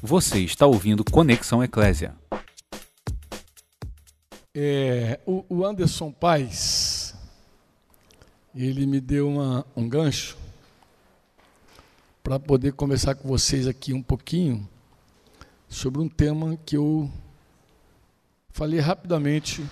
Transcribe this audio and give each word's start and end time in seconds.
Você 0.00 0.38
está 0.38 0.64
ouvindo 0.64 1.04
Conexão 1.04 1.62
Eclésia. 1.62 2.14
É, 4.54 5.18
o, 5.26 5.44
o 5.48 5.66
Anderson 5.66 6.12
Paes, 6.12 7.16
ele 8.54 8.86
me 8.86 9.00
deu 9.00 9.28
uma, 9.28 9.66
um 9.76 9.88
gancho 9.88 10.38
para 12.22 12.38
poder 12.38 12.74
conversar 12.74 13.16
com 13.16 13.26
vocês 13.26 13.66
aqui 13.66 13.92
um 13.92 14.02
pouquinho 14.02 14.68
sobre 15.68 16.00
um 16.00 16.08
tema 16.08 16.56
que 16.64 16.76
eu 16.76 17.10
falei 18.50 18.78
rapidamente 18.78 19.66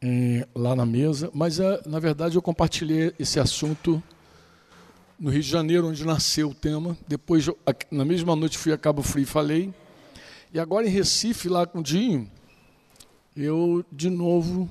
é, 0.00 0.46
lá 0.54 0.76
na 0.76 0.86
mesa, 0.86 1.28
mas 1.34 1.58
é, 1.58 1.82
na 1.86 1.98
verdade 1.98 2.36
eu 2.36 2.42
compartilhei 2.42 3.12
esse 3.18 3.40
assunto 3.40 4.00
no 5.20 5.28
Rio 5.30 5.42
de 5.42 5.48
Janeiro, 5.50 5.88
onde 5.88 6.02
nasceu 6.02 6.48
o 6.48 6.54
tema. 6.54 6.96
Depois, 7.06 7.44
na 7.90 8.06
mesma 8.06 8.34
noite, 8.34 8.56
fui 8.56 8.72
a 8.72 8.78
Cabo 8.78 9.02
Frio 9.02 9.24
e 9.24 9.26
falei. 9.26 9.74
E 10.50 10.58
agora 10.58 10.86
em 10.86 10.90
Recife, 10.90 11.46
lá 11.46 11.66
com 11.66 11.80
o 11.80 11.82
Dinho, 11.82 12.28
eu 13.36 13.84
de 13.92 14.08
novo 14.08 14.68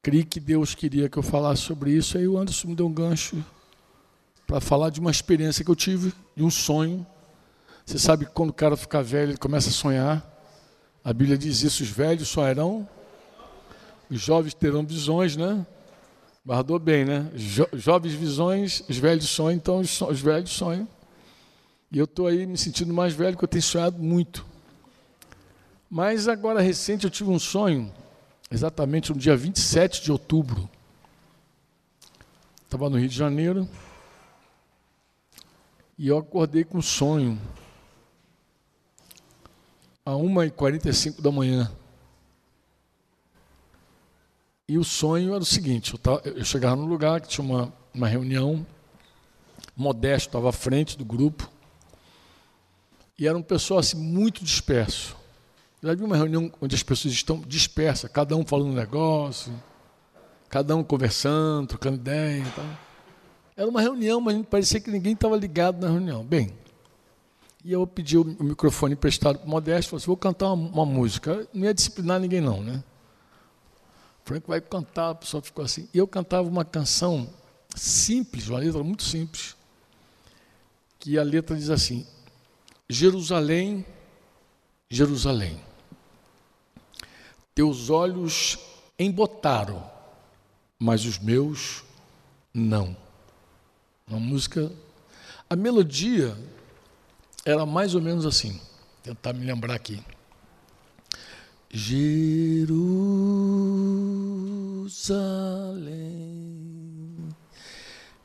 criei 0.00 0.24
que 0.24 0.38
Deus 0.38 0.74
queria 0.74 1.08
que 1.08 1.18
eu 1.18 1.22
falasse 1.22 1.62
sobre 1.62 1.90
isso. 1.90 2.16
Aí 2.16 2.28
o 2.28 2.38
Anderson 2.38 2.68
me 2.68 2.76
deu 2.76 2.86
um 2.86 2.92
gancho 2.92 3.44
para 4.46 4.60
falar 4.60 4.88
de 4.90 5.00
uma 5.00 5.10
experiência 5.10 5.64
que 5.64 5.70
eu 5.70 5.76
tive, 5.76 6.12
de 6.36 6.44
um 6.44 6.50
sonho. 6.50 7.04
Você 7.84 7.98
sabe 7.98 8.24
que 8.24 8.32
quando 8.32 8.50
o 8.50 8.54
cara 8.54 8.76
fica 8.76 9.02
velho, 9.02 9.32
ele 9.32 9.38
começa 9.38 9.68
a 9.68 9.72
sonhar. 9.72 10.24
A 11.04 11.12
Bíblia 11.12 11.36
diz 11.36 11.62
isso: 11.62 11.82
os 11.82 11.88
velhos 11.88 12.28
sonharão, 12.28 12.88
os 14.08 14.20
jovens 14.20 14.54
terão 14.54 14.86
visões, 14.86 15.36
né? 15.36 15.66
Guardou 16.44 16.78
bem, 16.78 17.04
né? 17.04 17.30
Jo 17.34 17.68
jovens 17.72 18.14
visões, 18.14 18.82
os 18.88 18.96
velhos 18.96 19.28
sonham, 19.28 19.56
então 19.56 19.78
os, 19.78 20.00
os 20.00 20.20
velhos 20.20 20.50
sonham. 20.50 20.88
E 21.90 21.98
eu 21.98 22.04
estou 22.04 22.26
aí 22.26 22.46
me 22.46 22.58
sentindo 22.58 22.92
mais 22.92 23.12
velho, 23.12 23.32
porque 23.32 23.44
eu 23.44 23.48
tenho 23.48 23.62
sonhado 23.62 23.98
muito. 23.98 24.44
Mas 25.88 26.26
agora, 26.26 26.60
recente, 26.60 27.04
eu 27.04 27.10
tive 27.10 27.30
um 27.30 27.38
sonho, 27.38 27.92
exatamente 28.50 29.12
no 29.12 29.18
dia 29.18 29.36
27 29.36 30.02
de 30.02 30.10
outubro. 30.10 30.68
Estava 32.64 32.88
no 32.88 32.98
Rio 32.98 33.08
de 33.08 33.14
Janeiro. 33.14 33.68
E 35.98 36.08
eu 36.08 36.16
acordei 36.16 36.64
com 36.64 36.78
um 36.78 36.82
sonho. 36.82 37.38
A 40.04 40.12
1h45 40.12 41.20
da 41.20 41.30
manhã. 41.30 41.70
E 44.72 44.78
o 44.78 44.84
sonho 44.84 45.34
era 45.34 45.42
o 45.42 45.44
seguinte: 45.44 45.92
eu, 46.24 46.44
chegava 46.46 46.76
num 46.76 46.86
lugar 46.86 47.20
que 47.20 47.28
tinha 47.28 47.44
uma, 47.46 47.70
uma 47.92 48.08
reunião, 48.08 48.66
Modesto 49.76 50.30
estava 50.30 50.48
à 50.48 50.52
frente 50.52 50.96
do 50.96 51.04
grupo, 51.04 51.46
e 53.18 53.28
era 53.28 53.36
um 53.36 53.42
pessoal 53.42 53.80
assim, 53.80 53.98
muito 53.98 54.42
disperso. 54.42 55.14
Já 55.82 55.94
vi 55.94 56.02
uma 56.02 56.16
reunião 56.16 56.50
onde 56.58 56.74
as 56.74 56.82
pessoas 56.82 57.12
estão 57.12 57.38
dispersas, 57.40 58.10
cada 58.10 58.34
um 58.34 58.46
falando 58.46 58.70
um 58.70 58.74
negócio, 58.74 59.52
cada 60.48 60.74
um 60.74 60.82
conversando, 60.82 61.66
trocando 61.66 61.96
ideia 61.96 62.42
tal. 62.56 62.64
Era 63.54 63.68
uma 63.68 63.82
reunião, 63.82 64.22
mas 64.22 64.42
parecia 64.46 64.80
que 64.80 64.90
ninguém 64.90 65.12
estava 65.12 65.36
ligado 65.36 65.82
na 65.82 65.92
reunião. 65.92 66.24
Bem, 66.24 66.50
e 67.62 67.72
eu 67.74 67.86
pedi 67.86 68.16
o 68.16 68.24
microfone 68.24 68.94
emprestado 68.94 69.38
para 69.38 69.46
o 69.46 69.50
Modesto, 69.50 69.90
falei 69.90 70.00
assim, 70.00 70.06
vou 70.06 70.16
cantar 70.16 70.50
uma, 70.50 70.70
uma 70.70 70.86
música. 70.86 71.46
Não 71.52 71.64
ia 71.64 71.74
disciplinar 71.74 72.18
ninguém 72.18 72.40
não, 72.40 72.62
né? 72.62 72.82
Franco 74.24 74.48
vai 74.48 74.60
cantar, 74.60 75.10
a 75.10 75.14
pessoa 75.14 75.42
ficou 75.42 75.64
assim. 75.64 75.88
Eu 75.92 76.06
cantava 76.06 76.48
uma 76.48 76.64
canção 76.64 77.28
simples, 77.74 78.48
uma 78.48 78.58
letra 78.58 78.82
muito 78.82 79.02
simples, 79.02 79.56
que 80.98 81.18
a 81.18 81.22
letra 81.22 81.56
diz 81.56 81.70
assim: 81.70 82.06
Jerusalém, 82.88 83.84
Jerusalém, 84.88 85.60
teus 87.54 87.90
olhos 87.90 88.58
embotaram, 88.98 89.84
mas 90.78 91.04
os 91.04 91.18
meus 91.18 91.84
não. 92.52 92.96
Uma 94.06 94.20
música. 94.20 94.70
A 95.48 95.56
melodia 95.56 96.36
era 97.44 97.66
mais 97.66 97.94
ou 97.94 98.00
menos 98.00 98.24
assim. 98.24 98.52
Vou 98.52 99.14
tentar 99.14 99.32
me 99.32 99.44
lembrar 99.44 99.74
aqui. 99.74 100.02
Jerusalém, 101.74 102.68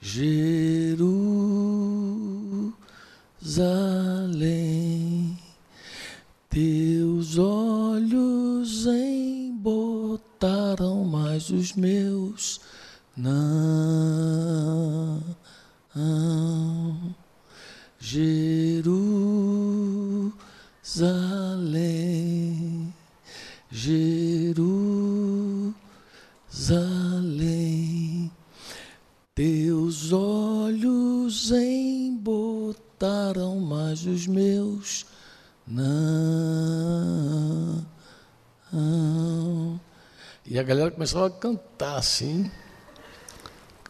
Jerusalém, 0.01 1.07
teus 6.49 7.37
olhos 7.37 8.85
embotaram, 8.85 9.85
mas 11.05 11.49
os 11.49 11.71
meus 11.71 12.59
não. 13.15 13.76
Começava 41.07 41.27
a 41.27 41.29
cantar 41.29 41.95
assim. 41.95 42.51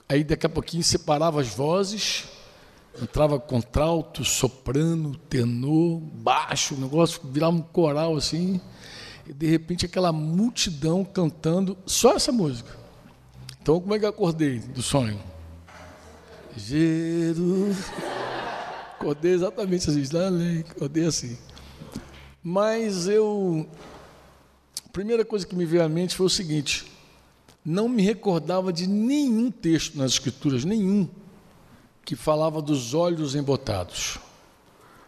Aí 0.08 0.24
daqui 0.24 0.46
a 0.46 0.50
pouquinho 0.50 0.84
separava 0.84 1.42
as 1.42 1.48
vozes, 1.48 2.26
entrava 3.02 3.40
contralto, 3.40 4.24
soprano, 4.24 5.16
tenor, 5.28 6.00
baixo, 6.00 6.76
o 6.76 6.78
negócio 6.78 7.20
virava 7.26 7.56
um 7.56 7.62
coral 7.62 8.16
assim 8.16 8.62
e 9.26 9.34
de 9.34 9.48
repente 9.48 9.86
aquela 9.86 10.12
multidão 10.12 11.04
cantando 11.04 11.76
só 11.88 12.14
essa 12.14 12.32
música. 12.32 12.78
Então, 13.62 13.82
como 13.82 13.96
é 13.96 14.00
que 14.00 14.06
eu 14.06 14.10
acordei 14.10 14.60
do 14.60 14.84
sonho? 14.84 15.20
Jesus. 16.56 17.78
Acordei 18.94 19.34
exatamente 19.34 19.90
assim, 19.90 20.04
acordei 20.70 21.06
assim. 21.06 21.38
Mas 22.44 23.08
eu. 23.08 23.68
A 24.86 24.90
primeira 24.90 25.26
coisa 25.26 25.46
que 25.46 25.56
me 25.56 25.66
veio 25.66 25.84
à 25.84 25.90
mente 25.90 26.16
foi 26.16 26.26
o 26.26 26.30
seguinte: 26.30 26.97
não 27.68 27.90
me 27.90 28.02
recordava 28.02 28.72
de 28.72 28.88
nenhum 28.88 29.52
texto 29.52 29.98
nas 29.98 30.14
Escrituras, 30.14 30.64
nenhum, 30.64 31.06
que 32.06 32.16
falava 32.16 32.62
dos 32.62 32.94
olhos 32.94 33.36
embotados. 33.36 34.18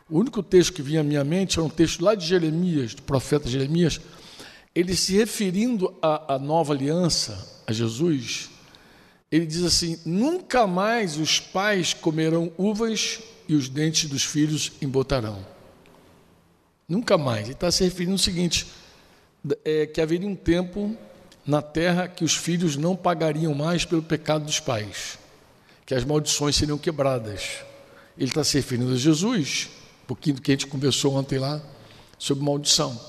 O 0.09 0.19
único 0.19 0.43
texto 0.43 0.73
que 0.73 0.81
vinha 0.81 0.99
à 0.99 1.03
minha 1.03 1.23
mente 1.23 1.57
era 1.57 1.65
um 1.65 1.69
texto 1.69 2.03
lá 2.03 2.15
de 2.15 2.25
Jeremias, 2.25 2.93
do 2.93 3.01
profeta 3.01 3.47
Jeremias, 3.47 4.01
ele 4.75 4.93
se 4.93 5.15
referindo 5.15 5.95
à, 6.01 6.35
à 6.35 6.37
nova 6.39 6.73
aliança, 6.73 7.61
a 7.65 7.71
Jesus, 7.71 8.49
ele 9.31 9.45
diz 9.45 9.63
assim: 9.63 9.97
nunca 10.05 10.67
mais 10.67 11.17
os 11.17 11.39
pais 11.39 11.93
comerão 11.93 12.51
uvas 12.57 13.21
e 13.47 13.55
os 13.55 13.69
dentes 13.69 14.09
dos 14.09 14.25
filhos 14.25 14.73
embotarão. 14.81 15.45
Nunca 16.89 17.17
mais. 17.17 17.43
Ele 17.45 17.53
está 17.53 17.71
se 17.71 17.85
referindo 17.85 18.13
ao 18.13 18.17
seguinte: 18.17 18.67
é, 19.63 19.85
que 19.85 20.01
haveria 20.01 20.27
um 20.27 20.35
tempo 20.35 20.97
na 21.49 21.63
terra 21.63 22.07
que 22.07 22.23
os 22.23 22.35
filhos 22.35 22.77
não 22.77 22.95
pagariam 22.95 23.55
mais 23.55 23.83
pelo 23.83 24.03
pecado 24.03 24.45
dos 24.45 24.59
pais, 24.59 25.17
que 25.83 25.95
as 25.95 26.05
maldições 26.05 26.55
seriam 26.55 26.77
quebradas. 26.77 27.63
Ele 28.15 28.29
está 28.29 28.43
se 28.43 28.55
referindo 28.55 28.93
a 28.93 28.95
Jesus, 28.95 29.69
pouquinho 30.05 30.35
do 30.35 30.43
que 30.43 30.51
a 30.51 30.53
gente 30.53 30.67
conversou 30.67 31.15
ontem 31.15 31.39
lá 31.39 31.59
sobre 32.19 32.43
maldição. 32.43 32.99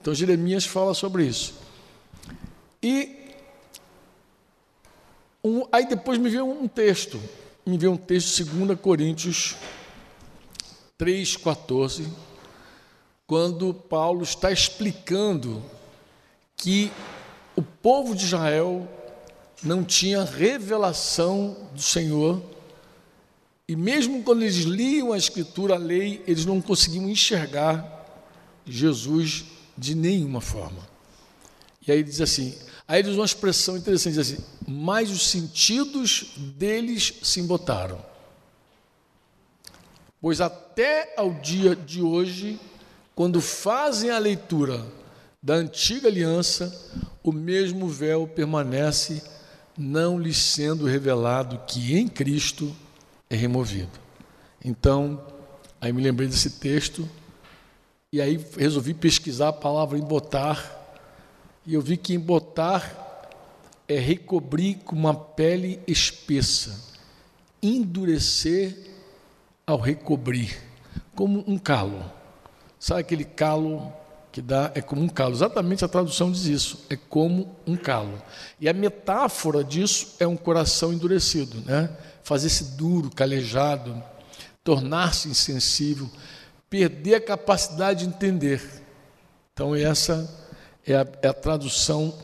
Então 0.00 0.14
Jeremias 0.14 0.64
fala 0.64 0.94
sobre 0.94 1.26
isso. 1.26 1.54
E 2.80 3.32
um, 5.42 5.66
aí 5.72 5.84
depois 5.84 6.18
me 6.18 6.30
veio 6.30 6.46
um 6.46 6.68
texto, 6.68 7.20
me 7.66 7.76
veio 7.76 7.90
um 7.92 7.96
texto, 7.96 8.44
2 8.44 8.78
Coríntios 8.78 9.56
3,14, 10.96 12.06
quando 13.26 13.74
Paulo 13.74 14.22
está 14.22 14.52
explicando 14.52 15.60
que 16.56 16.92
o 17.58 17.62
povo 17.62 18.14
de 18.14 18.24
Israel 18.24 18.88
não 19.64 19.82
tinha 19.82 20.22
revelação 20.22 21.56
do 21.74 21.82
Senhor 21.82 22.40
e 23.66 23.74
mesmo 23.74 24.22
quando 24.22 24.42
eles 24.42 24.58
liam 24.58 25.12
a 25.12 25.18
Escritura, 25.18 25.74
a 25.74 25.76
lei, 25.76 26.22
eles 26.24 26.46
não 26.46 26.60
conseguiam 26.60 27.08
enxergar 27.08 28.06
Jesus 28.64 29.46
de 29.76 29.96
nenhuma 29.96 30.40
forma. 30.40 30.86
E 31.84 31.90
aí 31.90 32.04
diz 32.04 32.20
assim: 32.20 32.56
aí 32.86 33.00
ele 33.00 33.08
usa 33.08 33.18
uma 33.18 33.26
expressão 33.26 33.76
interessante, 33.76 34.14
diz 34.14 34.32
assim, 34.32 34.44
mas 34.64 35.10
os 35.10 35.28
sentidos 35.28 36.34
deles 36.36 37.14
se 37.24 37.40
embotaram. 37.40 38.00
Pois 40.20 40.40
até 40.40 41.12
ao 41.16 41.34
dia 41.34 41.74
de 41.74 42.00
hoje, 42.02 42.60
quando 43.16 43.40
fazem 43.40 44.10
a 44.10 44.18
leitura 44.18 44.86
da 45.42 45.54
antiga 45.54 46.08
aliança, 46.08 46.72
o 47.22 47.32
mesmo 47.32 47.88
véu 47.88 48.26
permanece, 48.26 49.22
não 49.76 50.18
lhes 50.18 50.38
sendo 50.38 50.86
revelado 50.86 51.60
que 51.66 51.96
em 51.96 52.08
Cristo 52.08 52.74
é 53.30 53.36
removido. 53.36 53.98
Então, 54.64 55.24
aí 55.80 55.92
me 55.92 56.02
lembrei 56.02 56.28
desse 56.28 56.50
texto 56.58 57.08
e 58.12 58.20
aí 58.20 58.44
resolvi 58.56 58.94
pesquisar 58.94 59.48
a 59.48 59.52
palavra 59.52 59.98
embotar 59.98 60.76
e 61.64 61.74
eu 61.74 61.82
vi 61.82 61.96
que 61.96 62.14
embotar 62.14 63.06
é 63.86 63.98
recobrir 63.98 64.76
com 64.84 64.96
uma 64.96 65.14
pele 65.14 65.80
espessa, 65.86 66.96
endurecer 67.62 68.76
ao 69.66 69.78
recobrir, 69.78 70.58
como 71.14 71.44
um 71.46 71.58
calo. 71.58 72.04
Sabe 72.78 73.00
aquele 73.00 73.24
calo 73.24 73.92
que 74.38 74.42
dá? 74.42 74.70
É 74.72 74.80
como 74.80 75.02
um 75.02 75.08
calo. 75.08 75.34
Exatamente 75.34 75.84
a 75.84 75.88
tradução 75.88 76.30
diz 76.30 76.44
isso. 76.44 76.78
É 76.88 76.94
como 76.96 77.56
um 77.66 77.76
calo. 77.76 78.22
E 78.60 78.68
a 78.68 78.72
metáfora 78.72 79.64
disso 79.64 80.14
é 80.20 80.26
um 80.28 80.36
coração 80.36 80.92
endurecido, 80.92 81.60
né? 81.66 81.90
Fazer-se 82.22 82.76
duro, 82.76 83.10
calejado, 83.10 84.00
tornar-se 84.62 85.28
insensível, 85.28 86.08
perder 86.70 87.16
a 87.16 87.20
capacidade 87.20 88.04
de 88.04 88.10
entender. 88.14 88.62
Então, 89.52 89.74
essa 89.74 90.32
é 90.86 90.94
a, 90.94 91.06
é 91.20 91.26
a 91.26 91.34
tradução 91.34 92.14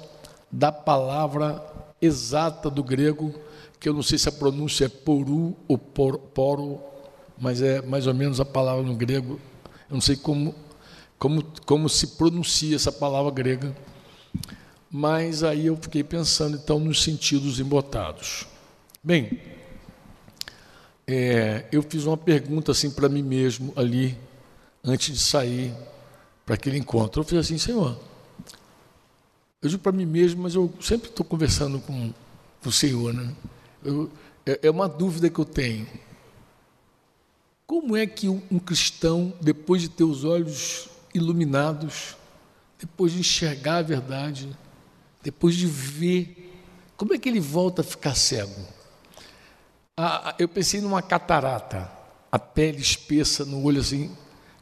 da 0.52 0.70
palavra 0.70 1.60
exata 2.00 2.70
do 2.70 2.84
grego, 2.84 3.34
que 3.80 3.88
eu 3.88 3.92
não 3.92 4.04
sei 4.04 4.18
se 4.18 4.28
a 4.28 4.32
pronúncia 4.32 4.84
é 4.84 4.88
poru 4.88 5.56
ou 5.66 5.76
por, 5.76 6.18
poro, 6.18 6.80
mas 7.36 7.60
é 7.60 7.82
mais 7.82 8.06
ou 8.06 8.14
menos 8.14 8.38
a 8.38 8.44
palavra 8.44 8.84
no 8.84 8.94
grego. 8.94 9.40
Eu 9.90 9.94
não 9.94 10.00
sei 10.00 10.14
como, 10.14 10.54
como, 11.18 11.42
como 11.64 11.88
se 11.88 12.08
pronuncia 12.08 12.76
essa 12.76 12.92
palavra 12.92 13.30
grega, 13.30 13.76
mas 14.90 15.42
aí 15.42 15.66
eu 15.66 15.76
fiquei 15.76 16.04
pensando 16.04 16.56
então 16.56 16.78
nos 16.78 17.02
sentidos 17.02 17.58
embotados. 17.58 18.46
Bem, 19.02 19.40
é, 21.06 21.66
eu 21.70 21.82
fiz 21.82 22.04
uma 22.04 22.16
pergunta 22.16 22.72
assim 22.72 22.90
para 22.90 23.08
mim 23.08 23.22
mesmo 23.22 23.72
ali, 23.76 24.16
antes 24.82 25.12
de 25.12 25.18
sair 25.18 25.74
para 26.46 26.54
aquele 26.54 26.78
encontro. 26.78 27.20
Eu 27.20 27.24
fiz 27.24 27.38
assim, 27.38 27.58
Senhor, 27.58 27.98
eu 29.60 29.68
digo 29.68 29.82
para 29.82 29.92
mim 29.92 30.06
mesmo, 30.06 30.42
mas 30.42 30.54
eu 30.54 30.72
sempre 30.80 31.08
estou 31.08 31.24
conversando 31.24 31.80
com, 31.80 32.12
com, 32.62 32.68
o 32.68 32.72
Senhor. 32.72 33.12
Né? 33.12 33.34
Eu, 33.82 34.10
é, 34.44 34.60
é, 34.62 34.70
uma 34.70 34.88
dúvida 34.88 35.28
que 35.30 35.38
eu 35.38 35.44
tenho. 35.44 35.86
Como 37.66 37.96
é 37.96 38.06
que 38.06 38.28
um, 38.28 38.58
cristão, 38.58 39.32
depois 39.40 39.80
de 39.80 39.88
ter 39.88 40.04
os 40.04 40.22
olhos 40.22 40.88
iluminados, 41.14 42.16
depois 42.78 43.12
de 43.12 43.20
enxergar 43.20 43.76
a 43.76 43.82
verdade, 43.82 44.54
depois 45.22 45.54
de 45.54 45.66
ver, 45.66 46.52
como 46.96 47.14
é 47.14 47.18
que 47.18 47.28
ele 47.28 47.40
volta 47.40 47.80
a 47.80 47.84
ficar 47.84 48.14
cego? 48.14 48.66
Ah, 49.96 50.34
eu 50.38 50.48
pensei 50.48 50.80
numa 50.80 51.00
catarata, 51.00 51.90
a 52.30 52.38
pele 52.38 52.80
espessa 52.80 53.44
no 53.44 53.62
olho 53.62 53.80
assim. 53.80 54.10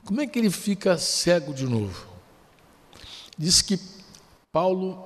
Como 0.05 0.21
é 0.21 0.27
que 0.27 0.39
ele 0.39 0.51
fica 0.51 0.99
cego 0.99 1.55
de 1.55 1.65
novo? 1.65 2.07
Diz 3.39 3.63
que 3.63 3.81
Paulo, 4.53 5.03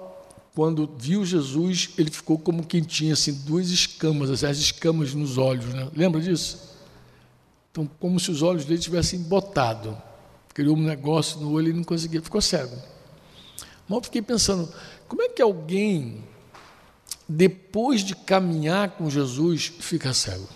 quando 0.52 0.92
viu 0.98 1.24
Jesus, 1.24 1.90
ele 1.96 2.10
ficou 2.10 2.36
como 2.38 2.66
quem 2.66 2.82
tinha 2.82 3.12
assim, 3.12 3.32
duas 3.32 3.70
escamas, 3.70 4.30
assim, 4.30 4.46
as 4.46 4.58
escamas 4.58 5.14
nos 5.14 5.38
olhos. 5.38 5.66
Né? 5.66 5.88
Lembra 5.94 6.20
disso? 6.20 6.76
Então, 7.70 7.88
como 8.00 8.18
se 8.18 8.30
os 8.30 8.42
olhos 8.42 8.64
dele 8.64 8.80
tivessem 8.80 9.20
botado. 9.20 9.96
Criou 10.56 10.74
um 10.74 10.82
negócio 10.82 11.38
no 11.38 11.52
olho 11.52 11.68
e 11.68 11.72
não 11.74 11.84
conseguia, 11.84 12.22
ficou 12.22 12.40
cego. 12.40 12.74
Mas 13.86 13.98
eu 13.98 14.02
fiquei 14.04 14.22
pensando, 14.22 14.72
como 15.06 15.20
é 15.20 15.28
que 15.28 15.42
alguém, 15.42 16.24
depois 17.28 18.00
de 18.00 18.16
caminhar 18.16 18.92
com 18.92 19.10
Jesus, 19.10 19.70
fica 19.78 20.14
cego? 20.14 20.48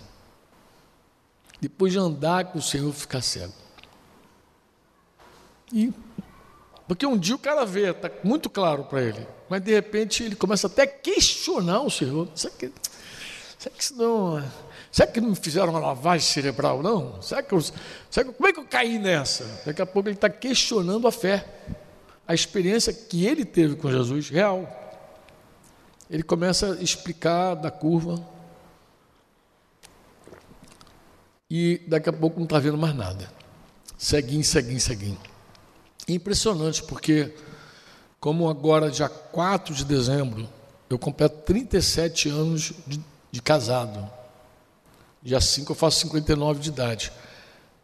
Depois 1.61 1.93
de 1.93 1.99
andar 1.99 2.45
com 2.45 2.57
o 2.57 2.61
Senhor, 2.63 2.91
fica 2.91 3.21
cego. 3.21 3.53
E 5.71 5.93
porque 6.87 7.05
um 7.05 7.15
dia 7.15 7.35
o 7.35 7.39
cara 7.39 7.63
vê, 7.63 7.91
está 7.91 8.09
muito 8.23 8.49
claro 8.49 8.85
para 8.85 9.03
ele, 9.03 9.27
mas 9.47 9.61
de 9.61 9.71
repente 9.71 10.23
ele 10.23 10.35
começa 10.35 10.65
até 10.65 10.81
a 10.81 10.87
questionar 10.87 11.81
o 11.81 11.91
Senhor. 11.91 12.27
Será 12.33 12.55
que, 12.55 12.71
será 13.59 13.75
que, 13.75 13.93
não, 13.93 14.43
será 14.91 15.11
que 15.11 15.21
não 15.21 15.33
fizeram 15.33 15.69
uma 15.69 15.79
lavagem 15.79 16.27
cerebral, 16.27 16.83
não? 16.83 17.21
Será 17.21 17.41
que, 17.41 17.53
eu, 17.53 17.61
será 17.61 18.27
que 18.27 18.33
como 18.33 18.47
é 18.47 18.53
que 18.53 18.59
eu 18.59 18.65
caí 18.65 18.99
nessa? 18.99 19.45
Daqui 19.65 19.81
a 19.81 19.85
pouco 19.85 20.09
ele 20.09 20.15
está 20.15 20.29
questionando 20.29 21.07
a 21.07 21.11
fé, 21.11 21.45
a 22.27 22.33
experiência 22.33 22.93
que 22.93 23.25
ele 23.25 23.45
teve 23.45 23.75
com 23.75 23.89
Jesus, 23.89 24.29
real. 24.29 24.77
Ele 26.09 26.23
começa 26.23 26.73
a 26.73 26.83
explicar 26.83 27.55
da 27.55 27.71
curva, 27.71 28.21
e 31.53 31.81
daqui 31.85 32.07
a 32.07 32.13
pouco 32.13 32.37
não 32.37 32.45
está 32.45 32.59
vendo 32.59 32.77
mais 32.77 32.95
nada. 32.95 33.29
Seguinho, 33.97 34.41
seguinho, 34.41 34.79
seguinho. 34.79 35.19
Impressionante, 36.07 36.81
porque, 36.81 37.35
como 38.21 38.49
agora, 38.49 38.89
dia 38.89 39.09
4 39.09 39.75
de 39.75 39.83
dezembro, 39.83 40.47
eu 40.89 40.97
completo 40.97 41.39
37 41.43 42.29
anos 42.29 42.73
de, 42.87 43.01
de 43.29 43.41
casado. 43.41 44.09
Dia 45.23 45.39
5 45.39 45.71
eu 45.71 45.75
faço 45.75 45.99
59 46.01 46.59
de 46.59 46.69
idade. 46.69 47.11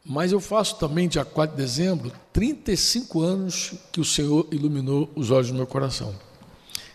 Mas 0.04 0.32
eu 0.32 0.40
faço 0.40 0.78
também, 0.78 1.08
dia 1.08 1.26
4 1.26 1.56
de 1.56 1.62
dezembro, 1.62 2.12
35 2.32 3.22
anos 3.22 3.74
que 3.92 4.00
o 4.00 4.06
Senhor 4.06 4.48
iluminou 4.52 5.10
os 5.16 5.32
olhos 5.32 5.50
do 5.50 5.56
meu 5.56 5.68
coração. 5.68 6.16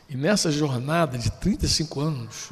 E 0.09 0.17
nessa 0.17 0.51
jornada 0.51 1.19
de 1.19 1.31
35 1.31 2.01
anos, 2.01 2.51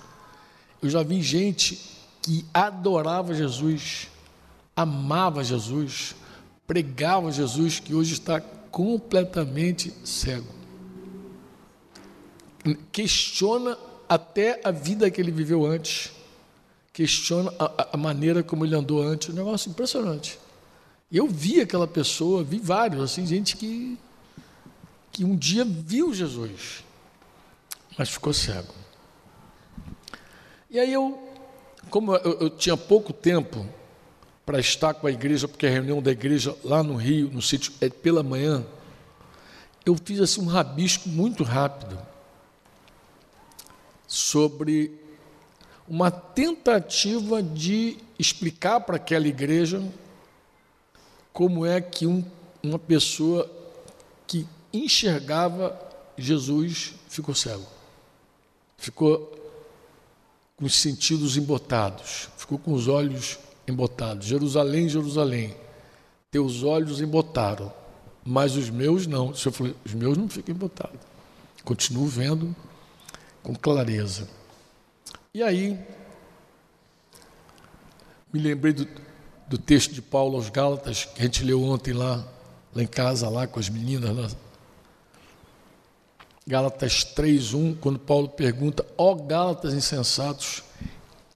eu 0.83 0.89
já 0.89 1.03
vi 1.03 1.23
gente 1.23 1.81
que 2.23 2.45
adorava 2.53 3.35
Jesus, 3.35 4.09
amava 4.77 5.43
Jesus, 5.43 6.15
pregava 6.67 7.33
Jesus, 7.33 7.81
que 7.81 7.95
hoje 7.95 8.13
está 8.13 8.41
completamente 8.41 9.93
cego. 10.05 10.47
Questiona 12.93 13.77
até 14.09 14.61
a 14.63 14.71
vida 14.71 15.11
que 15.11 15.21
ele 15.21 15.31
viveu 15.31 15.65
antes, 15.65 16.13
questiona 16.93 17.53
a, 17.59 17.89
a 17.93 17.97
maneira 17.97 18.43
como 18.43 18.65
ele 18.65 18.75
andou 18.75 19.03
antes, 19.03 19.29
um 19.29 19.33
negócio 19.33 19.71
impressionante. 19.71 20.39
Eu 21.11 21.27
vi 21.27 21.61
aquela 21.61 21.87
pessoa, 21.87 22.45
vi 22.45 22.59
vários, 22.59 23.03
assim, 23.03 23.27
gente 23.27 23.57
que, 23.57 23.99
que 25.11 25.25
um 25.25 25.37
dia 25.37 25.65
viu 25.65 26.15
Jesus, 26.15 26.85
mas 27.99 28.09
ficou 28.09 28.33
cego. 28.33 28.73
E 30.71 30.79
aí 30.79 30.93
eu, 30.93 31.19
como 31.91 32.15
eu, 32.15 32.39
eu 32.41 32.51
tinha 32.51 32.77
pouco 32.77 33.13
tempo 33.13 33.67
para 34.47 34.61
estar 34.61 34.95
com 34.95 35.07
a 35.07 35.11
igreja, 35.11 35.49
porque 35.49 35.67
a 35.67 35.71
reunião 35.71 36.01
da 36.01 36.11
igreja 36.11 36.57
lá 36.65 36.83
no 36.83 36.97
Rio, 36.97 37.31
no 37.31 37.43
sítio, 37.43 37.73
é 37.81 37.89
pela 37.89 38.23
manhã. 38.23 38.65
Eu 39.85 39.97
fiz 39.97 40.21
assim 40.21 40.41
um 40.41 40.47
rabisco 40.47 41.09
muito 41.09 41.43
rápido 41.43 41.99
sobre 44.07 44.93
uma 45.91 46.09
tentativa 46.09 47.43
de 47.43 47.99
explicar 48.17 48.79
para 48.79 48.95
aquela 48.95 49.27
igreja 49.27 49.83
como 51.33 51.67
é 51.67 51.81
que 51.81 52.07
um, 52.07 52.25
uma 52.63 52.79
pessoa 52.79 53.51
que 54.25 54.47
enxergava 54.73 55.77
Jesus 56.17 56.95
ficou 57.09 57.35
cego. 57.35 57.67
Ficou 58.79 59.37
com 60.57 60.65
os 60.65 60.77
sentidos 60.77 61.37
embotados, 61.37 62.29
ficou 62.37 62.57
com 62.57 62.73
os 62.73 62.87
olhos 62.87 63.37
embotados. 63.67 64.29
Jerusalém, 64.29 64.89
Jerusalém, 64.89 65.57
teus 66.31 66.63
olhos 66.63 67.01
embotaram, 67.01 67.73
mas 68.25 68.55
os 68.55 68.71
meus 68.71 69.09
não. 69.09 69.31
O 69.31 69.37
Senhor 69.37 69.53
falou, 69.53 69.75
os 69.85 69.95
meus 69.95 70.17
não 70.17 70.29
ficam 70.29 70.55
embotados. 70.55 71.01
Continuo 71.65 72.07
vendo 72.07 72.55
com 73.43 73.57
clareza. 73.57 74.29
E 75.33 75.45
aí, 75.45 75.79
me 78.33 78.41
lembrei 78.41 78.73
do, 78.73 78.89
do 79.47 79.57
texto 79.57 79.95
de 79.95 80.03
Paulo 80.03 80.37
aos 80.37 80.51
Gálatas, 80.51 81.05
que 81.05 81.21
a 81.21 81.25
gente 81.25 81.45
leu 81.45 81.63
ontem 81.63 81.93
lá, 81.93 82.27
lá 82.75 82.83
em 82.83 82.87
casa, 82.87 83.29
lá 83.29 83.47
com 83.47 83.61
as 83.61 83.69
meninas. 83.69 84.17
Lá. 84.17 84.29
Gálatas 86.45 87.05
3:1, 87.05 87.77
quando 87.81 88.01
Paulo 88.01 88.29
pergunta: 88.29 88.85
"Ó 88.99 89.15
Gálatas 89.15 89.73
insensatos, 89.73 90.65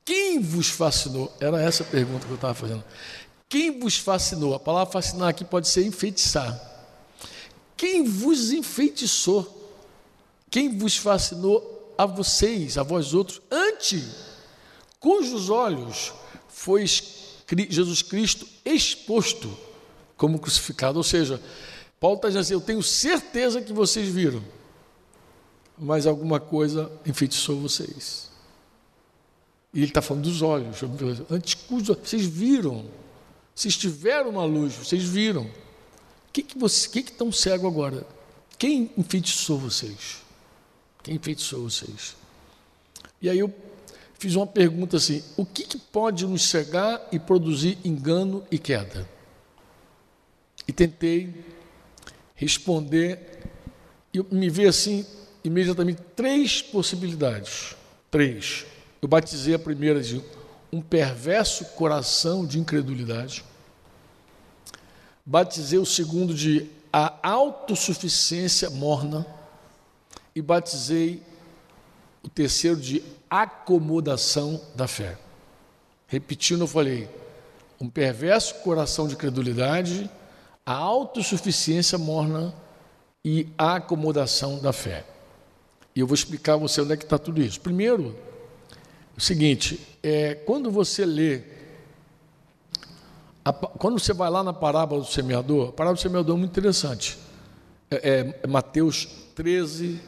quem 0.04 0.40
vos 0.40 0.70
fascinou? 0.70 1.32
Era 1.38 1.62
essa 1.62 1.84
a 1.84 1.86
pergunta 1.86 2.26
que 2.26 2.32
eu 2.32 2.34
estava 2.34 2.54
fazendo. 2.54 2.82
Quem 3.48 3.78
vos 3.78 3.96
fascinou? 3.96 4.56
A 4.56 4.60
palavra 4.60 4.92
fascinar 4.92 5.28
aqui 5.28 5.44
pode 5.44 5.68
ser 5.68 5.86
enfeitiçar. 5.86 6.60
Quem 7.76 8.02
vos 8.02 8.50
enfeitiçou? 8.50 9.72
Quem 10.50 10.76
vos 10.76 10.96
fascinou 10.96 11.73
a 11.96 12.06
vocês, 12.06 12.78
a 12.78 12.82
vós 12.82 13.14
outros, 13.14 13.40
ante 13.50 14.02
cujos 14.98 15.50
olhos 15.50 16.12
foi 16.48 16.86
Jesus 17.68 18.00
Cristo 18.00 18.46
exposto 18.64 19.54
como 20.16 20.38
crucificado. 20.38 20.96
Ou 20.96 21.04
seja, 21.04 21.40
Paulo 22.00 22.16
está 22.16 22.28
dizendo 22.28 22.40
assim: 22.42 22.54
Eu 22.54 22.60
tenho 22.60 22.82
certeza 22.82 23.60
que 23.60 23.72
vocês 23.72 24.08
viram, 24.08 24.42
mas 25.76 26.06
alguma 26.06 26.40
coisa 26.40 26.90
enfeitiçou 27.04 27.60
vocês. 27.60 28.30
E 29.74 29.80
ele 29.80 29.86
está 29.86 30.00
falando 30.00 30.24
dos 30.24 30.40
olhos. 30.40 30.78
Antes, 31.30 31.56
vocês 32.02 32.24
viram, 32.24 32.86
vocês 33.54 33.76
tiveram 33.76 34.30
uma 34.30 34.44
luz, 34.44 34.74
vocês 34.74 35.02
viram. 35.02 35.42
O 35.42 36.32
que, 36.32 36.42
que, 36.42 36.58
você, 36.58 36.88
que, 36.88 37.02
que 37.02 37.10
estão 37.10 37.30
cego 37.30 37.66
agora? 37.66 38.06
Quem 38.56 38.90
enfeitiçou 38.96 39.58
vocês? 39.58 40.23
Quem 41.04 41.14
enfeitiçou 41.14 41.62
vocês? 41.62 42.16
E 43.22 43.30
aí 43.30 43.38
eu 43.38 43.54
fiz 44.18 44.34
uma 44.34 44.46
pergunta 44.46 44.96
assim: 44.96 45.22
o 45.36 45.46
que, 45.46 45.62
que 45.62 45.78
pode 45.78 46.26
nos 46.26 46.48
cegar 46.48 47.00
e 47.12 47.18
produzir 47.20 47.78
engano 47.84 48.42
e 48.50 48.58
queda? 48.58 49.08
E 50.66 50.72
tentei 50.72 51.44
responder, 52.34 53.42
e 54.12 54.22
me 54.34 54.48
vi 54.48 54.66
assim, 54.66 55.06
imediatamente, 55.44 56.00
três 56.16 56.62
possibilidades. 56.62 57.76
Três. 58.10 58.64
Eu 59.02 59.08
batizei 59.08 59.54
a 59.54 59.58
primeira 59.58 60.00
de 60.00 60.22
um 60.72 60.80
perverso 60.80 61.64
coração 61.76 62.46
de 62.46 62.58
incredulidade. 62.58 63.44
Batizei 65.24 65.78
o 65.78 65.86
segundo 65.86 66.34
de 66.34 66.68
a 66.92 67.14
autossuficiência 67.22 68.70
morna. 68.70 69.26
E 70.34 70.42
batizei 70.42 71.22
o 72.22 72.28
terceiro 72.28 72.76
de 72.76 73.02
acomodação 73.28 74.60
da 74.74 74.88
fé. 74.88 75.18
Repetindo, 76.06 76.62
eu 76.62 76.66
falei: 76.66 77.08
um 77.80 77.88
perverso 77.88 78.54
coração 78.56 79.06
de 79.06 79.16
credulidade, 79.16 80.10
a 80.64 80.72
autossuficiência 80.72 81.98
morna 81.98 82.54
e 83.24 83.48
a 83.58 83.76
acomodação 83.76 84.58
da 84.58 84.72
fé. 84.72 85.04
E 85.94 86.00
eu 86.00 86.06
vou 86.06 86.14
explicar 86.14 86.54
a 86.54 86.56
você 86.56 86.80
onde 86.80 86.92
é 86.92 86.96
que 86.96 87.04
está 87.04 87.18
tudo 87.18 87.40
isso. 87.40 87.60
Primeiro, 87.60 88.16
o 89.16 89.20
seguinte: 89.20 89.80
é, 90.02 90.34
quando 90.34 90.70
você 90.70 91.04
lê, 91.04 91.42
a, 93.44 93.52
quando 93.52 93.98
você 93.98 94.12
vai 94.12 94.30
lá 94.30 94.42
na 94.42 94.52
parábola 94.52 95.02
do 95.02 95.06
semeador, 95.06 95.68
a 95.68 95.72
parábola 95.72 95.96
do 95.96 96.02
semeador 96.02 96.36
é 96.36 96.38
muito 96.38 96.50
interessante. 96.50 97.18
É, 97.90 98.34
é 98.42 98.46
Mateus 98.46 99.06
13, 99.34 100.00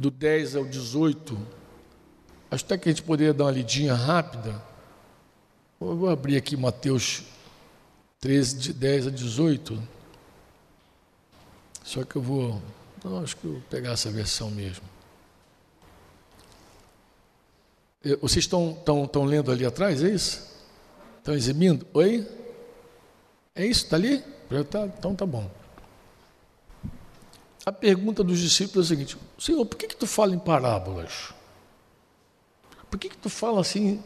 do 0.00 0.10
10 0.10 0.56
ao 0.56 0.64
18. 0.64 1.38
Acho 2.50 2.64
até 2.64 2.78
que 2.78 2.88
a 2.88 2.92
gente 2.92 3.02
poderia 3.02 3.34
dar 3.34 3.44
uma 3.44 3.50
lidinha 3.50 3.94
rápida. 3.94 4.60
Eu 5.78 5.96
vou 5.96 6.08
abrir 6.08 6.36
aqui 6.36 6.56
Mateus 6.56 7.22
13, 8.18 8.58
de 8.58 8.72
10 8.72 9.06
a 9.08 9.10
18. 9.10 9.80
Só 11.84 12.02
que 12.02 12.16
eu 12.16 12.22
vou. 12.22 12.60
Não, 13.04 13.22
acho 13.22 13.36
que 13.36 13.44
eu 13.44 13.52
vou 13.52 13.62
pegar 13.68 13.92
essa 13.92 14.10
versão 14.10 14.50
mesmo. 14.50 14.84
Vocês 18.22 18.44
estão, 18.44 18.72
estão, 18.72 19.04
estão 19.04 19.24
lendo 19.24 19.52
ali 19.52 19.66
atrás, 19.66 20.02
é 20.02 20.08
isso? 20.08 20.50
Estão 21.18 21.34
exibindo? 21.34 21.86
Oi? 21.92 22.26
É 23.54 23.66
isso? 23.66 23.84
Está 23.84 23.96
ali? 23.96 24.24
Tá, 24.70 24.86
então 24.86 25.14
tá 25.14 25.26
bom. 25.26 25.50
A 27.64 27.72
pergunta 27.72 28.24
dos 28.24 28.38
discípulos 28.38 28.90
é 28.90 28.94
a 28.94 28.96
seguinte: 28.96 29.16
Senhor, 29.38 29.64
por 29.66 29.76
que, 29.76 29.86
que 29.86 29.96
tu 29.96 30.06
fala 30.06 30.34
em 30.34 30.38
parábolas? 30.38 31.32
Por 32.90 32.98
que, 32.98 33.08
que 33.08 33.16
tu 33.16 33.28
fala 33.28 33.60
assim, 33.60 34.02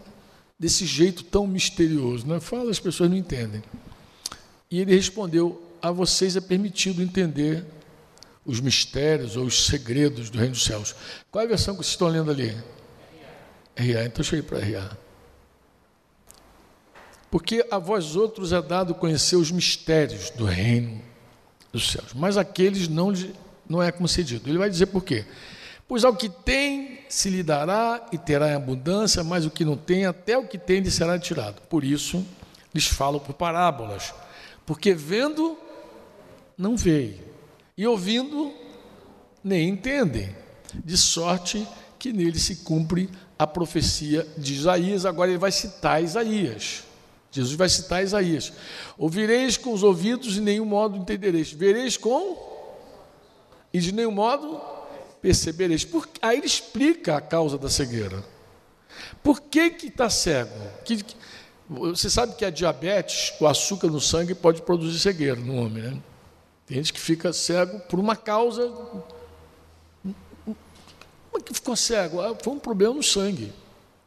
desse 0.59 0.85
jeito 0.85 1.25
tão 1.25 1.47
misterioso? 1.47 2.27
Né? 2.27 2.41
Fala, 2.41 2.71
as 2.71 2.81
pessoas 2.81 3.09
não 3.09 3.17
entendem. 3.17 3.63
E 4.71 4.81
ele 4.81 4.95
respondeu: 4.95 5.63
A 5.81 5.91
vocês 5.91 6.37
é 6.37 6.41
permitido 6.41 7.03
entender 7.03 7.65
os 8.45 8.61
mistérios 8.61 9.37
ou 9.37 9.45
os 9.45 9.67
segredos 9.67 10.29
do 10.29 10.39
reino 10.39 10.53
dos 10.53 10.65
céus. 10.65 10.95
Qual 11.31 11.43
é 11.43 11.47
a 11.47 11.49
versão 11.49 11.75
que 11.75 11.83
vocês 11.83 11.93
estão 11.93 12.09
lendo 12.09 12.31
ali? 12.31 12.51
RA, 13.77 14.05
então 14.05 14.23
cheguei 14.23 14.43
para 14.43 14.59
RA. 14.59 14.97
Porque 17.31 17.67
a 17.71 17.79
vós 17.79 18.15
outros 18.15 18.53
é 18.53 18.63
dado 18.63 18.95
conhecer 18.95 19.37
os 19.37 19.51
mistérios 19.51 20.31
do 20.31 20.45
reino 20.45 21.03
dos 21.73 21.91
céus, 21.91 22.13
mas 22.15 22.37
aqueles 22.37 22.87
não, 22.87 23.13
não 23.69 23.83
é 23.83 23.91
concedido. 23.93 24.49
Ele 24.49 24.59
vai 24.59 24.71
dizer 24.71 24.87
por 24.87 25.05
quê? 25.05 25.25
Pois 25.87 26.05
ao 26.05 26.17
que 26.17 26.29
tem 26.29 27.01
se 27.09 27.29
lhe 27.29 27.43
dará 27.43 28.07
e 28.11 28.19
terá 28.19 28.51
em 28.51 28.55
abundância, 28.55 29.23
mas 29.23 29.45
o 29.45 29.51
que 29.51 29.65
não 29.65 29.77
tem, 29.77 30.07
até 30.07 30.37
o 30.39 30.47
que 30.47 30.59
tem 30.59 30.81
lhe 30.81 30.91
será 30.91 31.19
tirado. 31.19 31.61
Por 31.69 31.85
isso 31.85 32.25
lhes 32.75 32.87
falo 32.87 33.21
por 33.21 33.35
parábolas, 33.35 34.13
porque 34.67 34.95
vendo, 34.95 35.57
não 36.57 36.77
veem, 36.77 37.21
e 37.77 37.87
ouvindo, 37.87 38.53
nem 39.43 39.69
entendem, 39.69 40.35
de 40.85 40.97
sorte 40.97 41.67
que 41.99 42.13
nele 42.13 42.39
se 42.39 42.57
cumpre 42.57 43.09
a 43.39 43.47
profecia 43.47 44.27
de 44.37 44.55
Isaías, 44.55 45.07
agora 45.07 45.31
ele 45.31 45.39
vai 45.39 45.53
citar 45.53 46.03
Isaías. 46.03 46.83
Jesus 47.31 47.57
vai 47.57 47.69
citar 47.69 48.03
Isaías. 48.03 48.53
Ouvireis 48.97 49.57
com 49.57 49.73
os 49.73 49.83
ouvidos 49.83 50.37
e 50.37 50.41
nenhum 50.41 50.65
modo 50.65 50.97
entendereis. 50.97 51.53
Vereis 51.53 51.97
com 51.97 52.54
e 53.75 53.79
de 53.79 53.93
nenhum 53.93 54.11
modo 54.11 54.59
percebereis. 55.21 55.85
Por... 55.85 56.09
Aí 56.23 56.39
ele 56.39 56.47
explica 56.47 57.17
a 57.17 57.21
causa 57.21 57.59
da 57.59 57.69
cegueira. 57.69 58.25
Por 59.23 59.43
que 59.43 59.69
que 59.69 59.89
está 59.89 60.09
cego? 60.09 60.55
Que, 60.85 61.03
que... 61.03 61.15
Você 61.69 62.09
sabe 62.09 62.37
que 62.37 62.45
a 62.45 62.51
diabetes, 62.51 63.35
o 63.39 63.47
açúcar 63.47 63.89
no 63.89 64.01
sangue 64.01 64.35
pode 64.35 64.63
produzir 64.63 64.99
cegueira 64.99 65.37
no 65.37 65.57
homem, 65.57 65.83
né? 65.83 65.99
Tem 66.67 66.79
gente 66.79 66.93
que 66.93 67.01
fica 67.01 67.33
cego 67.33 67.81
por 67.81 67.99
uma 67.99 68.17
causa 68.17 68.73
como 71.35 71.43
é 71.43 71.49
que 71.49 71.53
ficou 71.53 71.75
cego? 71.75 72.21
Ah, 72.21 72.33
foi 72.41 72.53
um 72.53 72.61
problema 72.61 72.95
no 72.95 73.03
sangue. 73.03 73.53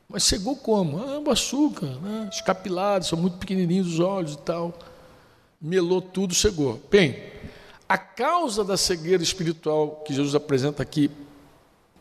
Mas 0.07 0.23
cegou 0.23 0.55
como? 0.55 0.97
Ah, 0.97 1.19
o 1.19 1.29
açúcar, 1.29 1.87
né? 2.01 2.29
os 2.31 2.39
capilares 2.39 3.07
são 3.07 3.19
muito 3.19 3.37
pequenininhos 3.37 3.95
os 3.95 3.99
olhos 3.99 4.33
e 4.35 4.37
tal. 4.37 4.73
Melou 5.59 6.01
tudo, 6.01 6.33
cegou. 6.33 6.81
Bem, 6.89 7.21
a 7.87 7.97
causa 7.97 8.63
da 8.63 8.75
cegueira 8.75 9.23
espiritual 9.23 10.03
que 10.05 10.13
Jesus 10.13 10.35
apresenta 10.35 10.83
aqui, 10.83 11.09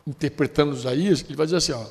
interpretando 0.05 0.75
Isaías, 0.75 1.23
ele 1.23 1.35
vai 1.35 1.45
dizer 1.45 1.57
assim: 1.57 1.71
ó, 1.71 1.85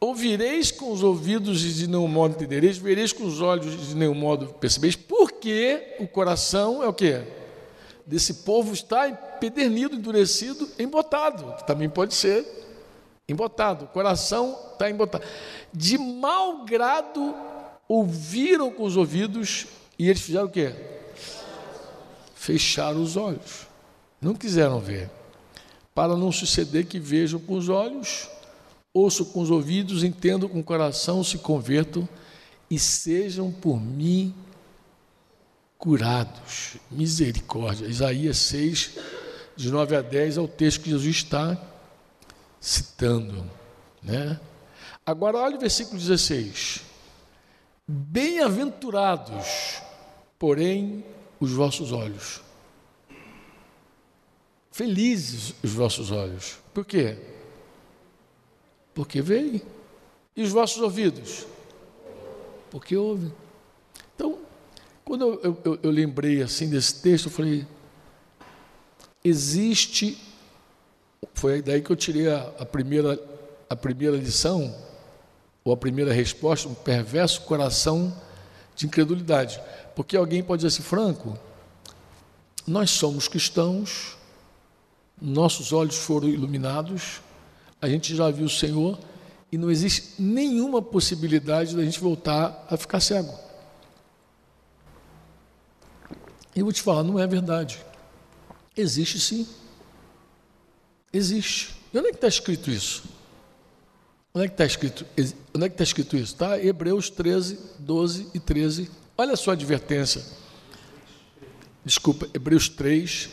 ouvireis 0.00 0.72
com 0.72 0.90
os 0.90 1.02
ouvidos 1.02 1.64
e 1.64 1.72
de 1.72 1.86
nenhum 1.86 2.08
modo 2.08 2.34
entendereis, 2.34 2.78
vereis 2.78 3.12
com 3.12 3.24
os 3.24 3.40
olhos 3.40 3.74
e 3.74 3.86
de 3.88 3.94
nenhum 3.94 4.14
modo 4.14 4.46
percebeis, 4.54 4.96
porque 4.96 5.96
o 6.00 6.08
coração 6.08 6.82
é 6.82 6.88
o 6.88 6.94
que? 6.94 7.22
Desse 8.06 8.34
povo 8.34 8.72
está 8.72 9.08
empedernido, 9.08 9.94
endurecido, 9.94 10.68
embotado, 10.78 11.54
que 11.58 11.66
também 11.66 11.88
pode 11.88 12.14
ser 12.14 12.44
embotado, 13.28 13.84
o 13.84 13.88
coração 13.88 14.58
está 14.72 14.90
embotado. 14.90 15.24
De 15.72 15.96
mau 15.96 16.64
grado 16.64 17.32
ouviram 17.86 18.72
com 18.72 18.82
os 18.82 18.96
ouvidos 18.96 19.66
e 19.96 20.08
eles 20.08 20.20
fizeram 20.20 20.46
o 20.46 20.50
quê? 20.50 20.74
Fecharam 22.40 23.02
os 23.02 23.18
olhos. 23.18 23.66
Não 24.18 24.34
quiseram 24.34 24.80
ver. 24.80 25.10
Para 25.94 26.16
não 26.16 26.32
suceder 26.32 26.86
que 26.86 26.98
vejam 26.98 27.38
com 27.38 27.52
os 27.52 27.68
olhos, 27.68 28.30
ouçam 28.94 29.26
com 29.26 29.42
os 29.42 29.50
ouvidos, 29.50 30.02
entendam 30.02 30.48
com 30.48 30.60
o 30.60 30.64
coração, 30.64 31.22
se 31.22 31.36
convertam 31.36 32.08
e 32.70 32.78
sejam 32.78 33.52
por 33.52 33.78
mim 33.78 34.34
curados. 35.76 36.78
Misericórdia. 36.90 37.86
Isaías 37.86 38.38
6, 38.38 38.92
de 39.54 39.70
9 39.70 39.96
a 39.96 40.00
10 40.00 40.38
é 40.38 40.40
o 40.40 40.48
texto 40.48 40.80
que 40.80 40.88
Jesus 40.88 41.16
está 41.16 41.60
citando. 42.58 43.44
Né? 44.02 44.40
Agora, 45.04 45.36
olha 45.36 45.58
o 45.58 45.60
versículo 45.60 45.98
16. 45.98 46.80
Bem-aventurados, 47.86 49.82
porém, 50.38 51.04
os 51.40 51.52
vossos 51.52 51.90
olhos. 51.90 52.42
Felizes 54.70 55.54
os 55.62 55.72
vossos 55.72 56.10
olhos. 56.10 56.58
Por 56.72 56.84
quê? 56.84 57.16
Porque 58.94 59.22
veem. 59.22 59.62
E 60.36 60.42
os 60.42 60.50
vossos 60.50 60.80
ouvidos? 60.80 61.46
Porque 62.70 62.96
ouvem. 62.96 63.32
Então, 64.14 64.38
quando 65.04 65.40
eu, 65.42 65.58
eu, 65.64 65.78
eu 65.82 65.90
lembrei 65.90 66.42
assim 66.42 66.68
desse 66.68 67.02
texto, 67.02 67.26
eu 67.26 67.32
falei, 67.32 67.66
existe, 69.24 70.18
foi 71.34 71.62
daí 71.62 71.82
que 71.82 71.90
eu 71.90 71.96
tirei 71.96 72.28
a, 72.28 72.52
a, 72.58 72.66
primeira, 72.66 73.18
a 73.68 73.74
primeira 73.74 74.16
lição, 74.16 74.74
ou 75.64 75.72
a 75.72 75.76
primeira 75.76 76.12
resposta, 76.12 76.68
um 76.68 76.74
perverso 76.74 77.42
coração 77.42 78.14
de 78.80 78.86
incredulidade. 78.86 79.60
Porque 79.94 80.16
alguém 80.16 80.42
pode 80.42 80.62
dizer 80.62 80.74
assim, 80.74 80.82
Franco, 80.82 81.38
nós 82.66 82.90
somos 82.90 83.28
cristãos, 83.28 84.16
nossos 85.20 85.72
olhos 85.72 85.96
foram 85.96 86.28
iluminados, 86.28 87.20
a 87.80 87.88
gente 87.88 88.16
já 88.16 88.30
viu 88.30 88.46
o 88.46 88.50
Senhor, 88.50 88.98
e 89.52 89.58
não 89.58 89.70
existe 89.70 90.14
nenhuma 90.20 90.80
possibilidade 90.80 91.76
da 91.76 91.84
gente 91.84 92.00
voltar 92.00 92.66
a 92.70 92.76
ficar 92.76 93.00
cego. 93.00 93.38
Eu 96.56 96.64
vou 96.64 96.72
te 96.72 96.80
falar, 96.80 97.02
não 97.02 97.18
é 97.18 97.26
verdade. 97.26 97.84
Existe 98.76 99.20
sim. 99.20 99.46
Existe. 101.12 101.74
E 101.92 101.98
onde 101.98 102.08
é 102.08 102.10
que 102.12 102.16
está 102.16 102.28
escrito 102.28 102.70
isso? 102.70 103.04
Onde 104.32 104.44
é 104.44 104.48
que 104.48 104.54
está 104.54 104.64
escrito? 104.64 105.04
Onde 105.54 105.66
é 105.66 105.68
que 105.68 105.74
está 105.74 105.84
escrito 105.84 106.16
isso? 106.16 106.36
Tá? 106.36 106.58
Hebreus 106.62 107.10
13, 107.10 107.58
12 107.78 108.28
e 108.32 108.38
13. 108.38 108.90
Olha 109.18 109.32
a 109.32 109.36
sua 109.36 109.54
advertência. 109.54 110.22
Desculpa, 111.84 112.28
Hebreus 112.32 112.68
3, 112.68 113.28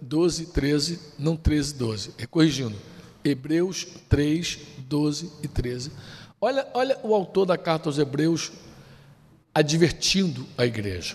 12 0.00 0.42
e 0.42 0.46
13, 0.46 1.00
não 1.18 1.36
13 1.36 1.74
e 1.74 1.76
12. 1.76 2.14
É 2.18 2.26
corrigindo. 2.26 2.76
Hebreus 3.24 3.86
3, 4.08 4.58
12 4.78 5.30
e 5.42 5.48
13. 5.48 5.92
Olha, 6.40 6.68
olha 6.74 6.98
o 7.02 7.14
autor 7.14 7.46
da 7.46 7.56
carta 7.56 7.88
aos 7.88 7.98
Hebreus 7.98 8.52
advertindo 9.54 10.46
a 10.58 10.66
igreja. 10.66 11.14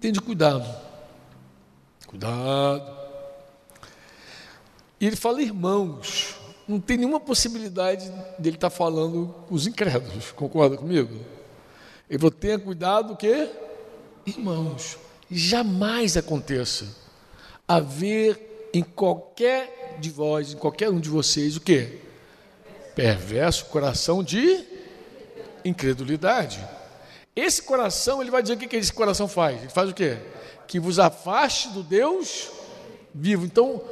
Tende 0.00 0.20
cuidado. 0.20 0.68
Cuidado. 2.06 3.02
E 5.00 5.06
ele 5.06 5.16
fala, 5.16 5.42
irmãos, 5.42 6.36
não 6.68 6.80
tem 6.80 6.96
nenhuma 6.96 7.20
possibilidade 7.20 8.10
dele 8.38 8.56
estar 8.56 8.70
tá 8.70 8.76
falando 8.76 9.34
os 9.50 9.66
incrédulos, 9.66 10.30
concorda 10.32 10.76
comigo? 10.76 11.14
Ele 12.08 12.18
falou, 12.18 12.30
tenha 12.30 12.58
cuidado 12.58 13.16
que, 13.16 13.48
irmãos, 14.26 14.98
jamais 15.30 16.16
aconteça 16.16 16.86
haver 17.66 18.70
em 18.72 18.82
qualquer 18.82 19.96
de 19.98 20.10
vós, 20.10 20.52
em 20.52 20.56
qualquer 20.56 20.90
um 20.90 21.00
de 21.00 21.08
vocês, 21.08 21.56
o 21.56 21.60
que? 21.60 22.00
Perverso 22.94 23.66
coração 23.66 24.22
de 24.22 24.64
incredulidade. 25.64 26.60
Esse 27.34 27.62
coração, 27.62 28.20
ele 28.20 28.30
vai 28.30 28.42
dizer 28.42 28.54
o 28.54 28.58
que, 28.58 28.68
que 28.68 28.76
esse 28.76 28.92
coração 28.92 29.26
faz? 29.26 29.60
Ele 29.60 29.70
faz 29.70 29.88
o 29.88 29.94
quê? 29.94 30.18
Que 30.66 30.78
vos 30.78 30.98
afaste 30.98 31.70
do 31.70 31.82
Deus 31.82 32.50
vivo. 33.14 33.46
Então, 33.46 33.82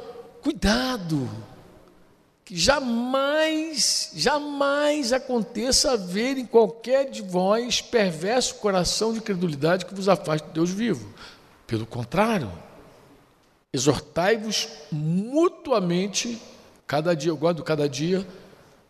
Cuidado, 0.41 1.29
que 2.43 2.57
jamais, 2.57 4.11
jamais 4.15 5.13
aconteça 5.13 5.91
haver 5.91 6.37
em 6.37 6.45
qualquer 6.45 7.09
de 7.09 7.21
vós 7.21 7.81
perverso 7.81 8.55
coração 8.55 9.13
de 9.13 9.21
credulidade 9.21 9.85
que 9.85 9.93
vos 9.93 10.09
afaste 10.09 10.47
de 10.47 10.53
Deus 10.53 10.69
vivo. 10.69 11.13
Pelo 11.67 11.85
contrário, 11.85 12.51
exortai-vos 13.71 14.67
mutuamente, 14.91 16.41
cada 16.85 17.15
dia, 17.15 17.31
eu 17.31 17.37
guardo 17.37 17.63
cada 17.63 17.87
dia, 17.87 18.25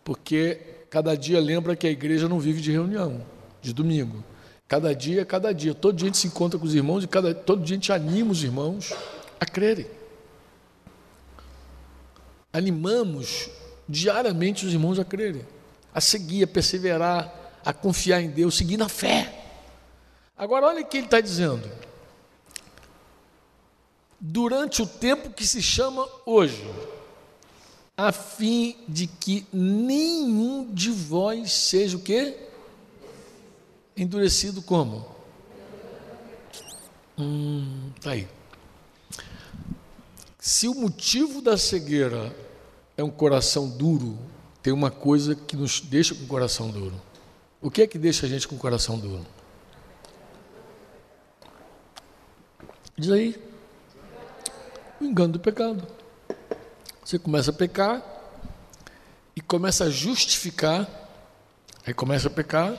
porque 0.04 0.60
cada 0.90 1.16
dia 1.16 1.40
lembra 1.40 1.76
que 1.76 1.86
a 1.86 1.92
igreja 1.92 2.28
não 2.28 2.40
vive 2.40 2.62
de 2.62 2.72
reunião, 2.72 3.24
de 3.62 3.74
domingo. 3.74 4.24
Cada 4.68 4.96
dia, 4.96 5.26
cada 5.26 5.54
dia. 5.54 5.74
Todo 5.74 5.98
dia 5.98 6.06
a 6.06 6.08
gente 6.08 6.18
se 6.18 6.28
encontra 6.28 6.58
com 6.58 6.66
os 6.66 6.74
irmãos 6.74 7.04
e 7.04 7.08
cada, 7.08 7.36
todo 7.36 7.62
dia 7.62 7.76
a 7.76 7.78
gente 7.78 7.92
anima 7.92 8.32
os 8.32 8.44
irmãos 8.44 8.94
a 9.40 9.46
crerem 9.46 9.86
animamos 12.54 13.50
diariamente 13.88 14.66
os 14.66 14.74
irmãos 14.74 15.00
a 15.00 15.06
crerem, 15.06 15.46
a 15.94 16.02
seguir, 16.02 16.44
a 16.44 16.48
perseverar, 16.48 17.60
a 17.64 17.74
confiar 17.74 18.22
em 18.22 18.30
Deus, 18.30 18.56
seguir 18.56 18.78
na 18.78 18.90
fé. 18.90 19.38
Agora, 20.38 20.68
olha 20.68 20.82
o 20.82 20.86
que 20.86 20.98
ele 20.98 21.06
está 21.06 21.22
dizendo. 21.22 21.70
Durante 24.20 24.82
o 24.82 24.88
tempo 24.88 25.32
que 25.32 25.46
se 25.46 25.62
chama 25.62 26.08
hoje, 26.26 26.64
a 27.98 28.12
fim 28.12 28.76
de 28.88 29.08
que 29.08 29.46
nenhum 29.52 30.72
de 30.74 30.90
vós 30.90 31.52
seja 31.52 31.98
o 31.98 32.02
quê? 32.02 32.38
Endurecido 33.96 34.62
como? 34.62 35.06
Hum, 37.18 37.92
tá 38.02 38.12
aí. 38.12 38.28
Se 40.42 40.68
o 40.68 40.74
motivo 40.74 41.40
da 41.40 41.56
cegueira 41.56 42.36
é 42.98 43.04
um 43.04 43.12
coração 43.12 43.70
duro, 43.70 44.18
tem 44.64 44.74
uma 44.74 44.90
coisa 44.90 45.36
que 45.36 45.56
nos 45.56 45.80
deixa 45.80 46.16
com 46.16 46.24
o 46.24 46.28
coração 46.28 46.72
duro. 46.72 47.00
O 47.62 47.70
que 47.70 47.84
é 47.84 47.86
que 47.86 48.00
deixa 48.00 48.26
a 48.26 48.30
gente 48.30 48.48
com 48.48 48.56
o 48.56 48.58
coração 48.58 48.98
duro? 48.98 49.24
Diz 52.98 53.12
aí. 53.12 53.40
O 55.00 55.06
engano 55.06 55.34
do 55.34 55.40
pecado. 55.40 55.88
Você 57.06 57.20
começa 57.20 57.52
a 57.52 57.54
pecar 57.54 58.04
e 59.36 59.42
começa 59.42 59.84
a 59.84 59.90
justificar. 59.92 60.90
Aí 61.86 61.94
começa 61.94 62.30
a 62.30 62.32
pecar, 62.32 62.76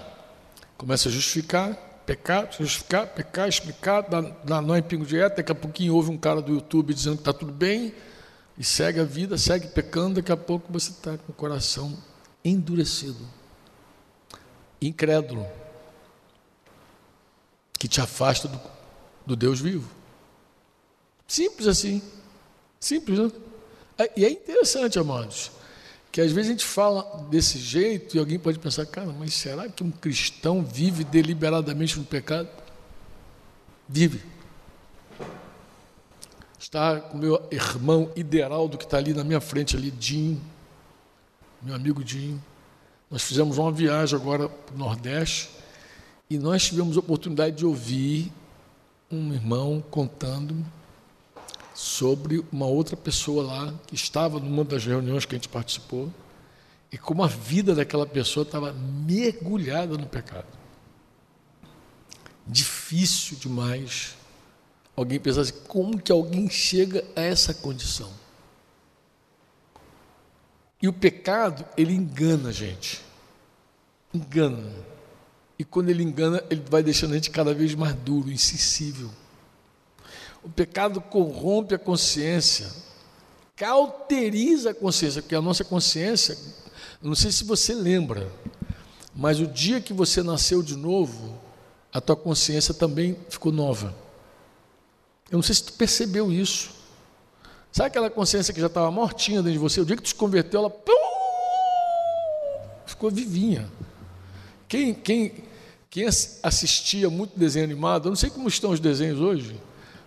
começa 0.76 1.08
a 1.08 1.12
justificar, 1.12 1.78
pecar, 2.06 2.50
justificar, 2.52 3.06
pecar, 3.06 3.48
explicar, 3.48 4.02
dar, 4.02 4.60
nó 4.60 4.76
em 4.76 4.82
pingo 4.82 5.04
de 5.04 5.18
daqui 5.28 5.52
a 5.52 5.54
pouquinho 5.54 5.94
houve 5.94 6.10
um 6.10 6.18
cara 6.18 6.42
do 6.42 6.52
YouTube 6.52 6.92
dizendo 6.92 7.16
que 7.16 7.22
está 7.22 7.32
tudo 7.32 7.52
bem, 7.52 7.94
e 8.58 8.64
segue 8.64 9.00
a 9.00 9.04
vida, 9.04 9.38
segue 9.38 9.68
pecando, 9.68 10.16
daqui 10.16 10.32
a 10.32 10.36
pouco 10.36 10.72
você 10.72 10.90
está 10.90 11.16
com 11.16 11.32
o 11.32 11.34
coração 11.34 11.96
endurecido, 12.44 13.26
incrédulo, 14.80 15.46
que 17.78 17.88
te 17.88 18.00
afasta 18.00 18.48
do, 18.48 18.60
do 19.26 19.36
Deus 19.36 19.60
vivo. 19.60 19.90
Simples 21.26 21.66
assim. 21.66 22.02
Simples, 22.78 23.18
né? 23.18 23.30
É, 23.98 24.12
e 24.16 24.24
é 24.24 24.30
interessante, 24.30 24.98
amados 24.98 25.50
que 26.12 26.20
às 26.20 26.30
vezes 26.30 26.50
a 26.50 26.52
gente 26.52 26.64
fala 26.66 27.26
desse 27.30 27.58
jeito 27.58 28.14
e 28.14 28.20
alguém 28.20 28.38
pode 28.38 28.58
pensar, 28.58 28.84
cara, 28.84 29.10
mas 29.18 29.32
será 29.32 29.66
que 29.66 29.82
um 29.82 29.90
cristão 29.90 30.62
vive 30.62 31.04
deliberadamente 31.04 31.98
no 31.98 32.04
pecado? 32.04 32.50
Vive. 33.88 34.22
Está 36.60 37.00
com 37.00 37.16
meu 37.16 37.42
irmão 37.50 38.12
Ideraldo, 38.14 38.76
que 38.76 38.84
está 38.84 38.98
ali 38.98 39.14
na 39.14 39.24
minha 39.24 39.40
frente, 39.40 39.74
ali, 39.74 39.90
Dinho, 39.90 40.38
meu 41.62 41.74
amigo 41.74 42.04
Dinho. 42.04 42.42
Nós 43.10 43.22
fizemos 43.22 43.56
uma 43.56 43.72
viagem 43.72 44.14
agora 44.14 44.50
para 44.50 44.74
o 44.74 44.78
Nordeste 44.78 45.48
e 46.28 46.38
nós 46.38 46.62
tivemos 46.62 46.98
a 46.98 47.00
oportunidade 47.00 47.56
de 47.56 47.64
ouvir 47.64 48.30
um 49.10 49.32
irmão 49.32 49.82
contando 49.90 50.62
sobre 51.82 52.44
uma 52.52 52.66
outra 52.66 52.96
pessoa 52.96 53.42
lá 53.42 53.74
que 53.88 53.96
estava 53.96 54.38
numa 54.38 54.62
das 54.62 54.84
reuniões 54.84 55.24
que 55.24 55.34
a 55.34 55.36
gente 55.36 55.48
participou 55.48 56.08
e 56.92 56.96
como 56.96 57.24
a 57.24 57.26
vida 57.26 57.74
daquela 57.74 58.06
pessoa 58.06 58.44
estava 58.44 58.72
mergulhada 58.72 59.98
no 59.98 60.06
pecado. 60.06 60.46
Difícil 62.46 63.36
demais 63.36 64.14
alguém 64.94 65.18
pensar 65.18 65.40
assim, 65.40 65.54
como 65.66 66.00
que 66.00 66.12
alguém 66.12 66.48
chega 66.48 67.04
a 67.16 67.20
essa 67.20 67.52
condição? 67.52 68.12
E 70.80 70.86
o 70.86 70.92
pecado, 70.92 71.64
ele 71.76 71.92
engana 71.92 72.50
a 72.50 72.52
gente. 72.52 73.02
Engana. 74.14 74.72
E 75.58 75.64
quando 75.64 75.88
ele 75.88 76.04
engana, 76.04 76.44
ele 76.48 76.62
vai 76.70 76.84
deixando 76.84 77.10
a 77.10 77.14
gente 77.14 77.30
cada 77.30 77.52
vez 77.52 77.74
mais 77.74 77.94
duro, 77.96 78.30
insensível. 78.30 79.10
O 80.42 80.48
pecado 80.48 81.00
corrompe 81.00 81.74
a 81.74 81.78
consciência, 81.78 82.68
cauteriza 83.54 84.70
a 84.70 84.74
consciência, 84.74 85.22
porque 85.22 85.34
a 85.34 85.40
nossa 85.40 85.64
consciência, 85.64 86.36
não 87.00 87.14
sei 87.14 87.30
se 87.30 87.44
você 87.44 87.74
lembra, 87.74 88.30
mas 89.14 89.40
o 89.40 89.46
dia 89.46 89.80
que 89.80 89.92
você 89.92 90.22
nasceu 90.22 90.62
de 90.62 90.76
novo, 90.76 91.38
a 91.92 92.00
tua 92.00 92.16
consciência 92.16 92.72
também 92.74 93.16
ficou 93.28 93.52
nova. 93.52 93.94
Eu 95.30 95.36
não 95.36 95.42
sei 95.42 95.54
se 95.54 95.64
tu 95.64 95.72
percebeu 95.74 96.32
isso. 96.32 96.70
Sabe 97.70 97.88
aquela 97.88 98.10
consciência 98.10 98.52
que 98.52 98.60
já 98.60 98.66
estava 98.66 98.90
mortinha 98.90 99.38
dentro 99.38 99.52
de 99.52 99.58
você? 99.58 99.80
O 99.80 99.84
dia 99.84 99.96
que 99.96 100.02
tu 100.02 100.08
se 100.08 100.14
converteu, 100.14 100.60
ela 100.60 100.70
pum, 100.70 100.92
ficou 102.84 103.10
vivinha. 103.10 103.70
Quem, 104.68 104.92
quem, 104.92 105.44
quem 105.88 106.06
assistia 106.42 107.08
muito 107.08 107.38
desenho 107.38 107.64
animado, 107.64 108.06
eu 108.06 108.10
não 108.10 108.16
sei 108.16 108.30
como 108.30 108.48
estão 108.48 108.70
os 108.70 108.80
desenhos 108.80 109.20
hoje, 109.20 109.58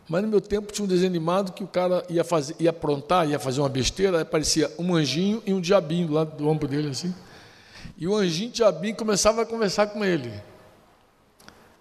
mas 0.08 0.22
no 0.22 0.28
meu 0.28 0.40
tempo 0.40 0.72
tinha 0.72 0.86
um 0.86 0.88
desenho 0.88 1.10
animado 1.10 1.52
que 1.52 1.64
o 1.64 1.68
cara 1.68 2.06
ia, 2.10 2.24
fazer, 2.24 2.56
ia 2.60 2.70
aprontar, 2.70 3.28
ia 3.28 3.40
fazer 3.40 3.60
uma 3.60 3.70
besteira, 3.70 4.22
aparecia 4.22 4.72
um 4.78 4.94
anjinho 4.94 5.42
e 5.46 5.54
um 5.54 5.60
diabinho 5.60 6.12
lado 6.12 6.38
do 6.38 6.48
ombro 6.48 6.68
dele, 6.68 6.90
assim. 6.90 7.14
E 7.98 8.08
o 8.08 8.16
anjinho 8.16 8.48
e 8.48 8.52
o 8.52 8.54
diabinho 8.54 8.96
começava 8.96 9.42
a 9.42 9.46
conversar 9.46 9.88
com 9.88 10.06
ele. 10.06 10.32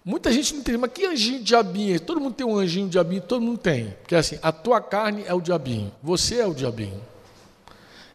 Muita 0.03 0.31
gente 0.31 0.53
não 0.53 0.61
entende, 0.61 0.77
mas 0.77 0.91
que 0.91 1.05
anjinho 1.05 1.39
e 1.39 1.43
diabinho? 1.43 1.99
Todo 1.99 2.19
mundo 2.19 2.33
tem 2.33 2.45
um 2.45 2.57
anjinho 2.57 2.83
e 2.83 2.87
um 2.87 2.89
diabinho, 2.89 3.21
todo 3.21 3.41
mundo 3.41 3.57
tem. 3.59 3.91
Porque 4.01 4.15
assim, 4.15 4.39
a 4.41 4.51
tua 4.51 4.81
carne 4.81 5.23
é 5.27 5.33
o 5.33 5.41
diabinho, 5.41 5.91
você 6.01 6.39
é 6.39 6.47
o 6.47 6.53
diabinho. 6.53 7.01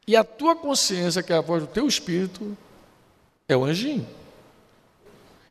E 0.07 0.17
a 0.17 0.25
tua 0.25 0.57
consciência, 0.57 1.23
que 1.23 1.33
é 1.33 1.37
a 1.37 1.41
voz 1.41 1.63
do 1.63 1.69
teu 1.69 1.87
espírito, 1.87 2.57
é 3.49 3.57
o 3.57 3.65
anjinho. 3.65 4.07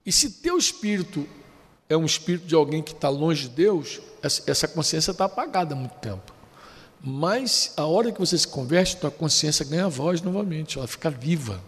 E 0.05 0.11
se 0.11 0.31
teu 0.41 0.57
espírito 0.57 1.25
é 1.89 1.97
um 1.97 2.05
espírito 2.05 2.45
de 2.45 2.53
alguém 2.53 2.83
que 2.83 2.91
está 2.91 3.09
longe 3.09 3.49
de 3.49 3.55
Deus, 3.55 3.99
essa 4.21 4.67
consciência 4.67 5.09
está 5.09 5.25
apagada 5.25 5.73
há 5.73 5.77
muito 5.77 5.95
tempo. 5.95 6.31
Mas 7.01 7.73
a 7.75 7.85
hora 7.85 8.11
que 8.11 8.19
você 8.19 8.37
se 8.37 8.47
converte, 8.47 8.97
tua 8.97 9.09
consciência 9.09 9.65
ganha 9.65 9.89
voz 9.89 10.21
novamente, 10.21 10.77
ela 10.77 10.87
fica 10.87 11.09
viva. 11.09 11.59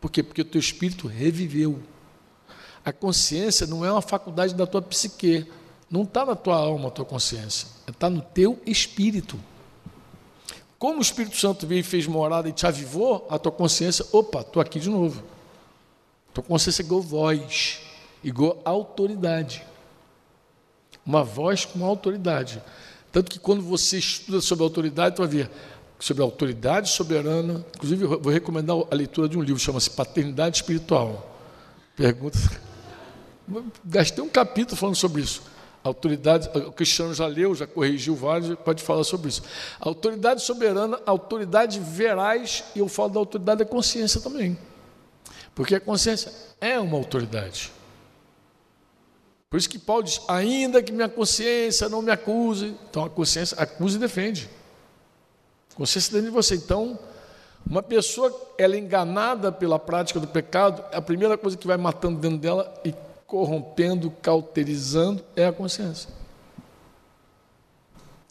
Por 0.00 0.10
quê? 0.10 0.22
Porque 0.22 0.42
o 0.42 0.44
teu 0.44 0.58
espírito 0.58 1.06
reviveu. 1.06 1.80
A 2.84 2.92
consciência 2.92 3.66
não 3.66 3.84
é 3.84 3.92
uma 3.92 4.02
faculdade 4.02 4.54
da 4.54 4.66
tua 4.66 4.82
psique, 4.82 5.46
não 5.88 6.02
está 6.02 6.24
na 6.24 6.34
tua 6.34 6.56
alma 6.56 6.88
a 6.88 6.90
tua 6.90 7.04
consciência, 7.04 7.68
está 7.86 8.10
no 8.10 8.22
teu 8.22 8.60
espírito. 8.66 9.38
Como 10.78 10.98
o 10.98 11.02
Espírito 11.02 11.36
Santo 11.36 11.66
veio 11.66 11.80
e 11.80 11.82
fez 11.82 12.06
morada 12.06 12.48
e 12.48 12.52
te 12.52 12.66
avivou, 12.66 13.26
a 13.28 13.38
tua 13.38 13.52
consciência, 13.52 14.02
opa, 14.12 14.40
estou 14.40 14.62
aqui 14.62 14.80
de 14.80 14.88
novo. 14.88 15.22
Tua 16.32 16.42
consciência 16.42 16.80
é 16.80 16.84
igual 16.86 17.02
voz, 17.02 17.82
igual 18.22 18.60
autoridade. 18.64 19.64
Uma 21.04 21.24
voz 21.24 21.64
com 21.64 21.84
autoridade. 21.84 22.62
Tanto 23.10 23.30
que 23.30 23.38
quando 23.38 23.62
você 23.62 23.98
estuda 23.98 24.40
sobre 24.40 24.64
autoridade, 24.64 25.16
tu 25.16 25.18
vai 25.18 25.28
ver 25.28 25.50
sobre 25.98 26.22
a 26.22 26.26
autoridade 26.26 26.88
soberana. 26.88 27.64
Inclusive, 27.76 28.04
vou 28.04 28.32
recomendar 28.32 28.76
a 28.90 28.94
leitura 28.94 29.28
de 29.28 29.36
um 29.36 29.42
livro, 29.42 29.60
chama-se 29.60 29.90
Paternidade 29.90 30.56
Espiritual. 30.56 31.36
Pergunta. 31.96 32.38
Gastei 33.84 34.22
um 34.22 34.28
capítulo 34.28 34.76
falando 34.76 34.96
sobre 34.96 35.22
isso. 35.22 35.42
autoridade, 35.82 36.48
o 36.54 36.72
Cristiano 36.72 37.12
já 37.12 37.26
leu, 37.26 37.54
já 37.54 37.66
corrigiu 37.66 38.14
vários, 38.14 38.54
pode 38.60 38.82
falar 38.82 39.04
sobre 39.04 39.28
isso. 39.28 39.42
autoridade 39.80 40.42
soberana, 40.42 41.00
autoridade 41.04 41.80
veraz, 41.80 42.64
e 42.74 42.78
eu 42.78 42.88
falo 42.88 43.10
da 43.10 43.18
autoridade 43.18 43.58
da 43.58 43.64
consciência 43.64 44.20
também. 44.20 44.56
Porque 45.54 45.74
a 45.74 45.80
consciência 45.80 46.32
é 46.60 46.78
uma 46.78 46.96
autoridade. 46.96 47.72
Por 49.50 49.56
isso 49.58 49.68
que 49.68 49.80
Paulo 49.80 50.04
diz: 50.04 50.20
ainda 50.28 50.80
que 50.80 50.92
minha 50.92 51.08
consciência 51.08 51.88
não 51.88 52.00
me 52.00 52.12
acuse, 52.12 52.76
então 52.88 53.04
a 53.04 53.10
consciência 53.10 53.58
acusa 53.58 53.96
e 53.96 54.00
defende. 54.00 54.48
A 55.72 55.74
consciência 55.74 56.12
dentro 56.12 56.28
de 56.28 56.32
você. 56.32 56.54
Então, 56.54 56.96
uma 57.68 57.82
pessoa 57.82 58.32
ela 58.56 58.76
é 58.76 58.78
enganada 58.78 59.50
pela 59.50 59.78
prática 59.78 60.20
do 60.20 60.28
pecado, 60.28 60.84
a 60.92 61.02
primeira 61.02 61.36
coisa 61.36 61.56
que 61.56 61.66
vai 61.66 61.76
matando 61.76 62.20
dentro 62.20 62.38
dela 62.38 62.72
e 62.84 62.94
corrompendo, 63.26 64.10
cauterizando 64.22 65.24
é 65.34 65.46
a 65.46 65.52
consciência. 65.52 66.10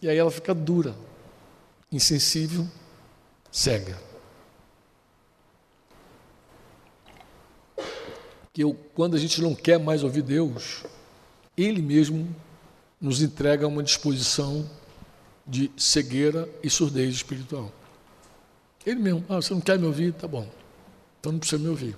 E 0.00 0.08
aí 0.08 0.16
ela 0.16 0.30
fica 0.30 0.54
dura, 0.54 0.94
insensível, 1.92 2.66
cega. 3.52 3.98
Que 8.54 8.64
eu, 8.64 8.74
quando 8.94 9.16
a 9.16 9.18
gente 9.18 9.42
não 9.42 9.54
quer 9.54 9.78
mais 9.78 10.02
ouvir 10.02 10.22
Deus, 10.22 10.82
Ele 11.60 11.82
mesmo 11.82 12.28
nos 13.00 13.22
entrega 13.22 13.66
uma 13.66 13.82
disposição 13.82 14.68
de 15.46 15.70
cegueira 15.76 16.48
e 16.62 16.70
surdez 16.70 17.14
espiritual. 17.14 17.72
Ele 18.86 19.00
mesmo, 19.00 19.24
ah, 19.28 19.36
você 19.36 19.52
não 19.52 19.60
quer 19.60 19.78
me 19.78 19.86
ouvir? 19.86 20.12
Tá 20.12 20.28
bom, 20.28 20.48
então 21.18 21.32
não 21.32 21.38
precisa 21.38 21.60
me 21.60 21.68
ouvir. 21.68 21.96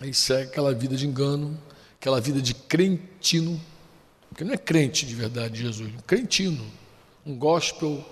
Aí 0.00 0.12
segue 0.12 0.48
aquela 0.48 0.74
vida 0.74 0.96
de 0.96 1.06
engano, 1.06 1.56
aquela 2.00 2.20
vida 2.20 2.40
de 2.40 2.54
crentino, 2.54 3.60
porque 4.28 4.44
não 4.44 4.54
é 4.54 4.56
crente 4.56 5.06
de 5.06 5.14
verdade 5.14 5.62
Jesus, 5.62 5.92
um 5.94 6.00
crentino, 6.06 6.64
um 7.24 7.36
gospel 7.36 8.04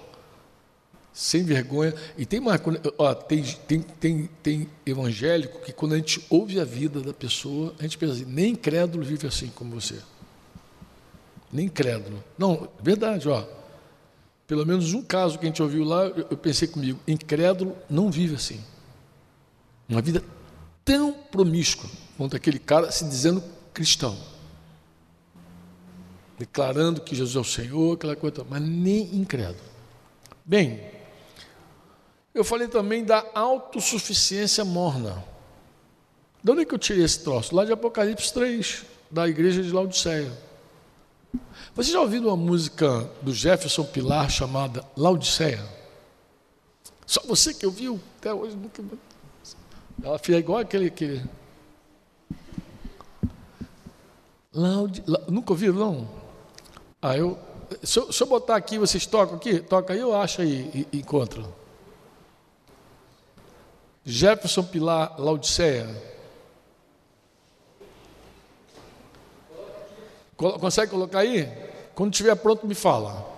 sem 1.12 1.42
vergonha. 1.42 1.94
E 2.16 2.24
tem 2.24 2.40
mais, 2.40 2.60
ó, 2.98 3.14
tem, 3.14 3.42
tem, 3.42 3.80
tem, 3.80 4.30
tem 4.42 4.70
evangélico 4.86 5.60
que 5.60 5.72
quando 5.72 5.94
a 5.94 5.96
gente 5.96 6.24
ouve 6.30 6.60
a 6.60 6.64
vida 6.64 7.00
da 7.00 7.12
pessoa, 7.12 7.74
a 7.78 7.82
gente 7.82 7.98
pensa 7.98 8.12
assim, 8.12 8.24
nem 8.26 8.54
crédulo 8.54 9.04
vive 9.04 9.26
assim 9.26 9.48
como 9.48 9.80
você. 9.80 9.96
Nem 11.52 11.68
crédulo. 11.68 12.22
Não, 12.38 12.68
verdade, 12.80 13.28
ó. 13.28 13.44
Pelo 14.46 14.66
menos 14.66 14.92
um 14.94 15.02
caso 15.02 15.38
que 15.38 15.44
a 15.44 15.48
gente 15.48 15.62
ouviu 15.62 15.84
lá, 15.84 16.06
eu, 16.06 16.36
pensei 16.36 16.66
comigo, 16.66 16.98
incrédulo 17.06 17.76
não 17.88 18.10
vive 18.10 18.34
assim. 18.34 18.60
Uma 19.88 20.02
vida 20.02 20.22
tão 20.84 21.12
promíscua 21.12 21.88
quanto 22.16 22.36
aquele 22.36 22.58
cara 22.58 22.90
se 22.90 23.04
dizendo 23.04 23.42
cristão, 23.72 24.16
declarando 26.38 27.00
que 27.00 27.14
Jesus 27.14 27.36
é 27.36 27.38
o 27.40 27.44
Senhor, 27.44 27.94
aquela 27.94 28.16
coisa, 28.16 28.44
mas 28.48 28.60
nem 28.60 29.14
incrédulo. 29.14 29.70
Bem, 30.44 30.80
eu 32.34 32.42
falei 32.42 32.66
também 32.68 33.04
da 33.04 33.24
autossuficiência 33.34 34.64
morna. 34.64 35.24
De 36.42 36.50
onde 36.50 36.62
é 36.62 36.64
que 36.64 36.74
eu 36.74 36.78
tirei 36.78 37.04
esse 37.04 37.22
troço? 37.22 37.54
Lá 37.54 37.64
de 37.64 37.72
Apocalipse 37.72 38.32
3, 38.32 38.84
da 39.10 39.28
igreja 39.28 39.62
de 39.62 39.70
Laodiceia. 39.70 40.49
Você 41.74 41.92
já 41.92 42.00
ouviu 42.00 42.22
uma 42.22 42.36
música 42.36 43.08
do 43.22 43.32
Jefferson 43.32 43.84
Pilar 43.84 44.28
chamada 44.30 44.84
Laodiceia? 44.96 45.64
Só 47.06 47.22
você 47.26 47.54
que 47.54 47.66
ouviu? 47.66 48.00
Até 48.18 48.32
hoje 48.32 48.56
nunca. 48.56 48.82
Ela 50.02 50.18
fica 50.18 50.38
igual 50.38 50.58
aquele, 50.58 50.86
aquele 50.86 51.22
Loud, 54.52 55.04
nunca 55.28 55.52
ouviram, 55.52 55.74
não? 55.74 56.08
Ah, 57.00 57.16
eu, 57.16 57.38
se, 57.84 58.00
eu, 58.00 58.12
se 58.12 58.20
eu 58.20 58.26
botar 58.26 58.56
aqui, 58.56 58.78
vocês 58.78 59.06
tocam 59.06 59.36
aqui? 59.36 59.60
Toca 59.60 59.92
aí, 59.92 60.00
eu 60.00 60.14
acho 60.14 60.42
aí, 60.42 60.86
e, 60.92 60.98
encontro. 60.98 61.54
Jefferson 64.04 64.64
Pilar, 64.64 65.14
Laodiceia. 65.20 65.86
Consegue 70.58 70.90
colocar 70.90 71.20
aí? 71.20 71.48
Quando 71.94 72.12
estiver 72.12 72.34
pronto, 72.36 72.66
me 72.66 72.74
fala. 72.74 73.28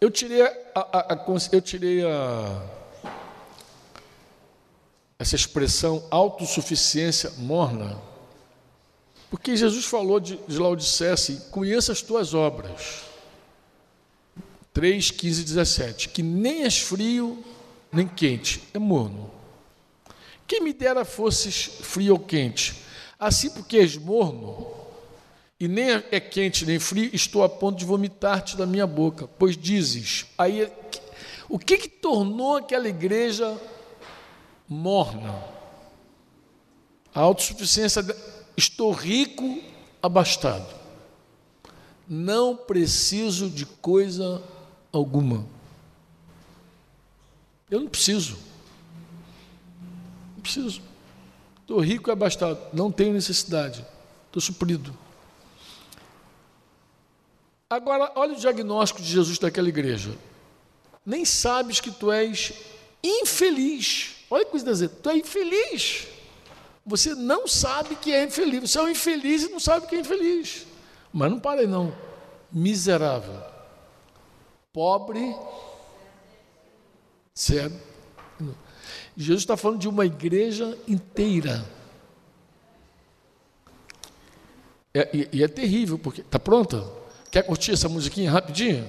Eu 0.00 0.10
tirei 0.10 0.42
a, 0.42 0.52
a, 0.74 1.14
a 1.14 1.26
eu 1.50 1.60
tirei 1.60 2.04
a, 2.04 2.62
essa 5.18 5.34
expressão 5.34 6.06
autossuficiência 6.10 7.32
morna 7.38 8.00
porque 9.34 9.56
Jesus 9.56 9.84
falou 9.84 10.20
de, 10.20 10.36
de 10.46 10.56
Laodiceia 10.60 11.12
assim: 11.12 11.40
conheça 11.50 11.90
as 11.90 12.00
tuas 12.00 12.34
obras. 12.34 13.02
3, 14.72 15.10
15 15.10 15.42
17. 15.42 16.08
Que 16.10 16.22
nem 16.22 16.62
és 16.62 16.78
frio, 16.78 17.44
nem 17.92 18.06
quente, 18.06 18.62
é 18.72 18.78
morno. 18.78 19.28
Quem 20.46 20.60
me 20.60 20.72
dera 20.72 21.04
fosses 21.04 21.64
frio 21.64 22.12
ou 22.12 22.20
quente. 22.20 22.76
Assim, 23.18 23.50
porque 23.50 23.78
és 23.78 23.96
morno, 23.96 24.70
e 25.58 25.68
nem 25.68 26.02
é 26.10 26.20
quente 26.20 26.66
nem 26.66 26.78
frio, 26.78 27.10
estou 27.12 27.42
a 27.44 27.48
ponto 27.48 27.78
de 27.78 27.84
vomitar-te 27.84 28.56
da 28.56 28.66
minha 28.66 28.86
boca. 28.86 29.28
Pois 29.38 29.56
dizes, 29.56 30.26
aí, 30.36 30.70
o 31.48 31.58
que, 31.58 31.78
que 31.78 31.88
tornou 31.88 32.56
aquela 32.56 32.88
igreja 32.88 33.56
morna? 34.68 35.34
A 37.14 37.20
autossuficiência 37.20 38.02
Estou 38.56 38.92
rico, 38.92 39.60
abastado. 40.00 40.66
Não 42.08 42.56
preciso 42.56 43.50
de 43.50 43.66
coisa 43.66 44.42
alguma. 44.92 45.44
Eu 47.68 47.80
não 47.80 47.88
preciso. 47.88 48.38
Não 50.34 50.42
preciso. 50.42 50.82
Estou 51.62 51.80
rico 51.80 52.10
e 52.10 52.12
abastado. 52.12 52.58
Não 52.72 52.92
tenho 52.92 53.12
necessidade. 53.12 53.84
Estou 54.26 54.40
suprido. 54.40 54.96
Agora, 57.68 58.12
olha 58.14 58.34
o 58.34 58.36
diagnóstico 58.36 59.02
de 59.02 59.08
Jesus 59.08 59.38
daquela 59.38 59.68
igreja. 59.68 60.16
Nem 61.04 61.24
sabes 61.24 61.80
que 61.80 61.90
tu 61.90 62.10
és 62.10 62.52
infeliz. 63.02 64.16
Olha 64.30 64.44
que 64.44 64.50
coisa 64.50 64.64
dizer, 64.64 64.88
tu 64.88 65.10
é 65.10 65.16
infeliz. 65.16 66.06
Você 66.86 67.14
não 67.14 67.48
sabe 67.48 67.96
que 67.96 68.12
é 68.12 68.24
infeliz. 68.24 68.70
Você 68.70 68.78
é 68.78 68.82
um 68.82 68.88
infeliz 68.88 69.42
e 69.44 69.48
não 69.48 69.60
sabe 69.60 69.86
que 69.86 69.96
é 69.96 70.00
infeliz. 70.00 70.66
Mas 71.12 71.30
não 71.30 71.40
parei, 71.40 71.66
não. 71.66 71.94
Miserável. 72.50 73.42
Pobre. 74.72 75.34
Cego. 77.34 77.78
Jesus 79.16 79.42
está 79.42 79.56
falando 79.56 79.80
de 79.80 79.88
uma 79.88 80.04
igreja 80.04 80.76
inteira. 80.86 81.64
É, 84.92 85.08
e, 85.12 85.28
e, 85.32 85.42
é 85.42 85.48
terrível, 85.48 85.98
porque. 85.98 86.20
Está 86.20 86.38
pronta? 86.38 86.84
Quer 87.34 87.42
curtir 87.42 87.72
essa 87.72 87.88
musiquinha 87.88 88.30
rapidinho? 88.30 88.86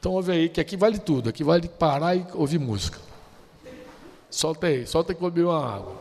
Então 0.00 0.10
ouve 0.10 0.32
aí, 0.32 0.48
que 0.48 0.60
aqui 0.60 0.76
vale 0.76 0.98
tudo. 0.98 1.28
Aqui 1.28 1.44
vale 1.44 1.68
parar 1.68 2.16
e 2.16 2.26
ouvir 2.34 2.58
música. 2.58 2.98
Solta 4.28 4.66
aí, 4.66 4.84
solta 4.84 5.14
que 5.14 5.22
eu 5.22 5.30
beber 5.30 5.46
uma 5.46 5.76
água. 5.76 5.94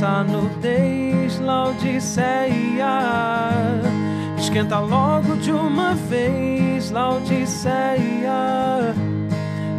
Essa 0.00 0.24
nudez, 0.24 1.38
Laodiceia. 1.40 2.50
Esquenta 4.38 4.78
logo 4.78 5.36
de 5.36 5.52
uma 5.52 5.94
vez, 5.94 6.90
Laodiceia. 6.90 8.00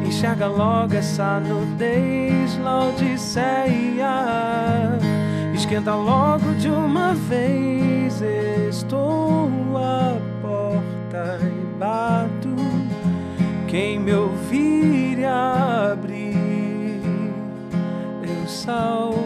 Enxerga 0.05 0.45
logo 0.45 0.93
essa 0.93 1.39
nudez, 1.39 2.55
Laodiceia. 2.59 4.13
Esquenta 5.55 5.95
logo 5.95 6.53
de 6.59 6.69
uma 6.69 7.15
vez, 7.15 8.21
estou 8.69 9.49
à 9.75 10.15
porta 10.39 11.39
e 11.41 11.79
bato. 11.79 12.55
Quem 13.67 13.97
me 13.99 14.13
ouvir 14.13 15.25
abrir, 15.25 17.01
eu 18.21 18.47
salvo. 18.47 19.20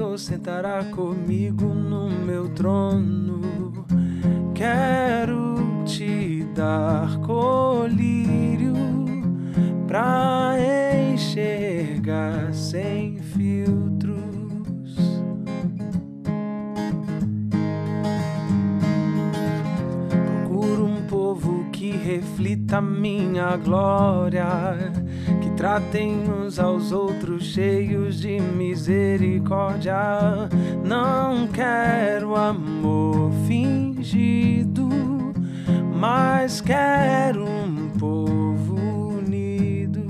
Vencedor 0.00 0.18
sentará 0.18 0.84
comigo 0.84 1.66
no 1.66 2.08
meu 2.08 2.48
trono. 2.50 3.84
Quero 4.54 5.84
te 5.84 6.44
dar 6.54 7.18
colírio 7.20 8.72
pra 9.86 10.54
enxergar 11.12 12.52
sem 12.54 13.18
filtros. 13.18 14.96
Procuro 20.48 20.86
um 20.86 21.06
povo 21.08 21.66
que 21.70 21.90
reflita 21.90 22.80
minha 22.80 23.56
glória, 23.58 24.46
tratem 25.60 26.22
uns 26.26 26.58
aos 26.58 26.90
outros 26.90 27.44
cheios 27.44 28.18
de 28.18 28.40
misericórdia. 28.40 29.94
Não 30.82 31.46
quero 31.48 32.34
amor 32.34 33.30
fingido, 33.46 34.88
mas 35.94 36.62
quero 36.62 37.44
um 37.46 37.90
povo 37.90 39.18
unido. 39.18 40.00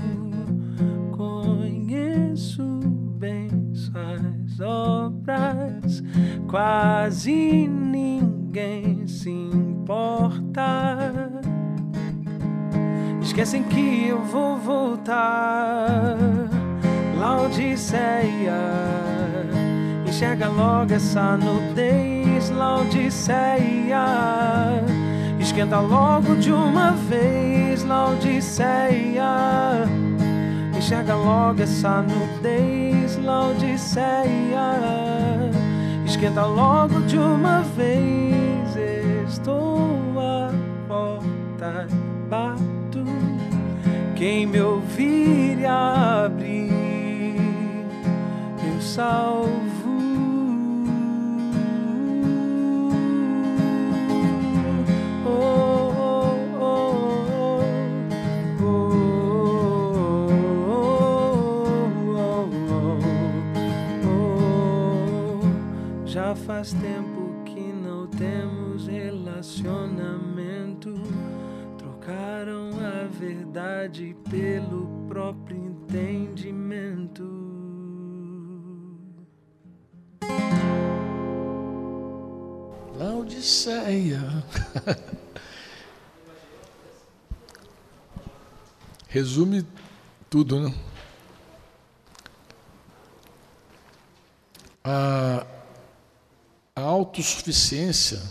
Conheço 1.11 2.63
bem 3.19 3.49
suas 3.73 4.57
obras, 4.61 6.01
quase 6.47 7.67
ninguém 7.67 7.80
Esquecem 13.31 13.63
que 13.63 14.07
eu 14.09 14.19
vou 14.19 14.57
voltar. 14.57 16.17
Laodiceia, 17.17 18.59
enxerga 20.05 20.49
logo 20.49 20.93
essa 20.93 21.37
nudez, 21.37 22.49
Laodiceia. 22.49 24.03
Esquenta 25.39 25.79
logo 25.79 26.35
de 26.35 26.51
uma 26.51 26.91
vez, 26.91 27.85
Laodiceia. 27.85 29.23
Enxerga 30.77 31.15
logo 31.15 31.61
essa 31.61 32.01
nudez, 32.01 33.15
Laodiceia. 33.15 34.75
Esquenta 36.05 36.43
logo 36.45 36.99
de 37.03 37.17
uma 37.17 37.61
vez, 37.61 38.75
estou 39.25 40.19
à 40.19 40.51
porta. 40.85 42.00
Quem 44.21 44.45
me 44.45 44.61
ouvir 44.61 45.57
e 45.61 45.65
abrir, 45.65 47.41
eu 48.63 48.79
salvo. 48.79 49.49
Oh, 55.25 55.91
oh, 56.61 56.85
oh, 58.61 58.85
Já 66.05 66.35
faz 66.35 66.73
tempo 66.73 67.10
verdade 73.51 74.15
pelo 74.29 74.87
próprio 75.09 75.57
entendimento. 75.57 77.21
Laodiceia. 82.95 84.21
Resume 89.09 89.67
tudo, 90.29 90.61
né? 90.61 90.73
A, 94.81 95.45
a 96.73 96.81
autossuficiência 96.81 98.21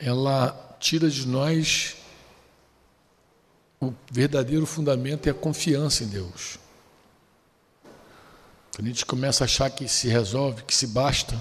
ela 0.00 0.74
tira 0.80 1.10
de 1.10 1.28
nós 1.28 1.97
o 3.80 3.92
verdadeiro 4.10 4.66
fundamento 4.66 5.26
e 5.26 5.30
a 5.30 5.34
confiança 5.34 6.04
em 6.04 6.08
Deus. 6.08 6.58
A 8.78 8.82
gente 8.82 9.04
começa 9.04 9.44
a 9.44 9.46
achar 9.46 9.70
que 9.70 9.88
se 9.88 10.08
resolve, 10.08 10.62
que 10.62 10.74
se 10.74 10.86
basta, 10.86 11.40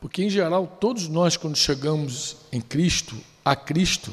porque 0.00 0.22
em 0.22 0.30
geral 0.30 0.66
todos 0.80 1.08
nós 1.08 1.36
quando 1.36 1.56
chegamos 1.56 2.36
em 2.50 2.60
Cristo, 2.60 3.16
a 3.44 3.54
Cristo, 3.54 4.12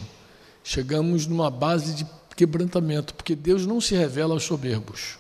chegamos 0.64 1.26
numa 1.26 1.50
base 1.50 1.94
de 1.94 2.08
quebrantamento, 2.36 3.14
porque 3.14 3.36
Deus 3.36 3.66
não 3.66 3.80
se 3.80 3.96
revela 3.96 4.34
aos 4.34 4.44
soberbos. 4.44 5.18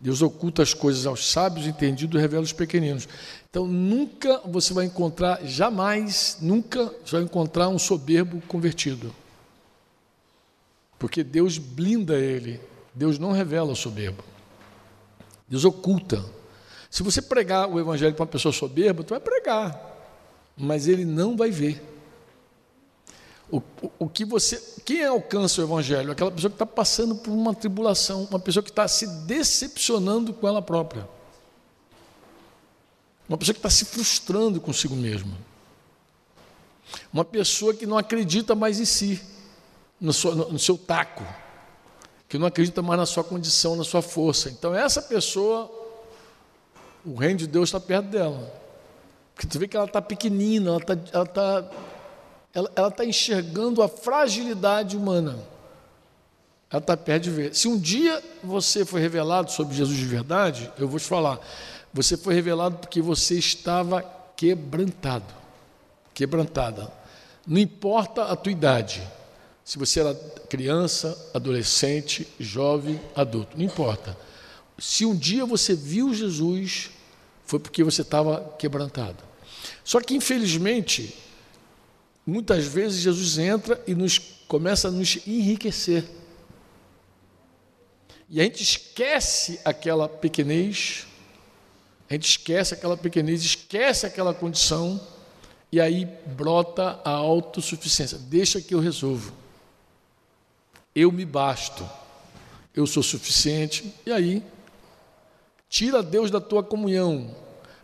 Deus 0.00 0.20
oculta 0.20 0.62
as 0.62 0.74
coisas 0.74 1.06
aos 1.06 1.30
sábios, 1.30 1.66
entendidos, 1.66 2.20
revela 2.20 2.42
os 2.42 2.52
pequeninos. 2.52 3.08
Então 3.48 3.68
nunca 3.68 4.40
você 4.46 4.74
vai 4.74 4.86
encontrar, 4.86 5.44
jamais, 5.44 6.38
nunca 6.40 6.92
você 7.04 7.16
vai 7.16 7.22
encontrar 7.22 7.68
um 7.68 7.78
soberbo 7.78 8.42
convertido. 8.48 9.14
Porque 11.02 11.24
Deus 11.24 11.58
blinda 11.58 12.16
ele, 12.16 12.60
Deus 12.94 13.18
não 13.18 13.32
revela 13.32 13.72
o 13.72 13.74
soberbo. 13.74 14.22
Deus 15.48 15.64
oculta. 15.64 16.24
Se 16.88 17.02
você 17.02 17.20
pregar 17.20 17.68
o 17.68 17.80
evangelho 17.80 18.14
para 18.14 18.22
uma 18.22 18.28
pessoa 18.28 18.52
soberba, 18.52 19.02
tu 19.02 19.10
vai 19.10 19.18
pregar, 19.18 19.98
mas 20.56 20.86
ele 20.86 21.04
não 21.04 21.36
vai 21.36 21.50
ver. 21.50 21.82
O, 23.50 23.56
o, 23.56 23.90
o, 23.98 24.08
que 24.08 24.24
você. 24.24 24.62
Quem 24.84 25.04
alcança 25.04 25.60
o 25.60 25.64
Evangelho? 25.64 26.12
Aquela 26.12 26.30
pessoa 26.30 26.48
que 26.48 26.54
está 26.54 26.64
passando 26.64 27.16
por 27.16 27.32
uma 27.32 27.52
tribulação, 27.52 28.28
uma 28.30 28.38
pessoa 28.38 28.62
que 28.62 28.70
está 28.70 28.86
se 28.86 29.06
decepcionando 29.26 30.32
com 30.32 30.46
ela 30.46 30.62
própria. 30.62 31.06
Uma 33.28 33.36
pessoa 33.36 33.54
que 33.54 33.58
está 33.58 33.70
se 33.70 33.84
frustrando 33.86 34.60
consigo 34.60 34.94
mesma. 34.94 35.36
Uma 37.12 37.24
pessoa 37.24 37.74
que 37.74 37.86
não 37.86 37.98
acredita 37.98 38.54
mais 38.54 38.78
em 38.78 38.84
si, 38.84 39.20
no, 40.02 40.12
seu, 40.12 40.34
no 40.34 40.58
seu 40.58 40.76
taco, 40.76 41.24
que 42.28 42.36
não 42.36 42.48
acredita 42.48 42.82
mais 42.82 42.98
na 42.98 43.06
sua 43.06 43.22
condição, 43.22 43.76
na 43.76 43.84
sua 43.84 44.02
força. 44.02 44.50
Então, 44.50 44.74
essa 44.74 45.00
pessoa, 45.00 45.70
o 47.06 47.14
reino 47.14 47.38
de 47.38 47.46
Deus 47.46 47.68
está 47.68 47.78
perto 47.78 48.08
dela. 48.08 48.52
Porque 49.32 49.46
tu 49.46 49.58
vê 49.60 49.68
que 49.68 49.76
ela 49.76 49.86
está 49.86 50.02
pequenina, 50.02 50.70
ela 50.70 50.78
está 50.80 50.96
ela 51.12 51.26
tá 51.26 51.70
ela 52.54 52.88
está 52.88 53.04
enxergando 53.04 53.82
a 53.82 53.88
fragilidade 53.88 54.96
humana. 54.96 55.38
Ela 56.70 56.80
está 56.80 56.96
perto 56.96 57.24
de 57.24 57.30
ver. 57.30 57.54
Se 57.54 57.68
um 57.68 57.78
dia 57.78 58.22
você 58.42 58.84
foi 58.84 59.00
revelado 59.00 59.50
sobre 59.50 59.74
Jesus 59.74 59.96
de 59.96 60.04
verdade, 60.04 60.70
eu 60.78 60.88
vou 60.88 60.98
te 60.98 61.06
falar, 61.06 61.38
você 61.94 62.16
foi 62.16 62.34
revelado 62.34 62.76
porque 62.76 63.00
você 63.00 63.38
estava 63.38 64.02
quebrantado, 64.36 65.32
quebrantada. 66.12 66.90
Não 67.46 67.58
importa 67.58 68.24
a 68.24 68.36
tua 68.36 68.52
idade, 68.52 69.02
se 69.64 69.78
você 69.78 70.00
era 70.00 70.14
criança, 70.48 71.30
adolescente, 71.32 72.26
jovem, 72.38 73.00
adulto, 73.14 73.56
não 73.56 73.64
importa. 73.64 74.16
Se 74.78 75.06
um 75.06 75.16
dia 75.16 75.46
você 75.46 75.74
viu 75.74 76.12
Jesus, 76.12 76.90
foi 77.44 77.58
porque 77.58 77.84
você 77.84 78.02
estava 78.02 78.54
quebrantado. 78.58 79.22
Só 79.84 80.00
que, 80.00 80.14
infelizmente, 80.14 81.14
Muitas 82.24 82.64
vezes 82.66 83.00
Jesus 83.00 83.36
entra 83.38 83.82
e 83.86 83.94
nos 83.94 84.18
começa 84.46 84.88
a 84.88 84.90
nos 84.90 85.18
enriquecer. 85.26 86.04
E 88.30 88.40
a 88.40 88.44
gente 88.44 88.62
esquece 88.62 89.60
aquela 89.64 90.08
pequenez, 90.08 91.06
a 92.08 92.14
gente 92.14 92.28
esquece 92.28 92.74
aquela 92.74 92.96
pequenez, 92.96 93.42
esquece 93.42 94.06
aquela 94.06 94.32
condição, 94.32 95.00
e 95.70 95.80
aí 95.80 96.06
brota 96.26 97.00
a 97.04 97.10
autossuficiência. 97.10 98.18
Deixa 98.18 98.60
que 98.60 98.74
eu 98.74 98.80
resolvo. 98.80 99.32
Eu 100.94 101.10
me 101.10 101.24
basto. 101.24 101.88
Eu 102.74 102.86
sou 102.86 103.02
suficiente. 103.02 103.94
E 104.06 104.12
aí, 104.12 104.42
tira 105.68 106.02
Deus 106.02 106.30
da 106.30 106.40
tua 106.40 106.62
comunhão. 106.62 107.34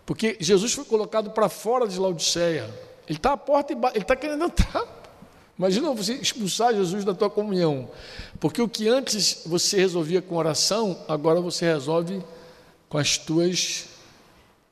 Porque 0.05 0.37
Jesus 0.41 0.73
foi 0.73 0.85
colocado 0.85 1.31
para 1.31 1.49
fora 1.49 1.87
de 1.87 1.99
Laodiceia. 1.99 2.65
Ele 3.07 3.19
está 3.19 3.33
à 3.33 3.37
porta 3.37 3.73
e 3.73 3.77
ele 3.77 3.99
está 3.99 4.17
querendo 4.17 4.45
entrar. 4.45 4.85
Imagina 5.59 5.93
você 5.93 6.15
expulsar 6.15 6.75
Jesus 6.75 7.05
da 7.05 7.15
tua 7.15 7.29
comunhão. 7.29 7.91
Porque 8.39 8.63
o 8.63 8.69
que 8.69 8.89
antes 8.89 9.43
você 9.45 9.79
resolvia 9.79 10.23
com 10.23 10.37
oração, 10.37 11.05
agora 11.09 11.41
você 11.41 11.65
resolve 11.67 12.23
com 12.89 12.97
as 12.97 13.19
tuas. 13.19 13.87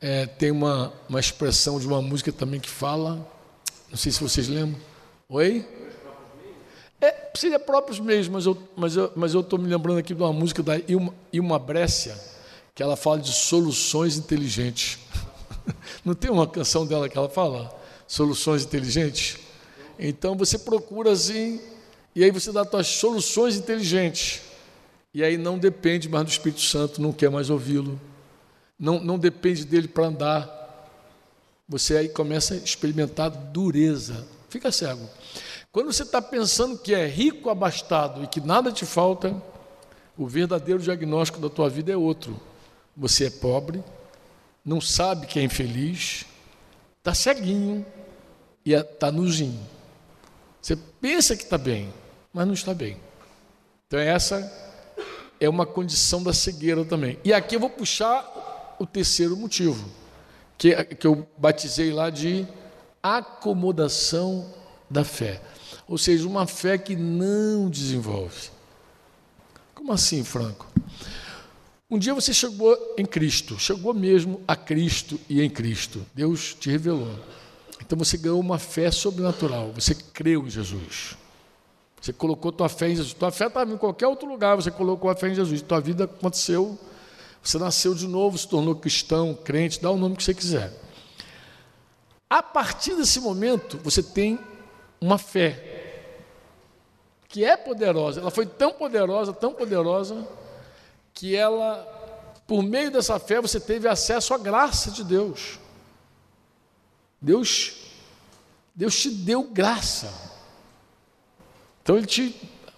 É, 0.00 0.26
tem 0.26 0.50
uma, 0.50 0.92
uma 1.08 1.18
expressão 1.18 1.80
de 1.80 1.86
uma 1.86 2.00
música 2.00 2.30
também 2.30 2.60
que 2.60 2.68
fala. 2.68 3.26
Não 3.90 3.96
sei 3.96 4.12
se 4.12 4.22
vocês 4.22 4.48
lembram. 4.48 4.80
Oi? 5.28 5.66
É, 7.00 7.30
seria 7.34 7.58
próprios 7.58 8.00
meios, 8.00 8.28
mas 8.28 8.46
eu 8.46 8.56
mas 8.76 8.96
eu 8.96 9.12
mas 9.14 9.34
eu 9.34 9.40
estou 9.40 9.58
me 9.58 9.68
lembrando 9.68 9.98
aqui 9.98 10.14
de 10.14 10.22
uma 10.22 10.32
música 10.32 10.62
da 10.62 10.78
Ilma, 10.88 11.14
Ilma 11.32 11.58
Brécia, 11.58 12.18
que 12.74 12.82
ela 12.82 12.96
fala 12.96 13.18
de 13.18 13.32
soluções 13.32 14.16
inteligentes. 14.16 14.98
Não 16.04 16.14
tem 16.14 16.30
uma 16.30 16.46
canção 16.46 16.86
dela 16.86 17.08
que 17.08 17.18
ela 17.18 17.28
fala? 17.28 17.76
soluções 18.06 18.62
inteligentes? 18.62 19.38
Então 19.98 20.36
você 20.36 20.58
procura 20.58 21.12
assim, 21.12 21.60
e 22.14 22.22
aí 22.22 22.30
você 22.30 22.52
dá 22.52 22.64
suas 22.64 22.86
soluções 22.86 23.56
inteligentes. 23.56 24.42
E 25.12 25.24
aí 25.24 25.38
não 25.38 25.58
depende 25.58 26.08
mais 26.08 26.24
do 26.24 26.30
Espírito 26.30 26.60
Santo, 26.60 27.00
não 27.00 27.12
quer 27.12 27.30
mais 27.30 27.48
ouvi-lo. 27.48 27.98
Não, 28.78 29.00
não 29.00 29.18
depende 29.18 29.64
dele 29.64 29.88
para 29.88 30.06
andar. 30.06 30.88
Você 31.66 31.96
aí 31.96 32.08
começa 32.08 32.54
a 32.54 32.58
experimentar 32.58 33.30
dureza. 33.30 34.26
Fica 34.50 34.70
cego. 34.70 35.08
Quando 35.76 35.92
você 35.92 36.04
está 36.04 36.22
pensando 36.22 36.78
que 36.78 36.94
é 36.94 37.06
rico, 37.06 37.50
abastado 37.50 38.24
e 38.24 38.26
que 38.26 38.40
nada 38.40 38.72
te 38.72 38.86
falta, 38.86 39.36
o 40.16 40.26
verdadeiro 40.26 40.80
diagnóstico 40.80 41.38
da 41.38 41.50
tua 41.50 41.68
vida 41.68 41.92
é 41.92 41.96
outro. 41.98 42.40
Você 42.96 43.26
é 43.26 43.30
pobre, 43.30 43.84
não 44.64 44.80
sabe 44.80 45.26
que 45.26 45.38
é 45.38 45.42
infeliz, 45.42 46.24
está 46.96 47.12
ceguinho, 47.12 47.84
e 48.64 48.72
está 48.72 49.12
nuzinho. 49.12 49.60
Você 50.62 50.76
pensa 50.98 51.36
que 51.36 51.42
está 51.42 51.58
bem, 51.58 51.92
mas 52.32 52.46
não 52.46 52.54
está 52.54 52.72
bem. 52.72 52.96
Então, 53.86 54.00
essa 54.00 54.50
é 55.38 55.46
uma 55.46 55.66
condição 55.66 56.22
da 56.22 56.32
cegueira 56.32 56.86
também. 56.86 57.18
E 57.22 57.34
aqui 57.34 57.54
eu 57.54 57.60
vou 57.60 57.68
puxar 57.68 58.76
o 58.78 58.86
terceiro 58.86 59.36
motivo, 59.36 59.86
que, 60.56 60.74
que 60.84 61.06
eu 61.06 61.28
batizei 61.36 61.92
lá 61.92 62.08
de 62.08 62.48
acomodação 63.02 64.50
da 64.88 65.04
fé. 65.04 65.38
Ou 65.88 65.96
seja, 65.96 66.26
uma 66.26 66.46
fé 66.46 66.76
que 66.76 66.96
não 66.96 67.70
desenvolve. 67.70 68.50
Como 69.74 69.92
assim, 69.92 70.24
Franco? 70.24 70.66
Um 71.88 71.98
dia 71.98 72.12
você 72.12 72.34
chegou 72.34 72.76
em 72.98 73.06
Cristo, 73.06 73.58
chegou 73.60 73.94
mesmo 73.94 74.40
a 74.48 74.56
Cristo 74.56 75.20
e 75.28 75.40
em 75.40 75.48
Cristo. 75.48 76.04
Deus 76.12 76.52
te 76.54 76.68
revelou. 76.68 77.16
Então 77.80 77.96
você 77.96 78.16
ganhou 78.16 78.40
uma 78.40 78.58
fé 78.58 78.90
sobrenatural, 78.90 79.70
você 79.72 79.94
creu 79.94 80.44
em 80.44 80.50
Jesus. 80.50 81.16
Você 82.00 82.12
colocou 82.12 82.50
tua 82.50 82.68
fé 82.68 82.88
em 82.88 82.96
Jesus. 82.96 83.14
Tua 83.14 83.30
fé 83.30 83.46
estava 83.46 83.72
em 83.72 83.76
qualquer 83.76 84.08
outro 84.08 84.28
lugar, 84.28 84.56
você 84.56 84.70
colocou 84.70 85.08
a 85.08 85.14
fé 85.14 85.28
em 85.28 85.34
Jesus. 85.36 85.62
Tua 85.62 85.80
vida 85.80 86.04
aconteceu, 86.04 86.76
você 87.40 87.58
nasceu 87.58 87.94
de 87.94 88.08
novo, 88.08 88.36
se 88.36 88.48
tornou 88.48 88.74
cristão, 88.74 89.38
crente, 89.44 89.80
dá 89.80 89.90
o 89.90 89.96
nome 89.96 90.16
que 90.16 90.24
você 90.24 90.34
quiser. 90.34 90.72
A 92.28 92.42
partir 92.42 92.96
desse 92.96 93.20
momento, 93.20 93.78
você 93.84 94.02
tem 94.02 94.40
uma 95.00 95.18
fé 95.18 95.75
que 97.28 97.44
é 97.44 97.56
poderosa. 97.56 98.20
Ela 98.20 98.30
foi 98.30 98.46
tão 98.46 98.72
poderosa, 98.72 99.32
tão 99.32 99.52
poderosa, 99.52 100.26
que 101.12 101.34
ela, 101.34 101.82
por 102.46 102.62
meio 102.62 102.90
dessa 102.90 103.18
fé, 103.18 103.40
você 103.40 103.58
teve 103.58 103.88
acesso 103.88 104.34
à 104.34 104.38
graça 104.38 104.90
de 104.90 105.02
Deus. 105.02 105.58
Deus, 107.20 107.74
Deus 108.74 109.00
te 109.00 109.10
deu 109.10 109.42
graça. 109.42 110.12
Então 111.82 111.96
ele 111.96 112.06
te. 112.06 112.34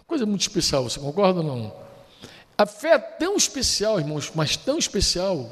Coisa 0.07 0.25
muito 0.25 0.41
especial, 0.41 0.85
você 0.85 0.99
concorda 0.99 1.41
ou 1.41 1.47
não? 1.47 1.73
A 2.57 2.65
fé 2.65 2.95
é 2.95 2.99
tão 2.99 3.37
especial, 3.37 4.01
irmãos, 4.01 4.33
mas 4.35 4.57
tão 4.57 4.79
especial, 4.79 5.51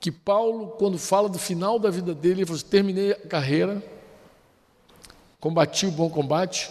que 0.00 0.10
Paulo, 0.10 0.68
quando 0.78 0.98
fala 0.98 1.28
do 1.28 1.38
final 1.38 1.78
da 1.78 1.90
vida 1.90 2.14
dele, 2.14 2.40
ele 2.40 2.46
falou 2.46 2.58
assim, 2.58 2.68
terminei 2.68 3.12
a 3.12 3.28
carreira, 3.28 3.82
combati 5.38 5.86
o 5.86 5.90
bom 5.90 6.08
combate, 6.08 6.70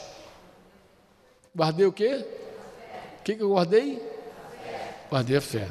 guardei 1.55 1.85
o 1.85 1.93
quê? 1.93 2.25
O 3.19 3.23
que, 3.23 3.35
que 3.35 3.41
eu 3.41 3.49
guardei? 3.49 4.01
Guardei 5.09 5.37
a 5.37 5.41
fé. 5.41 5.69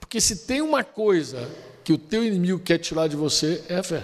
Porque 0.00 0.20
se 0.20 0.46
tem 0.46 0.60
uma 0.60 0.82
coisa 0.82 1.48
que 1.82 1.92
o 1.92 1.98
teu 1.98 2.24
inimigo 2.24 2.58
quer 2.58 2.78
tirar 2.78 3.08
de 3.08 3.16
você, 3.16 3.62
é 3.68 3.76
a 3.76 3.82
fé. 3.82 4.02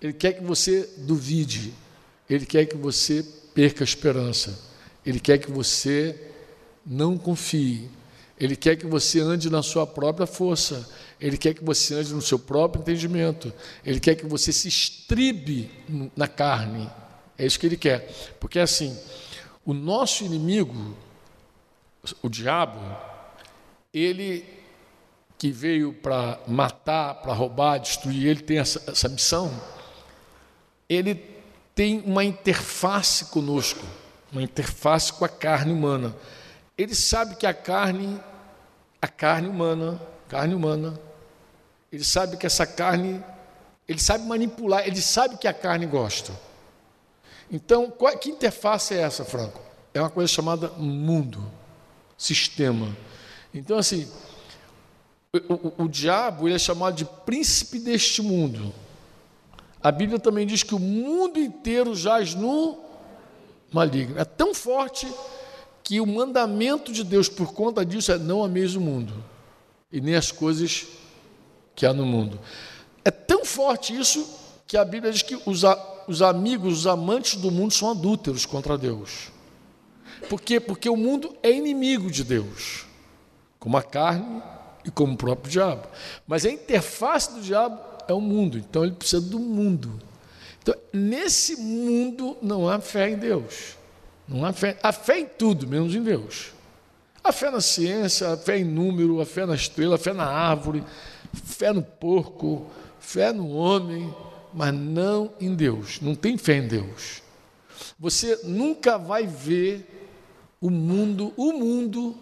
Ele 0.00 0.12
quer 0.12 0.34
que 0.34 0.44
você 0.44 0.88
duvide, 0.98 1.72
ele 2.28 2.44
quer 2.44 2.66
que 2.66 2.76
você 2.76 3.24
perca 3.54 3.82
a 3.82 3.86
esperança, 3.86 4.58
ele 5.04 5.18
quer 5.18 5.38
que 5.38 5.50
você 5.50 6.30
não 6.84 7.16
confie, 7.16 7.88
ele 8.38 8.56
quer 8.56 8.76
que 8.76 8.86
você 8.86 9.20
ande 9.20 9.48
na 9.48 9.62
sua 9.62 9.86
própria 9.86 10.26
força, 10.26 10.86
ele 11.20 11.38
quer 11.38 11.54
que 11.54 11.64
você 11.64 11.94
ande 11.94 12.12
no 12.12 12.20
seu 12.20 12.38
próprio 12.38 12.82
entendimento, 12.82 13.52
ele 13.84 14.00
quer 14.00 14.14
que 14.14 14.26
você 14.26 14.52
se 14.52 14.68
estribe 14.68 15.70
na 16.14 16.28
carne. 16.28 16.90
É 17.38 17.46
isso 17.46 17.58
que 17.58 17.66
ele 17.66 17.76
quer. 17.76 18.08
Porque 18.38 18.58
assim, 18.58 18.98
o 19.64 19.72
nosso 19.72 20.24
inimigo, 20.24 20.96
o 22.22 22.28
diabo, 22.28 22.80
ele 23.92 24.44
que 25.36 25.50
veio 25.50 25.92
para 25.92 26.40
matar, 26.46 27.14
para 27.14 27.32
roubar, 27.32 27.78
destruir, 27.78 28.26
ele 28.26 28.40
tem 28.40 28.58
essa, 28.58 28.90
essa 28.90 29.08
missão 29.08 29.52
ele 30.88 31.14
tem 31.74 32.00
uma 32.06 32.24
interface 32.24 33.26
conosco, 33.26 33.84
uma 34.30 34.42
interface 34.42 35.12
com 35.12 35.24
a 35.24 35.28
carne 35.28 35.72
humana. 35.72 36.14
Ele 36.76 36.94
sabe 36.94 37.36
que 37.36 37.46
a 37.46 37.54
carne, 37.54 38.20
a 39.00 39.08
carne 39.08 39.48
humana, 39.48 40.00
carne 40.28 40.54
humana, 40.54 40.98
ele 41.92 42.04
sabe 42.04 42.36
que 42.36 42.46
essa 42.46 42.66
carne, 42.66 43.22
ele 43.88 44.00
sabe 44.00 44.24
manipular, 44.24 44.86
ele 44.86 45.00
sabe 45.00 45.36
que 45.36 45.48
a 45.48 45.54
carne 45.54 45.86
gosta. 45.86 46.32
Então, 47.54 47.88
qual, 47.88 48.18
que 48.18 48.30
interface 48.30 48.94
é 48.94 48.98
essa, 48.98 49.24
Franco? 49.24 49.60
É 49.94 50.00
uma 50.00 50.10
coisa 50.10 50.26
chamada 50.26 50.70
mundo, 50.70 51.40
sistema. 52.18 52.88
Então, 53.54 53.78
assim, 53.78 54.10
o, 55.32 55.54
o, 55.54 55.84
o 55.84 55.88
diabo 55.88 56.48
ele 56.48 56.56
é 56.56 56.58
chamado 56.58 56.96
de 56.96 57.04
príncipe 57.04 57.78
deste 57.78 58.20
mundo. 58.20 58.74
a 59.80 59.92
Bíblia 59.92 60.18
também 60.18 60.44
diz 60.44 60.64
que 60.64 60.74
o 60.74 60.80
mundo 60.80 61.38
inteiro 61.38 61.94
jaz 61.94 62.34
no 62.34 62.80
maligno. 63.72 64.18
É 64.18 64.24
tão 64.24 64.52
forte 64.52 65.06
que 65.84 66.00
o 66.00 66.06
mandamento 66.06 66.92
de 66.92 67.04
Deus 67.04 67.28
por 67.28 67.54
conta 67.54 67.86
disso 67.86 68.10
é 68.10 68.18
não 68.18 68.42
ameis 68.42 68.74
o 68.74 68.80
mundo 68.80 69.14
e 69.92 70.00
nem 70.00 70.16
as 70.16 70.32
coisas 70.32 70.88
que 71.76 71.86
há 71.86 71.92
no 71.92 72.04
mundo. 72.04 72.40
É 73.04 73.12
tão 73.12 73.44
forte 73.44 73.96
isso 73.96 74.28
que 74.66 74.76
a 74.76 74.84
Bíblia 74.84 75.12
diz 75.12 75.22
que 75.22 75.40
os, 75.46 75.62
os 76.06 76.22
amigos, 76.22 76.80
os 76.80 76.86
amantes 76.86 77.36
do 77.36 77.50
mundo 77.50 77.72
são 77.72 77.90
adúlteros 77.90 78.46
contra 78.46 78.78
Deus. 78.78 79.32
Por 80.28 80.40
quê? 80.40 80.58
Porque 80.58 80.88
o 80.88 80.96
mundo 80.96 81.34
é 81.42 81.50
inimigo 81.50 82.10
de 82.10 82.24
Deus, 82.24 82.86
como 83.58 83.76
a 83.76 83.82
carne 83.82 84.42
e 84.84 84.90
como 84.90 85.14
o 85.14 85.16
próprio 85.16 85.50
diabo. 85.50 85.86
Mas 86.26 86.44
a 86.44 86.50
interface 86.50 87.32
do 87.32 87.40
diabo 87.40 87.78
é 88.08 88.12
o 88.12 88.20
mundo, 88.20 88.58
então 88.58 88.84
ele 88.84 88.94
precisa 88.94 89.20
do 89.20 89.38
mundo. 89.38 90.00
Então, 90.62 90.74
nesse 90.92 91.56
mundo 91.56 92.36
não 92.40 92.68
há 92.68 92.80
fé 92.80 93.10
em 93.10 93.16
Deus. 93.16 93.76
Não 94.26 94.44
há 94.44 94.52
fé, 94.52 94.78
há 94.82 94.92
fé 94.92 95.20
em 95.20 95.26
tudo, 95.26 95.66
menos 95.66 95.94
em 95.94 96.02
Deus. 96.02 96.52
A 97.22 97.32
fé 97.32 97.50
na 97.50 97.60
ciência, 97.60 98.32
a 98.32 98.36
fé 98.36 98.58
em 98.58 98.64
número, 98.64 99.20
a 99.20 99.26
fé 99.26 99.44
na 99.44 99.54
estrela, 99.54 99.96
a 99.96 99.98
fé 99.98 100.12
na 100.12 100.24
árvore, 100.24 100.82
fé 101.32 101.72
no 101.72 101.82
porco, 101.82 102.66
fé 102.98 103.32
no 103.32 103.50
homem, 103.50 104.14
mas 104.54 104.72
não 104.72 105.32
em 105.40 105.54
Deus. 105.54 106.00
Não 106.00 106.14
tem 106.14 106.38
fé 106.38 106.56
em 106.56 106.68
Deus. 106.68 107.22
Você 107.98 108.40
nunca 108.44 108.96
vai 108.96 109.26
ver 109.26 110.08
o 110.60 110.70
mundo, 110.70 111.32
o 111.36 111.52
mundo 111.52 112.16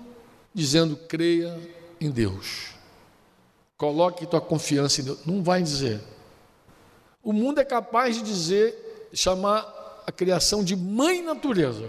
dizendo 0.52 0.96
creia 0.96 1.58
em 2.00 2.10
Deus. 2.10 2.70
Coloque 3.76 4.26
tua 4.26 4.40
confiança 4.40 5.00
em 5.00 5.04
Deus. 5.04 5.26
Não 5.26 5.42
vai 5.42 5.62
dizer. 5.62 6.00
O 7.22 7.32
mundo 7.32 7.60
é 7.60 7.64
capaz 7.64 8.16
de 8.16 8.22
dizer, 8.22 9.10
chamar 9.12 10.02
a 10.06 10.10
criação 10.10 10.64
de 10.64 10.74
mãe 10.74 11.22
natureza. 11.22 11.88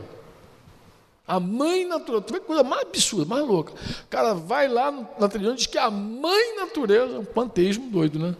A 1.25 1.39
mãe 1.39 1.85
natureza, 1.85 2.25
tu 2.25 2.33
vê 2.33 2.39
coisa 2.41 2.63
mais 2.63 2.81
absurda, 2.81 3.25
mais 3.25 3.47
louca. 3.47 3.73
O 3.73 4.07
cara 4.09 4.33
vai 4.33 4.67
lá 4.67 4.91
na 4.91 5.29
televisão 5.29 5.53
e 5.53 5.57
diz 5.57 5.67
que 5.67 5.77
a 5.77 5.89
mãe 5.89 6.55
natureza, 6.57 7.19
um 7.19 7.25
panteísmo 7.25 7.89
doido, 7.89 8.19
né? 8.19 8.35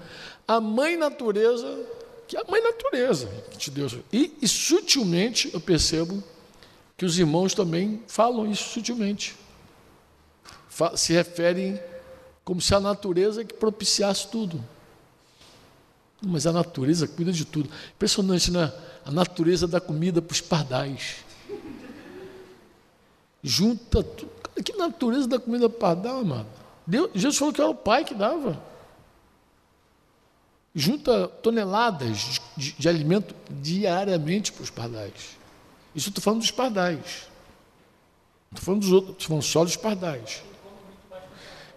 A 0.48 0.60
mãe 0.60 0.98
natureza, 0.98 1.86
que 2.28 2.36
é 2.36 2.42
a 2.42 2.44
mãe 2.50 2.62
natureza 2.62 3.28
que 3.52 3.58
te 3.58 3.72
deu. 3.72 3.88
E, 4.12 4.34
e 4.42 4.48
sutilmente 4.48 5.50
eu 5.54 5.60
percebo 5.60 6.24
que 6.98 7.06
os 7.06 7.18
irmãos 7.18 7.54
também 7.54 8.04
falam 8.08 8.50
isso 8.50 8.70
sutilmente. 8.70 9.36
Se 10.96 11.14
referem 11.14 11.80
como 12.44 12.62
se 12.62 12.74
a 12.76 12.80
natureza 12.80 13.44
que 13.46 13.54
propiciasse 13.54 14.28
tudo. 14.28 14.64
Mas 16.22 16.48
a 16.48 16.52
natureza 16.52 17.08
cuida 17.08 17.32
de 17.32 17.46
tudo. 17.46 17.70
Impressionante, 17.96 18.52
né? 18.52 18.72
A 19.06 19.12
natureza 19.12 19.68
dá 19.68 19.80
comida 19.80 20.22
para 20.22 20.34
os 20.34 20.42
pardais. 20.42 21.18
Junta 23.42 24.02
tudo. 24.02 24.32
Que 24.64 24.74
natureza 24.74 25.28
dá 25.28 25.40
comida 25.40 25.70
para 25.70 25.80
pardal, 25.80 26.20
amado? 26.20 26.48
Deus, 26.86 27.10
Jesus 27.14 27.38
falou 27.38 27.54
que 27.54 27.62
era 27.62 27.70
o 27.70 27.76
Pai 27.76 28.06
que 28.06 28.14
dava. 28.14 28.62
Junta 30.76 31.28
toneladas 31.28 32.18
de, 32.18 32.42
de, 32.58 32.72
de 32.74 32.90
alimento 32.90 33.36
diariamente 33.50 34.52
para 34.52 34.64
os 34.64 34.70
pardais. 34.70 35.38
Isso 35.94 36.10
estou 36.10 36.24
falando 36.24 36.40
dos 36.40 36.52
pardais. 36.52 37.28
Estou 38.52 38.66
falando 38.66 38.82
dos 38.82 38.92
outros, 38.92 39.12
estou 39.12 39.28
falando 39.28 39.44
só 39.44 39.64
dos 39.64 39.76
pardais. 39.76 40.44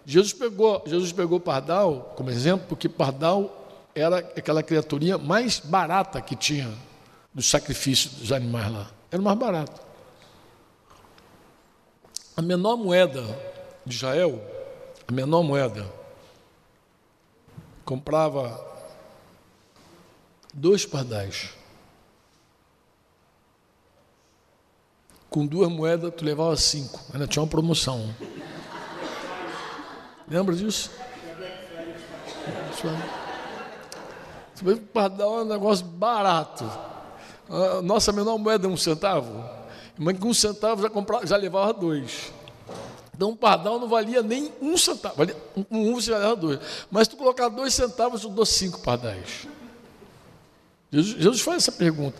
Jesus 0.05 0.33
pegou, 0.33 0.83
Jesus 0.87 1.13
pegou 1.13 1.41
pardal 1.41 2.15
como 2.17 2.31
exemplo, 2.31 2.67
porque 2.69 2.89
pardal 2.89 3.67
era 3.95 4.19
aquela 4.19 4.63
criaturinha 4.63 5.19
mais 5.19 5.59
barata 5.59 6.21
que 6.21 6.37
tinha 6.37 6.73
dos 7.35 7.49
sacrifícios 7.51 8.15
dos 8.15 8.33
animais 8.33 8.73
lá. 8.73 8.91
Era 9.11 9.21
mais 9.21 9.39
barato. 9.39 9.81
A 12.37 12.43
menor 12.43 12.77
moeda 12.77 13.25
de 13.85 13.95
Israel, 13.95 14.41
a 15.09 15.13
menor 15.13 15.43
moeda, 15.43 15.91
comprava 17.85 18.76
dois 20.57 20.87
pardais. 20.87 21.51
Com 25.29 25.47
duas 25.47 25.71
moedas, 25.71 26.13
tu 26.17 26.25
levava 26.25 26.57
cinco. 26.57 26.99
Ainda 27.13 27.27
tinha 27.27 27.43
uma 27.43 27.49
promoção. 27.49 28.15
Lembra 30.27 30.57
disso? 30.57 30.91
Isso 32.73 32.87
o 34.65 34.77
pardal 34.79 35.41
é 35.41 35.43
um 35.43 35.45
negócio 35.45 35.85
barato. 35.85 36.65
A 37.49 37.83
nossa 37.83 38.11
menor 38.11 38.39
moeda 38.39 38.67
é 38.67 38.71
um 38.71 38.77
centavo. 38.77 39.45
Mas 39.99 40.19
com 40.19 40.29
um 40.29 40.35
centavo 40.35 40.81
já, 40.81 40.89
comprava, 40.89 41.27
já 41.27 41.37
levava 41.37 41.75
dois. 41.75 42.33
Então 43.15 43.31
um 43.31 43.37
pardal 43.37 43.79
não 43.79 43.89
valia 43.89 44.23
nem 44.23 44.51
um 44.61 44.77
centavo. 44.79 45.17
Valia, 45.17 45.37
um, 45.55 45.65
um 45.71 45.95
você 45.95 46.11
já 46.11 46.19
leva 46.19 46.37
dois. 46.37 46.61
Mas 46.91 47.07
se 47.07 47.11
tu 47.11 47.17
colocar 47.19 47.51
dois 47.51 47.75
centavos, 47.75 48.23
eu 48.23 48.31
dou 48.31 48.47
cinco 48.47 48.81
pardais. 48.81 49.47
Jesus, 50.93 51.41
faz 51.41 51.65
essa 51.65 51.73
pergunta. 51.73 52.17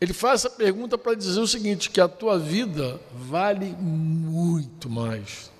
Ele 0.00 0.12
faz 0.12 0.44
essa 0.44 0.50
pergunta 0.50 0.96
para 0.96 1.14
dizer 1.14 1.40
o 1.40 1.46
seguinte: 1.46 1.90
que 1.90 2.00
a 2.00 2.08
tua 2.08 2.38
vida 2.38 3.00
vale 3.12 3.66
muito 3.66 4.88
mais 4.88 5.50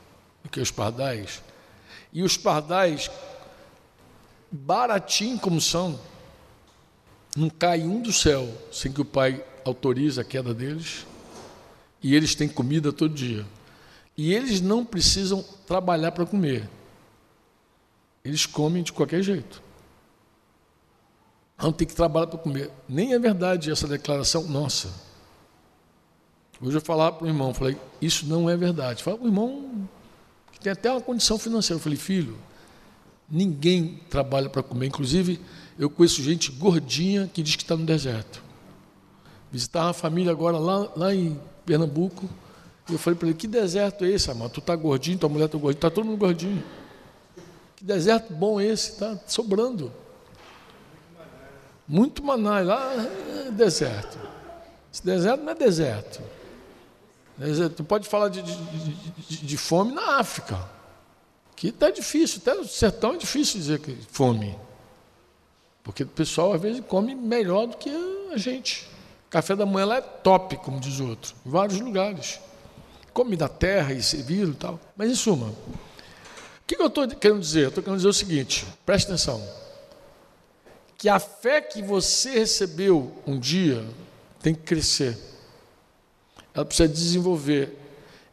do 0.43 0.49
que 0.49 0.61
os 0.61 0.71
pardais. 0.71 1.43
E 2.13 2.23
os 2.23 2.37
pardais 2.37 3.11
baratinho 4.51 5.39
como 5.39 5.61
são, 5.61 5.99
não 7.37 7.51
cai 7.51 7.83
um 7.83 8.01
do 8.01 8.13
céu 8.13 8.49
sem 8.73 8.91
que 8.91 9.01
o 9.01 9.05
pai 9.05 9.45
autorize 9.65 10.21
a 10.21 10.25
queda 10.25 10.55
deles, 10.55 11.07
e 12.03 12.15
eles 12.15 12.35
têm 12.35 12.49
comida 12.49 12.93
todo 12.93 13.15
dia. 13.15 13.45
E 14.17 14.33
eles 14.33 14.61
não 14.61 14.85
precisam 14.85 15.45
trabalhar 15.67 16.13
para 16.13 16.27
comer. 16.27 16.69
Eles 18.25 18.47
comem 18.47 18.83
de 18.83 18.93
qualquer 18.93 19.23
jeito. 19.23 19.63
Não 21.61 21.73
tem 21.73 21.87
que 21.87 21.95
trabalhar 21.95 22.29
para 22.29 22.39
comer. 22.39 22.71
Nem 22.89 23.15
é 23.15 23.19
verdade 23.19 23.71
essa 23.71 23.87
declaração 23.87 24.45
nossa. 24.45 24.89
Hoje 26.61 26.77
eu 26.77 26.81
falava 26.81 27.17
para 27.17 27.25
o 27.25 27.29
irmão, 27.29 27.53
falei, 27.53 27.77
isso 28.01 28.27
não 28.27 28.49
é 28.49 28.57
verdade. 28.57 29.03
Fala 29.03 29.19
o 29.21 29.27
irmão 29.27 29.89
que 30.53 30.61
tem 30.61 30.73
até 30.73 30.91
uma 30.91 31.01
condição 31.01 31.39
financeira. 31.39 31.79
Eu 31.79 31.83
falei, 31.83 31.99
filho, 31.99 32.39
Ninguém 33.31 34.01
trabalha 34.09 34.49
para 34.49 34.63
comer. 34.63 34.87
Inclusive, 34.87 35.39
eu 35.79 35.91
conheço 35.91 36.23
gente 36.23 36.51
gordinha 36.51 37.31
que 37.33 37.43
diz 37.43 37.57
que 37.57 37.63
está 37.63 37.77
no 37.77 37.85
deserto. 37.85 38.43
Visitar 39.53 39.85
uma 39.85 39.93
família 39.93 40.33
agora 40.33 40.59
lá, 40.59 40.91
lá 40.97 41.15
em 41.15 41.39
Pernambuco. 41.67 42.29
E 42.89 42.95
eu 42.95 42.99
falei 42.99 43.19
para 43.19 43.29
ele: 43.29 43.37
Que 43.37 43.47
deserto 43.47 44.05
é 44.05 44.11
esse, 44.11 44.31
amado? 44.31 44.53
Tu 44.53 44.61
está 44.61 44.75
gordinho, 44.75 45.19
tua 45.19 45.29
mulher 45.29 45.45
está 45.45 45.59
gordinha, 45.59 45.79
está 45.79 45.91
todo 45.91 46.07
mundo 46.07 46.19
gordinho. 46.19 46.65
Que 47.77 47.85
deserto 47.85 48.33
bom 48.33 48.59
esse, 48.59 48.93
está 48.93 49.19
sobrando. 49.27 49.93
Muito 51.89 52.23
maná, 52.23 52.61
lá 52.61 52.93
é 53.47 53.51
deserto. 53.51 54.19
Esse 54.93 55.05
deserto 55.05 55.43
não 55.43 55.53
é 55.53 55.55
deserto. 55.55 56.21
Tu 57.77 57.85
pode 57.85 58.09
falar 58.09 58.29
de, 58.29 58.43
de, 58.43 58.55
de, 58.55 59.37
de 59.47 59.57
fome 59.57 59.93
na 59.93 60.19
África. 60.19 60.59
Que 61.57 61.69
está 61.69 61.91
difícil, 61.91 62.41
até 62.43 62.55
no 62.55 62.65
sertão 62.67 63.15
é 63.15 63.17
difícil 63.17 63.59
dizer 63.59 63.81
que 63.81 63.97
fome. 64.11 64.57
Porque 65.83 66.03
o 66.03 66.07
pessoal 66.07 66.53
às 66.53 66.61
vezes 66.61 66.83
come 66.87 67.15
melhor 67.15 67.67
do 67.67 67.77
que 67.77 67.91
a 68.33 68.37
gente. 68.37 68.89
Café 69.31 69.57
da 69.57 69.65
manhã 69.65 69.87
lá 69.87 69.97
é 69.97 70.01
top, 70.01 70.57
como 70.59 70.79
diz 70.79 71.01
o 71.01 71.09
outro, 71.09 71.35
em 71.45 71.51
vários 71.51 71.81
lugares. 71.81 72.39
Come 73.13 73.37
da 73.37 73.49
terra 73.49 73.93
e 73.93 74.03
servido 74.03 74.53
e 74.53 74.55
tal. 74.55 74.79
Mas 74.97 75.11
em 75.11 75.15
suma, 75.15 75.47
o 75.47 75.55
que 76.67 76.81
eu 76.81 76.87
estou 76.87 77.09
querendo 77.09 77.41
dizer? 77.41 77.69
Estou 77.69 77.83
querendo 77.83 77.97
dizer 77.97 78.09
o 78.09 78.13
seguinte, 78.13 78.67
preste 78.85 79.07
atenção. 79.07 79.43
Que 80.99 81.09
a 81.09 81.19
fé 81.19 81.63
que 81.63 81.81
você 81.81 82.41
recebeu 82.41 83.11
um 83.27 83.39
dia 83.39 83.83
tem 84.43 84.55
que 84.55 84.63
crescer. 84.63 85.17
Ela 86.53 86.67
precisa 86.67 86.89
desenvolver 86.89 87.79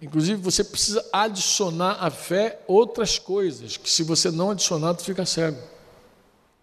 Inclusive, 0.05 0.39
você 0.39 0.63
precisa 0.63 1.03
adicionar 1.11 1.97
à 1.99 2.11
fé 2.11 2.59
outras 2.67 3.17
coisas, 3.17 3.75
que 3.75 3.89
se 3.89 4.03
você 4.03 4.29
não 4.29 4.51
adicionar, 4.51 4.93
tu 4.93 5.03
fica 5.03 5.25
cego. 5.25 5.57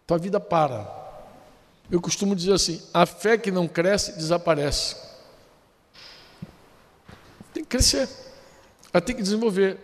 Tua 0.06 0.16
vida 0.16 0.38
para. 0.38 1.00
Eu 1.90 2.00
costumo 2.00 2.36
dizer 2.36 2.52
assim: 2.52 2.80
a 2.94 3.06
fé 3.06 3.38
que 3.38 3.50
não 3.50 3.66
cresce 3.66 4.12
desaparece. 4.12 4.96
Tem 7.52 7.64
que 7.64 7.70
crescer, 7.70 8.08
ela 8.92 9.00
tem 9.00 9.16
que 9.16 9.22
desenvolver. 9.22 9.76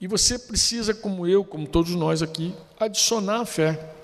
E 0.00 0.06
você 0.06 0.38
precisa, 0.38 0.94
como 0.94 1.26
eu, 1.26 1.44
como 1.44 1.66
todos 1.66 1.92
nós 1.96 2.22
aqui, 2.22 2.54
adicionar 2.78 3.40
a 3.40 3.46
fé. 3.46 3.94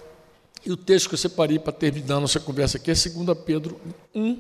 E 0.64 0.72
o 0.72 0.76
texto 0.76 1.08
que 1.08 1.14
eu 1.14 1.18
separei 1.18 1.58
para 1.58 1.72
terminar 1.72 2.20
nossa 2.20 2.40
conversa 2.40 2.76
aqui 2.76 2.90
é 2.90 2.94
2 2.94 3.38
Pedro 3.44 3.80
1, 4.14 4.38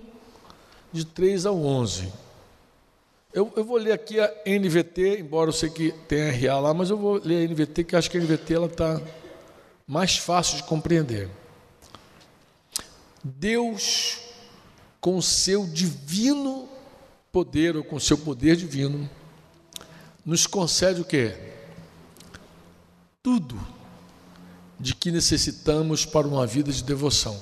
de 0.92 1.04
3 1.04 1.46
ao 1.46 1.56
11. 1.56 2.12
Eu, 3.32 3.52
eu, 3.56 3.64
vou 3.64 3.76
ler 3.76 3.92
aqui 3.92 4.18
a 4.18 4.26
NVT, 4.46 5.20
embora 5.20 5.50
eu 5.50 5.52
sei 5.52 5.68
que 5.68 5.92
tem 6.08 6.30
RA 6.30 6.58
lá, 6.58 6.74
mas 6.74 6.90
eu 6.90 6.96
vou 6.96 7.20
ler 7.22 7.46
a 7.46 7.52
NVT, 7.52 7.84
que 7.84 7.94
acho 7.94 8.10
que 8.10 8.16
a 8.16 8.20
NVT 8.20 8.54
está 8.64 9.00
mais 9.86 10.16
fácil 10.16 10.56
de 10.56 10.64
compreender. 10.64 11.28
Deus, 13.22 14.18
com 15.00 15.20
seu 15.20 15.66
divino 15.66 16.68
poder, 17.30 17.76
ou 17.76 17.84
com 17.84 18.00
seu 18.00 18.16
poder 18.16 18.56
divino, 18.56 19.08
nos 20.24 20.46
concede 20.46 21.00
o 21.00 21.04
quê? 21.04 21.36
Tudo 23.22 23.77
de 24.78 24.94
que 24.94 25.10
necessitamos 25.10 26.04
para 26.04 26.26
uma 26.26 26.46
vida 26.46 26.72
de 26.72 26.82
devoção. 26.82 27.38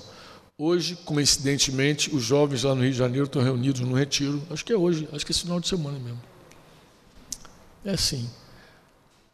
Hoje, 0.58 0.96
coincidentemente, 1.04 2.14
os 2.14 2.22
jovens 2.22 2.62
lá 2.62 2.74
no 2.74 2.82
Rio 2.82 2.92
de 2.92 2.96
Janeiro 2.96 3.26
estão 3.26 3.42
reunidos 3.42 3.82
no 3.82 3.94
retiro. 3.94 4.42
Acho 4.50 4.64
que 4.64 4.72
é 4.72 4.76
hoje, 4.76 5.06
acho 5.12 5.24
que 5.24 5.30
é 5.30 5.34
esse 5.34 5.42
final 5.42 5.60
de 5.60 5.68
semana 5.68 5.98
mesmo. 5.98 6.20
É 7.84 7.90
assim. 7.90 8.28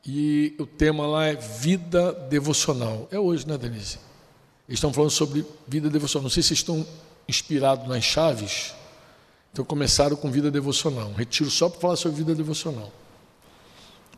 E 0.05 0.57
o 0.59 0.67
tema 0.67 1.07
lá 1.07 1.27
é 1.27 1.37
vida 1.37 2.13
devocional. 2.29 3.07
É 3.11 3.21
hoje, 3.21 3.47
né, 3.47 3.57
Denise? 3.57 3.99
Eles 4.69 4.79
estão 4.79 4.93
falando 4.93 5.11
sobre 5.11 5.47
vida 5.69 5.89
devocional. 5.89 6.25
Não 6.25 6.31
sei 6.31 6.43
se 6.43 6.49
vocês 6.49 6.59
estão 6.59 6.85
inspirados 7.29 7.87
nas 7.87 8.03
chaves. 8.03 8.75
Então 9.53 9.65
começaram 9.65 10.17
com 10.17 10.29
vida 10.29 10.51
devocional. 10.51 11.09
Um 11.09 11.15
retiro 11.15 11.51
só 11.51 11.69
para 11.69 11.81
falar 11.81 11.97
sobre 11.97 12.19
vida 12.19 12.35
devocional. 12.35 12.91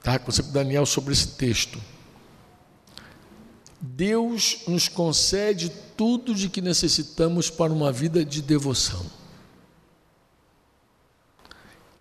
Tá? 0.03 0.19
Conversei 0.19 0.45
com 0.45 0.51
o 0.51 0.55
Daniel 0.55 0.87
sobre 0.87 1.13
esse 1.13 1.29
texto. 1.29 1.79
Deus 3.87 4.61
nos 4.67 4.89
concede 4.89 5.69
tudo 5.95 6.35
de 6.35 6.49
que 6.49 6.63
necessitamos 6.63 7.51
para 7.51 7.71
uma 7.71 7.93
vida 7.93 8.25
de 8.25 8.41
devoção. 8.41 9.05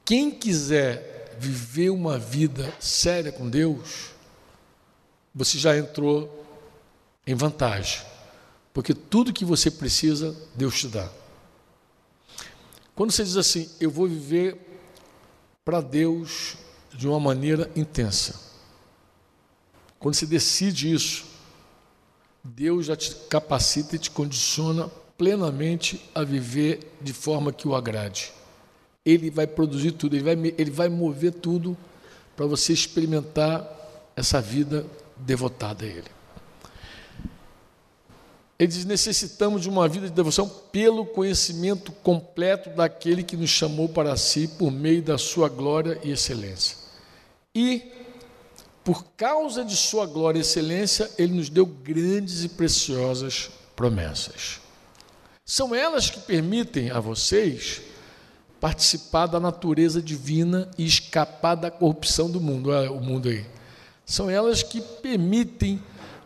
Quem 0.06 0.32
quiser 0.32 1.36
viver 1.38 1.90
uma 1.90 2.18
vida 2.18 2.74
séria 2.80 3.34
com 3.34 3.50
Deus, 3.50 4.12
você 5.36 5.58
já 5.58 5.78
entrou 5.78 6.46
em 7.28 7.36
vantagem, 7.36 8.02
porque 8.74 8.94
tudo 8.94 9.34
que 9.34 9.44
você 9.44 9.70
precisa, 9.70 10.34
Deus 10.56 10.80
te 10.80 10.88
dá. 10.88 11.12
Quando 12.96 13.12
você 13.12 13.26
diz 13.26 13.36
assim, 13.36 13.70
eu 13.82 13.92
vou 13.92 14.08
viver 14.08 14.58
para 15.66 15.82
Deus 15.82 16.56
de 16.94 17.10
uma 17.10 17.20
maneira 17.20 17.70
intensa, 17.76 18.40
quando 20.00 20.16
você 20.16 20.26
decide 20.26 20.94
isso, 20.94 21.33
Deus 22.44 22.88
já 22.88 22.96
te 22.96 23.16
capacita 23.30 23.96
e 23.96 24.00
te 24.00 24.12
condiciona 24.12 24.90
plenamente 25.18 26.04
a 26.14 26.24
viver 26.24 26.92
de 27.00 27.14
forma 27.14 27.54
que 27.54 27.68
o 27.68 27.76
agrade. 27.76 28.34
Ele 29.06 29.30
vai 29.30 29.48
produzir 29.48 29.92
tudo, 29.94 30.16
ele 30.16 30.24
vai, 30.24 30.54
ele 30.58 30.72
vai 30.72 30.90
mover 30.90 31.34
tudo 31.34 31.78
para 32.36 32.46
você 32.46 32.74
experimentar 32.74 33.66
essa 34.16 34.42
vida 34.42 34.86
devotada 35.18 35.86
a 35.86 35.88
Ele. 35.88 36.12
Ele 38.58 38.68
diz: 38.68 38.86
necessitamos 38.86 39.62
de 39.62 39.70
uma 39.70 39.88
vida 39.88 40.08
de 40.08 40.14
devoção 40.14 40.48
pelo 40.72 41.06
conhecimento 41.06 41.92
completo 41.92 42.70
daquele 42.70 43.24
que 43.24 43.36
nos 43.36 43.50
chamou 43.50 43.90
para 43.90 44.16
si 44.16 44.48
por 44.48 44.72
meio 44.72 45.02
da 45.02 45.18
sua 45.18 45.50
glória 45.50 46.00
e 46.04 46.12
excelência. 46.12 46.78
E 47.56 47.92
por 48.84 49.06
causa 49.16 49.64
de 49.64 49.76
sua 49.76 50.06
glória 50.06 50.40
e 50.40 50.42
excelência, 50.42 51.10
ele 51.18 51.34
nos 51.34 51.50
deu 51.50 51.66
grandes 51.66 52.44
e 52.44 52.50
preciosas 52.50 53.50
promessas. 53.76 54.60
São 55.46 55.74
elas 55.74 56.10
que 56.10 56.20
permitem 56.20 56.92
a 56.92 57.00
vocês 57.00 57.82
participar 58.60 59.28
da 59.28 59.40
natureza 59.40 60.02
divina 60.02 60.70
e 60.78 60.86
escapar 60.86 61.56
da 61.56 61.72
corrupção 61.72 62.30
do 62.30 62.40
mundo, 62.40 62.70
olha 62.70 62.92
o 62.92 63.02
mundo 63.02 63.30
aí. 63.30 63.46
São 64.06 64.30
elas 64.30 64.64
que 64.64 64.82
permitem 64.82 65.82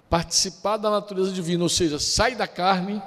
participar 0.10 0.78
da 0.78 0.90
natureza 0.90 1.32
divina, 1.32 1.64
ou 1.64 1.70
seja, 1.70 2.00
sai 2.00 2.36
da 2.36 2.48
carne, 2.48 3.02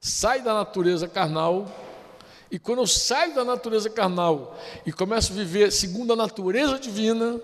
sai 0.00 0.40
da 0.42 0.54
natureza 0.54 1.06
carnal, 1.06 1.66
e 2.50 2.58
quando 2.58 2.78
eu 2.78 2.86
saio 2.86 3.34
da 3.34 3.44
natureza 3.44 3.90
carnal 3.90 4.56
e 4.86 4.90
começo 4.90 5.32
a 5.32 5.36
viver 5.36 5.70
segundo 5.70 6.14
a 6.14 6.16
natureza 6.16 6.78
divina, 6.78 7.38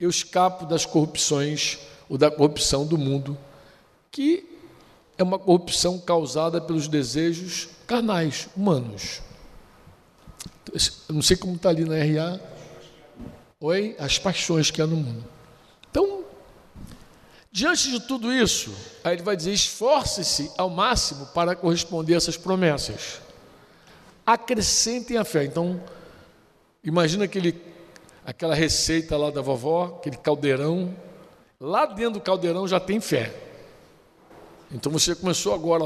eu 0.00 0.10
escapo 0.10 0.66
das 0.66 0.84
corrupções 0.84 1.78
ou 2.08 2.18
da 2.18 2.30
corrupção 2.30 2.86
do 2.86 2.98
mundo, 2.98 3.36
que 4.10 4.44
é 5.16 5.22
uma 5.22 5.38
corrupção 5.38 5.98
causada 5.98 6.60
pelos 6.60 6.88
desejos 6.88 7.68
carnais, 7.86 8.48
humanos. 8.56 9.22
Eu 11.08 11.14
não 11.14 11.22
sei 11.22 11.36
como 11.36 11.54
está 11.54 11.68
ali 11.68 11.84
na 11.84 11.96
RA. 11.96 12.40
Oi? 13.60 13.96
As 13.98 14.18
paixões 14.18 14.70
que 14.70 14.82
há 14.82 14.86
no 14.86 14.96
mundo. 14.96 15.24
Então, 15.90 16.24
diante 17.52 17.90
de 17.90 18.00
tudo 18.00 18.32
isso, 18.32 18.74
aí 19.02 19.14
ele 19.14 19.22
vai 19.22 19.36
dizer: 19.36 19.52
esforce-se 19.52 20.50
ao 20.58 20.68
máximo 20.68 21.26
para 21.26 21.54
corresponder 21.54 22.14
a 22.14 22.16
essas 22.16 22.36
promessas. 22.36 23.20
Acrescentem 24.26 25.16
a 25.16 25.24
fé. 25.24 25.44
Então, 25.44 25.80
imagina 26.82 27.24
aquele 27.24 27.52
aquela 28.24 28.54
receita 28.54 29.16
lá 29.16 29.30
da 29.30 29.40
vovó, 29.40 29.96
aquele 29.98 30.16
caldeirão. 30.16 30.94
Lá 31.60 31.86
dentro 31.86 32.14
do 32.14 32.20
caldeirão 32.20 32.66
já 32.66 32.80
tem 32.80 33.00
fé. 33.00 33.32
Então 34.72 34.90
você 34.90 35.14
começou 35.14 35.54
agora. 35.54 35.84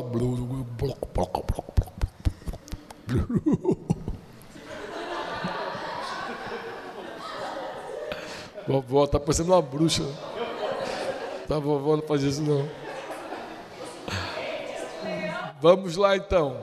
Vovó 8.66 9.04
está 9.04 9.18
parecendo 9.18 9.52
uma 9.52 9.62
bruxa. 9.62 10.04
Tá, 11.46 11.58
vovó 11.58 11.96
não 11.96 12.02
faz 12.02 12.22
isso 12.22 12.42
não. 12.42 12.68
Vamos 15.60 15.96
lá 15.96 16.16
então. 16.16 16.62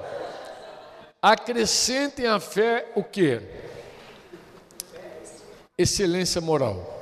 Acrescentem 1.21 2.27
a 2.27 2.39
fé 2.39 2.91
o 2.95 3.03
quê? 3.03 3.64
Excelência 5.77 6.39
moral. 6.39 6.93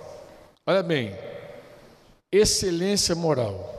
Olha 0.65 0.81
bem, 0.81 1.15
excelência 2.31 3.13
moral. 3.13 3.71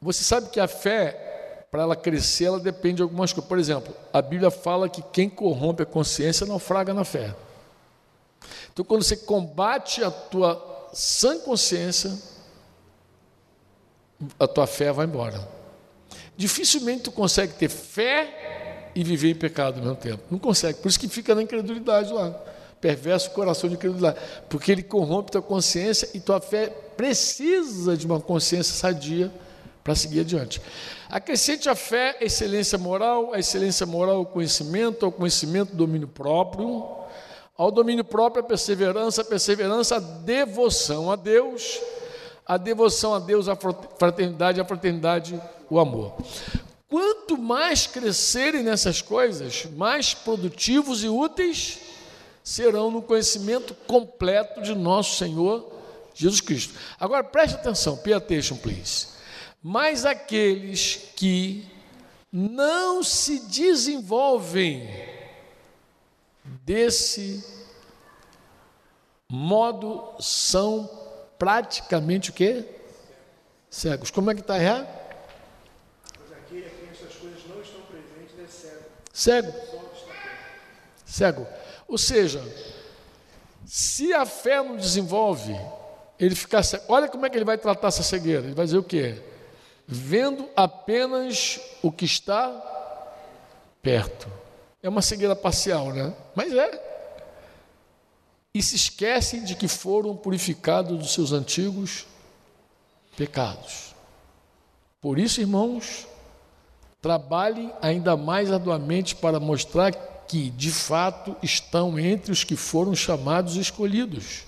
Você 0.00 0.22
sabe 0.22 0.50
que 0.50 0.60
a 0.60 0.68
fé, 0.68 1.66
para 1.70 1.82
ela 1.82 1.96
crescer, 1.96 2.46
ela 2.46 2.60
depende 2.60 2.96
de 2.96 3.02
algumas 3.02 3.32
coisas. 3.32 3.48
Por 3.48 3.58
exemplo, 3.58 3.94
a 4.12 4.20
Bíblia 4.20 4.50
fala 4.50 4.88
que 4.88 5.02
quem 5.02 5.28
corrompe 5.28 5.82
a 5.82 5.86
consciência 5.86 6.46
naufraga 6.46 6.92
na 6.92 7.04
fé. 7.04 7.34
Então, 8.72 8.84
quando 8.84 9.02
você 9.02 9.16
combate 9.16 10.02
a 10.02 10.10
tua 10.10 10.88
sã 10.92 11.38
consciência, 11.38 12.16
a 14.38 14.46
tua 14.46 14.66
fé 14.66 14.92
vai 14.92 15.06
embora. 15.06 15.48
Dificilmente 16.36 17.04
tu 17.04 17.12
consegue 17.12 17.54
ter 17.54 17.68
fé 17.68 18.90
e 18.94 19.04
viver 19.04 19.30
em 19.30 19.34
pecado 19.34 19.76
ao 19.76 19.82
mesmo 19.82 19.96
tempo. 19.96 20.22
Não 20.30 20.38
consegue. 20.38 20.80
Por 20.80 20.88
isso 20.88 20.98
que 20.98 21.08
fica 21.08 21.34
na 21.34 21.42
incredulidade 21.42 22.12
lá 22.12 22.34
perverso 22.80 23.30
coração 23.30 23.68
de 23.68 23.76
incredulidade, 23.76 24.18
porque 24.48 24.72
ele 24.72 24.82
corrompe 24.82 25.32
tua 25.32 25.42
consciência 25.42 26.08
e 26.14 26.20
tua 26.20 26.40
fé 26.40 26.68
precisa 26.96 27.96
de 27.96 28.06
uma 28.06 28.20
consciência 28.20 28.74
sadia 28.74 29.30
para 29.84 29.94
seguir 29.94 30.20
adiante. 30.20 30.60
Acrescente 31.08 31.68
a 31.68 31.74
fé, 31.74 32.16
a 32.20 32.24
excelência 32.24 32.78
moral, 32.78 33.34
a 33.34 33.38
excelência 33.38 33.84
moral, 33.86 34.22
o 34.22 34.26
conhecimento, 34.26 35.04
ao 35.04 35.12
conhecimento, 35.12 35.74
domínio 35.74 36.08
próprio, 36.08 36.86
ao 37.56 37.70
domínio 37.70 38.04
próprio, 38.04 38.42
a 38.42 38.46
perseverança, 38.46 39.22
a 39.22 39.24
perseverança, 39.24 39.96
a 39.96 39.98
devoção 39.98 41.10
a 41.10 41.16
Deus, 41.16 41.80
a 42.46 42.56
devoção 42.56 43.14
a 43.14 43.18
Deus, 43.18 43.48
a 43.48 43.56
fraternidade, 43.56 44.60
a 44.60 44.64
fraternidade, 44.64 45.40
o 45.68 45.78
amor. 45.78 46.14
Quanto 46.88 47.36
mais 47.36 47.86
crescerem 47.86 48.62
nessas 48.62 49.02
coisas, 49.02 49.66
mais 49.76 50.14
produtivos 50.14 51.04
e 51.04 51.08
úteis 51.08 51.89
serão 52.42 52.90
no 52.90 53.02
conhecimento 53.02 53.74
completo 53.86 54.60
de 54.62 54.74
nosso 54.74 55.16
Senhor 55.16 55.72
Jesus 56.14 56.40
Cristo. 56.40 56.74
Agora 56.98 57.24
preste 57.24 57.54
atenção, 57.54 57.96
pay 57.96 58.12
attention, 58.12 58.56
please. 58.56 59.08
Mas 59.62 60.04
aqueles 60.04 61.10
que 61.16 61.66
não 62.32 63.02
se 63.02 63.40
desenvolvem 63.40 64.88
desse 66.64 67.44
modo 69.28 70.14
são 70.20 70.88
praticamente 71.38 72.30
o 72.30 72.32
quê? 72.32 72.64
Cegos. 73.68 74.10
Como 74.10 74.30
é 74.30 74.34
que 74.34 74.40
está 74.40 74.58
errado? 74.60 74.88
Mas 76.18 76.32
aquele 76.32 76.66
a 76.66 76.70
quem 76.70 76.88
essas 76.90 77.14
coisas 77.16 77.40
não 77.46 77.60
estão 77.60 77.80
presentes 77.82 78.38
é 78.38 78.46
cego. 78.46 78.84
Cego. 79.12 79.52
Cego. 81.04 81.46
Ou 81.90 81.98
seja, 81.98 82.40
se 83.66 84.12
a 84.14 84.24
fé 84.24 84.62
não 84.62 84.76
desenvolve, 84.76 85.54
ele 86.18 86.34
fica 86.34 86.62
cego. 86.62 86.84
Olha 86.88 87.08
como 87.08 87.26
é 87.26 87.30
que 87.30 87.36
ele 87.36 87.44
vai 87.44 87.58
tratar 87.58 87.88
essa 87.88 88.02
cegueira. 88.02 88.44
Ele 88.44 88.54
vai 88.54 88.64
dizer 88.64 88.78
o 88.78 88.82
quê? 88.82 89.20
Vendo 89.86 90.48
apenas 90.54 91.60
o 91.82 91.90
que 91.90 92.04
está 92.04 92.48
perto. 93.82 94.28
É 94.80 94.88
uma 94.88 95.02
cegueira 95.02 95.34
parcial, 95.34 95.92
né? 95.92 96.14
Mas 96.34 96.52
é. 96.54 96.90
E 98.54 98.62
se 98.62 98.76
esquecem 98.76 99.44
de 99.44 99.56
que 99.56 99.66
foram 99.66 100.16
purificados 100.16 100.96
dos 100.96 101.12
seus 101.12 101.32
antigos 101.32 102.06
pecados. 103.16 103.94
Por 105.00 105.18
isso, 105.18 105.40
irmãos, 105.40 106.06
Trabalhem 107.00 107.72
ainda 107.80 108.14
mais 108.14 108.52
arduamente 108.52 109.16
para 109.16 109.40
mostrar 109.40 109.90
que, 110.30 110.48
de 110.50 110.70
fato, 110.70 111.36
estão 111.42 111.98
entre 111.98 112.30
os 112.30 112.44
que 112.44 112.54
foram 112.54 112.94
chamados 112.94 113.56
e 113.56 113.60
escolhidos. 113.60 114.44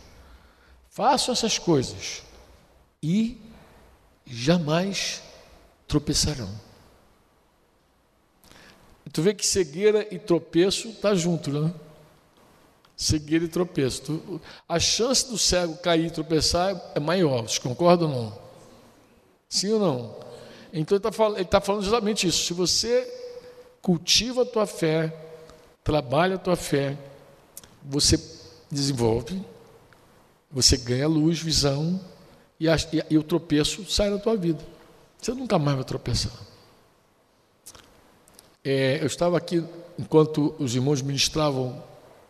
Façam 0.88 1.32
essas 1.32 1.58
coisas 1.58 2.22
e 3.02 3.36
jamais 4.24 5.20
tropeçarão. 5.88 6.48
Tu 9.12 9.22
vê 9.22 9.34
que 9.34 9.44
cegueira 9.44 10.06
e 10.14 10.20
tropeço 10.20 10.90
está 10.90 11.16
junto, 11.16 11.50
né? 11.50 11.74
Cegueira 12.96 13.44
e 13.44 13.48
tropeço. 13.48 14.40
A 14.68 14.78
chance 14.78 15.28
do 15.28 15.36
cego 15.36 15.76
cair 15.78 16.06
e 16.06 16.10
tropeçar 16.12 16.80
é 16.94 17.00
maior. 17.00 17.42
Vocês 17.42 17.58
concordam 17.58 18.08
ou 18.08 18.22
não? 18.22 18.38
Sim 19.48 19.72
ou 19.72 19.80
não? 19.80 20.16
Então 20.72 20.96
ele 20.96 21.00
está 21.00 21.10
falando, 21.10 21.44
tá 21.44 21.60
falando 21.60 21.82
justamente 21.82 22.28
isso. 22.28 22.44
Se 22.44 22.54
você 22.54 23.12
cultiva 23.82 24.42
a 24.42 24.46
tua 24.46 24.64
fé, 24.64 25.21
trabalha 25.84 26.36
a 26.36 26.38
tua 26.38 26.56
fé, 26.56 26.96
você 27.82 28.18
desenvolve, 28.70 29.44
você 30.50 30.76
ganha 30.76 31.08
luz, 31.08 31.40
visão, 31.40 32.00
e, 32.58 32.68
a, 32.68 32.76
e, 32.76 33.04
e 33.10 33.18
o 33.18 33.22
tropeço 33.22 33.90
sai 33.90 34.10
da 34.10 34.18
tua 34.18 34.36
vida. 34.36 34.64
Você 35.20 35.32
nunca 35.32 35.58
mais 35.58 35.76
vai 35.76 35.84
tropeçar. 35.84 36.32
É, 38.64 39.02
eu 39.02 39.06
estava 39.06 39.36
aqui, 39.36 39.64
enquanto 39.98 40.54
os 40.58 40.74
irmãos 40.74 41.02
ministravam 41.02 41.82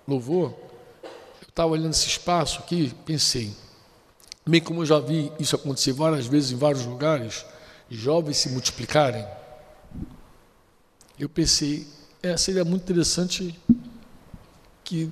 louvor, 0.09 0.55
eu 1.03 1.49
estava 1.49 1.73
olhando 1.73 1.93
esse 1.93 2.07
espaço 2.07 2.61
aqui, 2.61 2.95
pensei, 3.05 3.55
bem 4.47 4.61
como 4.61 4.81
eu 4.81 4.87
já 4.87 4.99
vi 4.99 5.31
isso 5.39 5.55
acontecer 5.55 5.93
várias 5.93 6.27
vezes 6.27 6.53
em 6.53 6.57
vários 6.57 6.87
lugares, 6.87 7.45
jovens 7.91 8.39
se 8.39 8.49
multiplicarem, 8.49 9.27
eu 11.19 11.29
pensei, 11.29 11.87
é, 12.23 12.37
seria 12.37 12.65
muito 12.65 12.83
interessante 12.83 13.59
que 14.85 15.11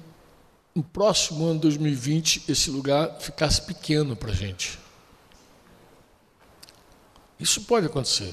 no 0.74 0.82
próximo 0.82 1.44
ano 1.44 1.60
2020 1.60 2.44
esse 2.48 2.70
lugar 2.70 3.18
ficasse 3.20 3.62
pequeno 3.62 4.14
para 4.14 4.30
a 4.30 4.34
gente. 4.34 4.78
Isso 7.38 7.62
pode 7.62 7.86
acontecer, 7.86 8.32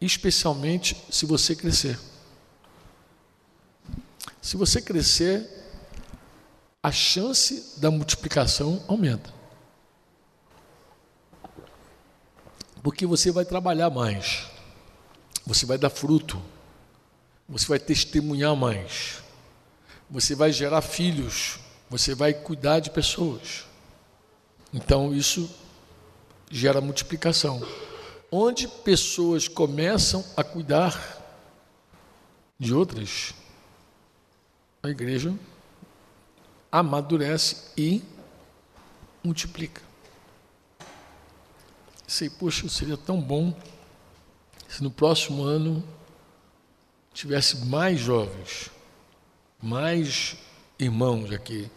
especialmente 0.00 0.96
se 1.10 1.26
você 1.26 1.54
crescer. 1.54 1.98
Se 4.40 4.56
você 4.56 4.80
crescer, 4.80 5.46
a 6.82 6.92
chance 6.92 7.78
da 7.78 7.90
multiplicação 7.90 8.82
aumenta. 8.86 9.34
Porque 12.82 13.04
você 13.04 13.32
vai 13.32 13.44
trabalhar 13.44 13.90
mais, 13.90 14.46
você 15.44 15.66
vai 15.66 15.76
dar 15.76 15.90
fruto, 15.90 16.40
você 17.48 17.66
vai 17.66 17.78
testemunhar 17.78 18.56
mais, 18.56 19.22
você 20.10 20.34
vai 20.34 20.52
gerar 20.52 20.82
filhos, 20.82 21.58
você 21.88 22.14
vai 22.14 22.34
cuidar 22.34 22.80
de 22.80 22.90
pessoas. 22.90 23.64
Então 24.72 25.14
isso 25.14 25.48
gera 26.50 26.80
multiplicação. 26.80 27.62
Onde 28.30 28.66
pessoas 28.66 29.46
começam 29.48 30.24
a 30.36 30.42
cuidar 30.42 31.22
de 32.58 32.74
outras, 32.74 33.32
a 34.82 34.88
igreja 34.88 35.32
amadurece 36.70 37.70
e 37.76 38.02
multiplica. 39.22 39.82
Sei, 42.06 42.30
poxa, 42.30 42.68
seria 42.68 42.96
tão 42.96 43.20
bom 43.20 43.54
se 44.68 44.82
no 44.82 44.90
próximo 44.90 45.42
ano 45.42 45.82
tivesse 47.16 47.64
mais 47.64 47.98
jovens, 47.98 48.70
mais 49.60 50.36
irmãos 50.78 51.32
aqui. 51.32 51.70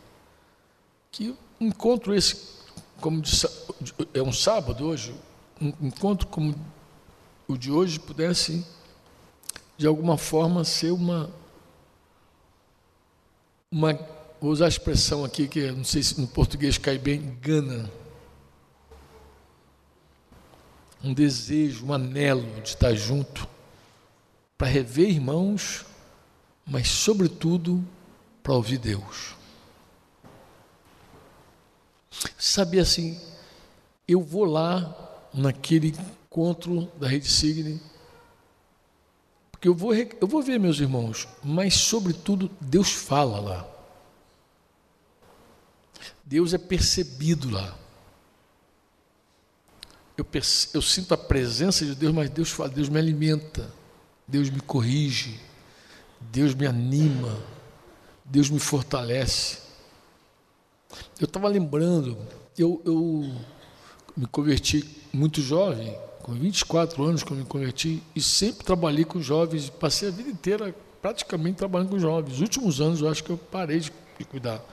Que 1.12 1.34
encontro 1.60 2.14
esse, 2.14 2.60
como 3.00 3.22
de, 3.22 3.32
é 4.14 4.22
um 4.22 4.34
sábado 4.34 4.86
hoje, 4.86 5.16
um 5.62 5.88
encontro 5.88 6.28
como 6.28 6.54
o 7.48 7.58
de 7.58 7.72
hoje 7.72 8.00
pudesse, 8.00 8.66
de 9.78 9.88
alguma 9.88 10.18
forma, 10.18 10.66
ser 10.66 10.92
uma. 10.92 11.32
uma 13.72 13.94
vou 14.42 14.52
usar 14.52 14.66
a 14.66 14.70
expressão 14.70 15.24
aqui 15.24 15.48
que 15.48 15.72
não 15.72 15.86
sei 15.86 16.04
se 16.04 16.20
no 16.20 16.28
português 16.28 16.78
cai 16.78 16.98
bem, 16.98 17.38
gana 17.42 17.90
um 21.02 21.14
desejo, 21.14 21.86
um 21.86 21.94
anelo 21.94 22.46
de 22.62 22.70
estar 22.70 22.94
junto, 22.94 23.48
para 24.60 24.68
rever 24.68 25.10
irmãos, 25.10 25.84
mas, 26.64 26.88
sobretudo, 26.88 27.84
para 28.43 28.53
ouvir 28.53 28.78
Deus. 28.78 29.36
Sabe 32.38 32.80
assim, 32.80 33.20
eu 34.07 34.22
vou 34.22 34.43
lá 34.43 35.28
naquele 35.34 35.95
encontro 36.28 36.91
da 36.99 37.07
Rede 37.07 37.28
Signe, 37.28 37.82
porque 39.49 39.68
eu 39.68 39.74
vou, 39.74 39.95
eu 39.95 40.28
vou 40.28 40.43
ver 40.43 40.60
meus 40.60 40.80
irmãos, 40.80 41.28
mas, 41.43 41.74
sobretudo, 41.74 42.51
Deus 42.62 42.91
fala 42.91 43.39
lá. 43.39 43.68
Deus 46.24 46.53
é 46.53 46.60
percebido 46.60 47.49
lá 47.49 47.80
eu, 50.20 50.28
eu 50.74 50.82
sinto 50.82 51.14
a 51.14 51.18
presença 51.18 51.86
de 51.86 51.95
Deus, 51.95 52.14
mas 52.14 52.30
Deus 52.30 52.51
fala, 52.51 52.70
Deus 52.70 52.89
me 52.89 52.99
alimenta, 52.99 53.74
Deus 54.30 54.49
me 54.49 54.59
corrige, 54.59 55.39
Deus 56.19 56.53
me 56.53 56.65
anima, 56.65 57.38
Deus 58.23 58.49
me 58.49 58.59
fortalece. 58.59 59.57
Eu 61.19 61.25
estava 61.25 61.47
lembrando, 61.47 62.17
eu, 62.57 62.82
eu 62.86 63.32
me 64.15 64.25
converti 64.27 64.86
muito 65.11 65.41
jovem, 65.41 65.97
com 66.21 66.34
24 66.34 67.03
anos 67.03 67.23
que 67.23 67.32
eu 67.32 67.38
me 67.38 67.45
converti, 67.45 68.03
e 68.15 68.21
sempre 68.21 68.63
trabalhei 68.63 69.03
com 69.03 69.21
jovens, 69.21 69.69
passei 69.69 70.07
a 70.07 70.11
vida 70.11 70.30
inteira 70.30 70.75
praticamente 71.01 71.57
trabalhando 71.57 71.89
com 71.89 71.99
jovens. 71.99 72.36
Os 72.36 72.41
últimos 72.41 72.80
anos 72.80 73.01
eu 73.01 73.09
acho 73.09 73.23
que 73.23 73.30
eu 73.30 73.38
parei 73.38 73.80
de, 73.80 73.91
de 74.17 74.25
cuidar 74.25 74.63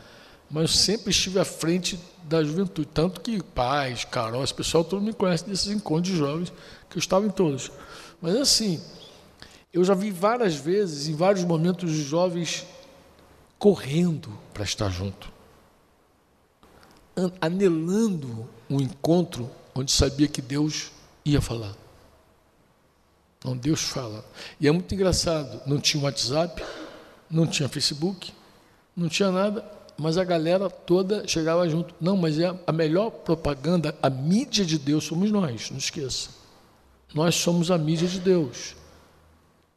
mas 0.51 0.71
sempre 0.71 1.11
estive 1.11 1.39
à 1.39 1.45
frente 1.45 1.99
da 2.23 2.43
juventude. 2.43 2.89
Tanto 2.93 3.21
que 3.21 3.43
pais, 3.43 4.05
Carol, 4.05 4.45
esse 4.45 4.55
pessoal 4.55 4.85
todo 4.85 5.03
me 5.03 5.13
conhece 5.13 5.45
desses 5.45 5.69
encontros 5.69 6.13
de 6.13 6.19
jovens, 6.19 6.53
que 6.89 6.97
eu 6.97 7.01
estava 7.01 7.27
em 7.27 7.31
todos. 7.31 7.71
Mas 8.21 8.37
assim, 8.37 8.81
eu 9.77 9.85
já 9.85 9.93
vi 9.93 10.11
várias 10.11 10.55
vezes, 10.55 11.07
em 11.07 11.15
vários 11.15 11.45
momentos, 11.45 11.93
os 11.93 11.99
jovens 11.99 12.65
correndo 13.59 14.33
para 14.55 14.65
estar 14.65 14.89
junto, 14.89 15.31
anelando 17.39 18.49
um 18.71 18.81
encontro 18.81 19.51
onde 19.75 19.93
sabia 19.93 20.29
que 20.29 20.41
Deus 20.41 20.93
ia 21.27 21.43
falar. 21.43 21.77
Não, 23.45 23.55
Deus 23.55 23.83
fala. 23.83 24.25
E 24.59 24.67
é 24.67 24.73
muito 24.73 24.95
engraçado, 24.95 25.61
não 25.67 25.79
tinha 25.79 26.03
WhatsApp, 26.03 26.65
não 27.31 27.47
tinha 27.47 27.69
Facebook, 27.69 28.33
não 28.97 29.11
tinha 29.11 29.31
nada, 29.31 29.63
mas 29.99 30.17
a 30.17 30.25
galera 30.25 30.71
toda 30.71 31.29
chegava 31.29 31.69
junto. 31.69 31.95
Não, 32.01 32.17
mas 32.17 32.39
é 32.39 32.59
a 32.67 32.73
melhor 32.73 33.11
propaganda, 33.11 33.95
a 34.03 34.09
mídia 34.09 34.65
de 34.65 34.79
Deus 34.79 35.05
somos 35.05 35.31
nós, 35.31 35.71
não 35.71 35.77
esqueça. 35.77 36.31
Nós 37.13 37.35
somos 37.35 37.71
a 37.71 37.77
mídia 37.77 38.09
de 38.09 38.19
Deus. 38.21 38.75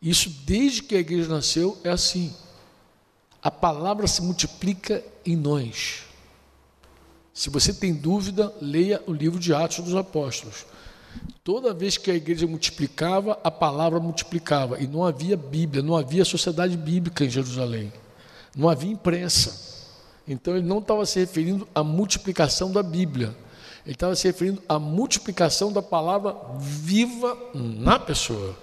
Isso 0.01 0.29
desde 0.45 0.83
que 0.83 0.95
a 0.95 0.99
igreja 0.99 1.27
nasceu 1.27 1.77
é 1.83 1.89
assim. 1.89 2.33
A 3.41 3.51
palavra 3.51 4.07
se 4.07 4.21
multiplica 4.21 5.03
em 5.25 5.35
nós. 5.35 6.03
Se 7.33 7.49
você 7.49 7.73
tem 7.73 7.93
dúvida, 7.93 8.53
leia 8.61 9.01
o 9.07 9.13
livro 9.13 9.39
de 9.39 9.53
Atos 9.53 9.79
dos 9.79 9.95
Apóstolos. 9.95 10.65
Toda 11.43 11.73
vez 11.73 11.97
que 11.97 12.11
a 12.11 12.15
igreja 12.15 12.45
multiplicava, 12.45 13.39
a 13.43 13.49
palavra 13.49 13.99
multiplicava. 13.99 14.79
E 14.79 14.87
não 14.87 15.05
havia 15.05 15.37
Bíblia, 15.37 15.81
não 15.81 15.95
havia 15.95 16.25
sociedade 16.25 16.77
bíblica 16.77 17.23
em 17.23 17.29
Jerusalém. 17.29 17.91
Não 18.55 18.69
havia 18.69 18.91
imprensa. 18.91 19.69
Então 20.27 20.55
ele 20.55 20.67
não 20.67 20.79
estava 20.79 21.05
se 21.05 21.19
referindo 21.19 21.67
à 21.73 21.83
multiplicação 21.83 22.71
da 22.71 22.83
Bíblia. 22.83 23.35
Ele 23.85 23.95
estava 23.95 24.15
se 24.15 24.27
referindo 24.27 24.61
à 24.67 24.77
multiplicação 24.77 25.71
da 25.71 25.81
palavra 25.81 26.35
viva 26.57 27.37
na 27.53 27.97
pessoa. 27.97 28.55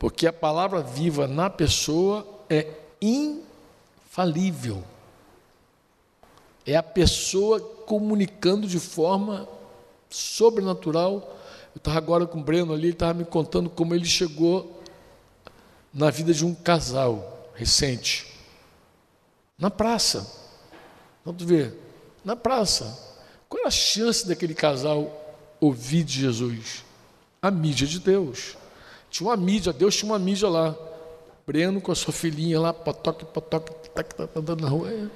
Porque 0.00 0.26
a 0.26 0.32
palavra 0.32 0.80
viva 0.80 1.28
na 1.28 1.50
pessoa 1.50 2.26
é 2.48 2.66
infalível. 3.02 4.82
É 6.64 6.74
a 6.74 6.82
pessoa 6.82 7.60
comunicando 7.60 8.66
de 8.66 8.80
forma 8.80 9.46
sobrenatural. 10.08 11.36
Eu 11.74 11.78
estava 11.78 11.98
agora 11.98 12.26
com 12.26 12.40
o 12.40 12.42
Breno 12.42 12.72
ali, 12.72 12.84
ele 12.84 12.92
estava 12.94 13.12
me 13.12 13.26
contando 13.26 13.68
como 13.68 13.94
ele 13.94 14.06
chegou 14.06 14.82
na 15.92 16.08
vida 16.08 16.32
de 16.32 16.46
um 16.46 16.54
casal 16.54 17.50
recente, 17.54 18.26
na 19.58 19.70
praça. 19.70 20.26
Vamos 21.22 21.42
ver, 21.42 21.78
na 22.24 22.34
praça, 22.34 23.18
qual 23.50 23.64
é 23.64 23.66
a 23.66 23.70
chance 23.70 24.26
daquele 24.26 24.54
casal 24.54 25.36
ouvir 25.60 26.04
de 26.04 26.22
Jesus? 26.22 26.86
A 27.42 27.50
mídia 27.50 27.86
de 27.86 27.98
Deus. 27.98 28.56
Tinha 29.10 29.28
uma 29.28 29.36
mídia, 29.36 29.72
Deus 29.72 29.96
tinha 29.96 30.10
uma 30.10 30.18
mídia 30.18 30.48
lá. 30.48 30.74
Breno 31.46 31.80
com 31.80 31.90
a 31.90 31.94
sua 31.96 32.12
filhinha 32.12 32.60
lá, 32.60 32.72
potoque, 32.72 33.24
potoque, 33.24 33.90
tac, 33.90 34.14
tá 34.14 34.28
andando 34.36 34.62
na 34.62 34.68
rua. 34.68 35.10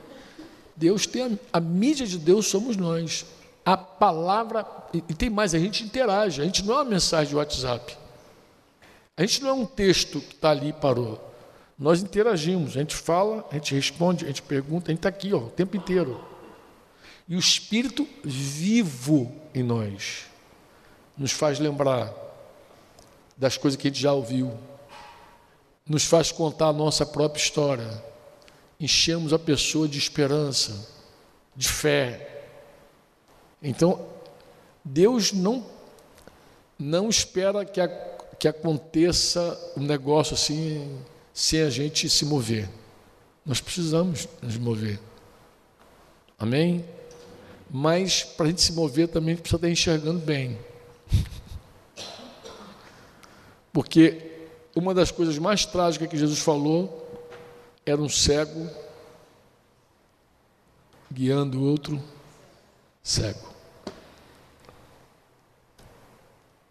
Deus 0.77 1.07
tem 1.07 1.23
a, 1.23 1.59
a, 1.59 1.61
mídia 1.61 2.07
de 2.07 2.19
Deus 2.19 2.49
somos 2.49 2.77
nós. 2.77 3.25
A 3.65 3.77
palavra, 3.77 4.67
e, 4.93 4.99
e 4.99 5.15
tem 5.15 5.31
mais, 5.31 5.55
a 5.55 5.59
gente 5.59 5.85
interage, 5.85 6.43
a 6.43 6.45
gente 6.45 6.65
não 6.65 6.75
é 6.75 6.77
uma 6.79 6.85
mensagem 6.85 7.29
de 7.29 7.37
WhatsApp. 7.37 7.97
A 9.17 9.23
gente 9.23 9.43
não 9.43 9.51
é 9.51 9.53
um 9.53 9.65
texto 9.65 10.21
que 10.21 10.35
está 10.35 10.51
ali 10.51 10.71
e 10.71 10.73
parou. 10.73 11.33
Nós 11.79 12.03
interagimos, 12.03 12.77
a 12.77 12.81
gente 12.81 12.97
fala, 12.97 13.47
a 13.51 13.55
gente 13.55 13.75
responde, 13.75 14.25
a 14.25 14.29
gente 14.29 14.43
pergunta, 14.43 14.91
a 14.91 14.93
gente 14.93 14.99
está 14.99 15.09
aqui 15.09 15.33
ó, 15.33 15.39
o 15.39 15.51
tempo 15.51 15.77
inteiro. 15.77 16.21
E 17.29 17.37
o 17.37 17.39
Espírito 17.39 18.07
vivo 18.25 19.33
em 19.55 19.63
nós 19.63 20.27
nos 21.17 21.31
faz 21.31 21.61
lembrar 21.61 22.13
das 23.37 23.57
coisas 23.57 23.81
que 23.81 23.89
a 23.89 23.91
gente 23.91 24.01
já 24.01 24.13
ouviu, 24.13 24.53
nos 25.87 26.05
faz 26.05 26.33
contar 26.33 26.69
a 26.69 26.73
nossa 26.73 27.05
própria 27.05 27.43
história, 27.43 28.03
enchemos 28.81 29.33
a 29.33 29.39
pessoa 29.39 29.87
de 29.87 29.99
esperança, 29.99 30.89
de 31.55 31.69
fé. 31.69 32.47
Então, 33.63 34.07
Deus 34.85 35.33
não, 35.33 35.65
não 36.79 37.09
espera 37.09 37.65
que, 37.65 37.81
a, 37.81 37.89
que 38.39 38.49
aconteça 38.49 39.59
um 39.77 39.83
negócio 39.83 40.35
assim 40.35 40.99
sem 41.33 41.63
a 41.63 41.71
gente 41.71 42.09
se 42.09 42.25
mover. 42.25 42.69
Nós 43.45 43.61
precisamos 43.61 44.29
nos 44.41 44.57
mover. 44.57 44.99
Amém? 46.39 46.85
Mas 47.71 48.23
para 48.23 48.47
a 48.47 48.49
gente 48.49 48.63
se 48.63 48.73
mover 48.73 49.09
também 49.09 49.37
precisa 49.37 49.57
estar 49.57 49.69
enxergando 49.69 50.21
bem. 50.21 50.59
Porque 53.75 54.31
uma 54.73 54.95
das 54.95 55.11
coisas 55.11 55.37
mais 55.37 55.67
trágicas 55.67 56.09
que 56.09 56.17
Jesus 56.17 56.39
falou 56.39 57.11
era 57.85 58.01
um 58.01 58.09
cego 58.09 58.71
guiando 61.13 61.61
outro 61.61 62.01
cego. 63.03 63.53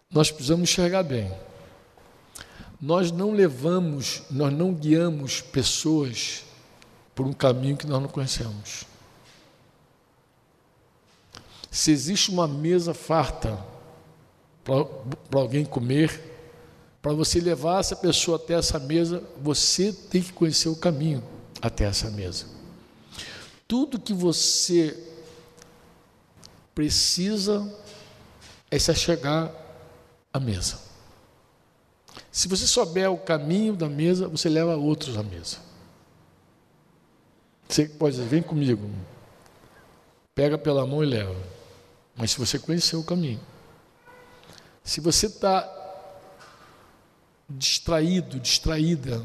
Nós 0.10 0.32
precisamos 0.32 0.70
enxergar 0.70 1.04
bem. 1.04 1.30
Nós 2.80 3.12
não 3.12 3.34
levamos, 3.34 4.24
nós 4.32 4.54
não 4.54 4.74
guiamos 4.74 5.42
pessoas 5.42 6.46
por 7.14 7.26
um 7.26 7.34
caminho 7.34 7.76
que 7.76 7.86
nós 7.86 8.02
não 8.02 8.08
conhecemos. 8.08 8.86
Se 11.70 11.92
existe 11.92 12.32
uma 12.32 12.48
mesa 12.48 12.94
farta 12.94 13.60
para 14.64 15.40
alguém 15.40 15.66
comer, 15.66 16.33
para 17.04 17.12
você 17.12 17.42
levar 17.42 17.82
essa 17.82 17.98
pessoa 17.98 18.38
até 18.38 18.54
essa 18.54 18.80
mesa, 18.80 19.22
você 19.42 19.92
tem 19.92 20.22
que 20.22 20.32
conhecer 20.32 20.70
o 20.70 20.76
caminho 20.76 21.22
até 21.62 21.84
essa 21.84 22.10
mesa. 22.10 22.46
Tudo 23.68 24.00
que 24.00 24.14
você 24.14 24.98
precisa 26.74 27.70
é 28.72 28.80
se 28.80 28.96
chegar 28.96 29.52
à 30.32 30.40
mesa. 30.40 30.80
Se 32.32 32.48
você 32.48 32.66
souber 32.66 33.12
o 33.12 33.18
caminho 33.18 33.76
da 33.76 33.90
mesa, 33.90 34.30
você 34.30 34.48
leva 34.48 34.78
outros 34.78 35.18
à 35.18 35.24
mesa. 35.24 35.58
Você 37.68 37.86
pode 37.86 38.16
dizer, 38.16 38.30
vem 38.30 38.42
comigo. 38.42 38.90
Pega 40.34 40.58
pela 40.58 40.88
mão 40.88 41.04
e 41.04 41.08
leva. 41.08 41.36
Mas 42.16 42.32
se 42.32 42.40
você 42.40 42.58
conhecer 42.58 42.96
o 42.96 43.04
caminho. 43.04 43.42
Se 44.86 45.02
você 45.02 45.26
está 45.26 45.83
distraído, 47.50 48.40
distraída, 48.40 49.24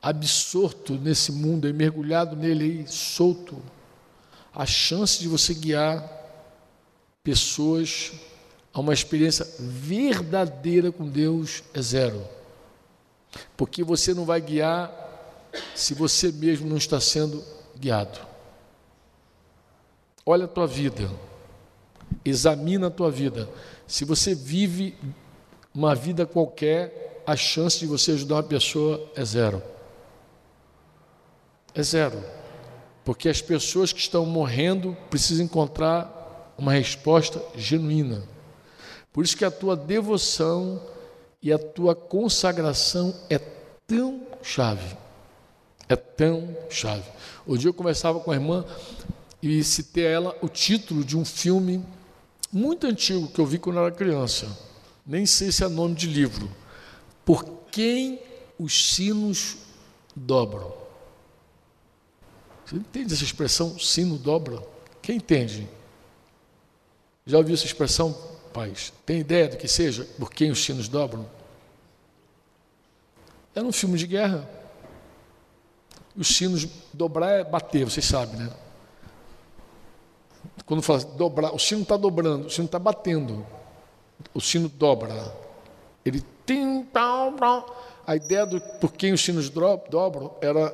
absorto 0.00 0.94
nesse 0.94 1.32
mundo, 1.32 1.72
mergulhado 1.74 2.36
nele, 2.36 2.86
solto, 2.86 3.62
a 4.54 4.64
chance 4.64 5.20
de 5.20 5.28
você 5.28 5.52
guiar 5.52 6.02
pessoas 7.22 8.12
a 8.72 8.80
uma 8.80 8.92
experiência 8.92 9.46
verdadeira 9.58 10.92
com 10.92 11.08
Deus 11.08 11.62
é 11.74 11.82
zero. 11.82 12.26
Porque 13.56 13.82
você 13.82 14.14
não 14.14 14.24
vai 14.24 14.40
guiar 14.40 14.92
se 15.74 15.94
você 15.94 16.30
mesmo 16.30 16.68
não 16.68 16.76
está 16.76 17.00
sendo 17.00 17.42
guiado. 17.78 18.18
Olha 20.24 20.44
a 20.44 20.48
tua 20.48 20.66
vida, 20.66 21.10
examina 22.24 22.88
a 22.88 22.90
tua 22.90 23.10
vida. 23.10 23.48
Se 23.86 24.04
você 24.04 24.34
vive 24.34 24.96
uma 25.74 25.94
vida 25.94 26.26
qualquer, 26.26 27.05
a 27.26 27.34
chance 27.34 27.80
de 27.80 27.86
você 27.86 28.12
ajudar 28.12 28.36
uma 28.36 28.42
pessoa 28.44 29.04
é 29.16 29.24
zero. 29.24 29.60
É 31.74 31.82
zero. 31.82 32.22
Porque 33.04 33.28
as 33.28 33.42
pessoas 33.42 33.92
que 33.92 33.98
estão 33.98 34.24
morrendo 34.24 34.96
precisam 35.10 35.44
encontrar 35.44 36.54
uma 36.56 36.72
resposta 36.72 37.42
genuína. 37.56 38.22
Por 39.12 39.24
isso 39.24 39.36
que 39.36 39.44
a 39.44 39.50
tua 39.50 39.76
devoção 39.76 40.80
e 41.42 41.52
a 41.52 41.58
tua 41.58 41.94
consagração 41.94 43.14
é 43.28 43.38
tão 43.86 44.22
chave. 44.42 44.96
É 45.88 45.96
tão 45.96 46.56
chave. 46.70 47.04
Dia 47.58 47.68
eu 47.68 47.74
conversava 47.74 48.20
com 48.20 48.30
a 48.30 48.34
irmã 48.34 48.64
e 49.42 49.62
citei 49.64 50.06
a 50.06 50.10
ela 50.10 50.36
o 50.40 50.48
título 50.48 51.04
de 51.04 51.16
um 51.16 51.24
filme 51.24 51.84
muito 52.52 52.86
antigo 52.86 53.28
que 53.28 53.40
eu 53.40 53.46
vi 53.46 53.58
quando 53.58 53.76
eu 53.76 53.86
era 53.86 53.94
criança. 53.94 54.46
Nem 55.04 55.26
sei 55.26 55.50
se 55.52 55.64
é 55.64 55.68
nome 55.68 55.94
de 55.94 56.06
livro 56.06 56.48
por 57.26 57.44
quem 57.72 58.22
os 58.56 58.94
sinos 58.94 59.56
dobram. 60.14 60.72
Você 62.64 62.76
entende 62.76 63.12
essa 63.12 63.24
expressão, 63.24 63.76
sino 63.78 64.16
dobra? 64.16 64.62
Quem 65.02 65.16
entende? 65.16 65.68
Já 67.26 67.38
ouviu 67.38 67.54
essa 67.54 67.66
expressão, 67.66 68.16
pais? 68.52 68.92
Tem 69.04 69.18
ideia 69.18 69.48
do 69.48 69.56
que 69.56 69.66
seja? 69.66 70.04
Por 70.18 70.30
quem 70.30 70.52
os 70.52 70.64
sinos 70.64 70.86
dobram? 70.86 71.28
É 73.56 73.60
um 73.60 73.72
filme 73.72 73.98
de 73.98 74.06
guerra. 74.06 74.48
Os 76.16 76.28
sinos 76.28 76.66
dobrar 76.92 77.30
é 77.32 77.44
bater, 77.44 77.84
vocês 77.84 78.06
sabem, 78.06 78.36
né? 78.36 78.50
Quando 80.64 80.80
fala 80.80 81.00
dobrar, 81.00 81.52
o 81.52 81.58
sino 81.58 81.82
está 81.82 81.96
dobrando, 81.96 82.46
o 82.46 82.50
sino 82.50 82.66
está 82.66 82.78
batendo. 82.78 83.44
O 84.32 84.40
sino 84.40 84.68
dobra. 84.68 85.45
Ele 86.06 86.22
Tim, 86.46 86.84
tal. 86.92 87.34
A 88.06 88.14
ideia 88.14 88.46
do 88.46 88.60
por 88.80 88.92
quem 88.92 89.12
os 89.12 89.20
sinos 89.20 89.50
dobram 89.50 90.32
era, 90.40 90.72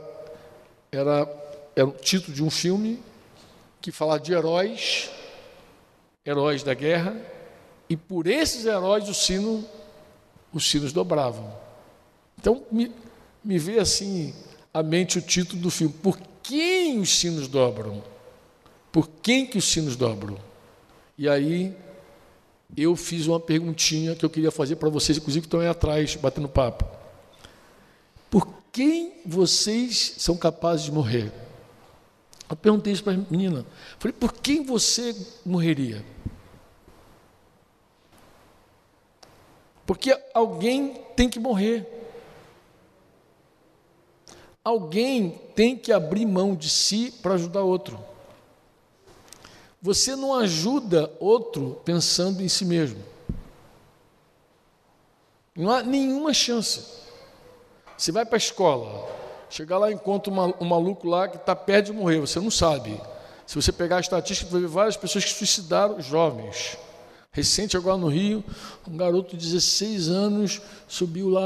era, 0.93 1.28
era 1.74 1.89
o 1.89 1.93
título 1.93 2.35
de 2.35 2.45
um 2.45 2.51
filme 2.51 3.03
que 3.80 3.91
falava 3.91 4.20
de 4.20 4.35
heróis, 4.35 5.11
heróis 6.24 6.62
da 6.62 6.74
guerra, 6.74 7.16
e 7.89 7.97
por 7.97 8.26
esses 8.26 8.66
heróis 8.66 9.09
o 9.09 9.14
sino, 9.14 9.64
os 10.53 10.70
sinos 10.70 10.93
dobravam. 10.93 11.51
Então 12.39 12.62
me, 12.70 12.93
me 13.43 13.59
veio 13.59 13.80
assim 13.80 14.35
à 14.74 14.83
mente 14.83 15.18
o 15.18 15.22
título 15.22 15.62
do 15.62 15.70
filme: 15.70 15.95
Por 15.95 16.18
quem 16.43 17.01
os 17.01 17.18
sinos 17.18 17.49
dobram? 17.49 18.03
Por 18.93 19.09
quem 19.22 19.47
que 19.47 19.57
os 19.57 19.64
sinos 19.64 19.97
dobram? 19.97 20.37
E 21.16 21.26
aí 21.26 21.74
eu 22.77 22.97
fiz 22.97 23.27
uma 23.27 23.39
perguntinha 23.39 24.14
que 24.14 24.25
eu 24.25 24.31
queria 24.31 24.51
fazer 24.51 24.77
para 24.77 24.89
vocês, 24.89 25.18
inclusive 25.18 25.43
que 25.43 25.47
estão 25.47 25.61
aí 25.61 25.68
atrás, 25.68 26.16
batendo 26.16 26.49
papo. 26.49 26.87
Por 28.31 28.49
quem 28.73 29.20
vocês 29.27 30.14
são 30.18 30.37
capazes 30.37 30.87
de 30.87 30.93
morrer? 30.93 31.31
Eu 32.49 32.57
perguntei 32.57 32.93
isso 32.93 33.05
para 33.05 33.12
a 33.12 33.16
menina. 33.16 33.66
Falei, 33.99 34.12
por 34.12 34.33
quem 34.33 34.64
você 34.64 35.14
morreria? 35.45 36.05
Porque 39.87 40.18
alguém 40.33 40.95
tem 41.16 41.29
que 41.29 41.39
morrer. 41.39 41.87
Alguém 44.64 45.41
tem 45.55 45.77
que 45.77 45.93
abrir 45.93 46.25
mão 46.25 46.55
de 46.55 46.70
si 46.70 47.12
para 47.20 47.35
ajudar 47.35 47.62
outro. 47.62 48.12
Você 49.83 50.14
não 50.14 50.33
ajuda 50.33 51.12
outro 51.18 51.80
pensando 51.85 52.41
em 52.41 52.49
si 52.49 52.64
mesmo. 52.64 53.03
Não 55.57 55.70
há 55.72 55.83
nenhuma 55.83 56.33
chance. 56.33 57.03
Você 57.99 58.12
vai 58.12 58.24
para 58.24 58.37
a 58.37 58.39
escola, 58.39 59.09
chegar 59.51 59.78
lá 59.78 59.91
e 59.91 59.95
encontra 59.95 60.33
um 60.33 60.64
maluco 60.64 61.09
lá 61.09 61.26
que 61.26 61.37
está 61.37 61.57
perto 61.57 61.87
de 61.87 61.93
morrer, 61.93 62.20
você 62.20 62.39
não 62.39 62.51
sabe. 62.51 62.99
Se 63.45 63.57
você 63.57 63.72
pegar 63.72 63.97
a 63.97 64.01
estatística, 64.01 64.49
você 64.49 64.53
vai 64.53 64.61
ver 64.62 64.68
várias 64.68 64.97
pessoas 64.97 65.24
que 65.24 65.33
suicidaram 65.33 66.01
jovens. 66.01 66.78
Recente, 67.33 67.76
agora 67.76 67.97
no 67.97 68.07
Rio, 68.09 68.45
um 68.89 68.97
garoto 68.97 69.37
de 69.37 69.45
16 69.45 70.09
anos 70.09 70.62
subiu 70.87 71.28
lá, 71.28 71.45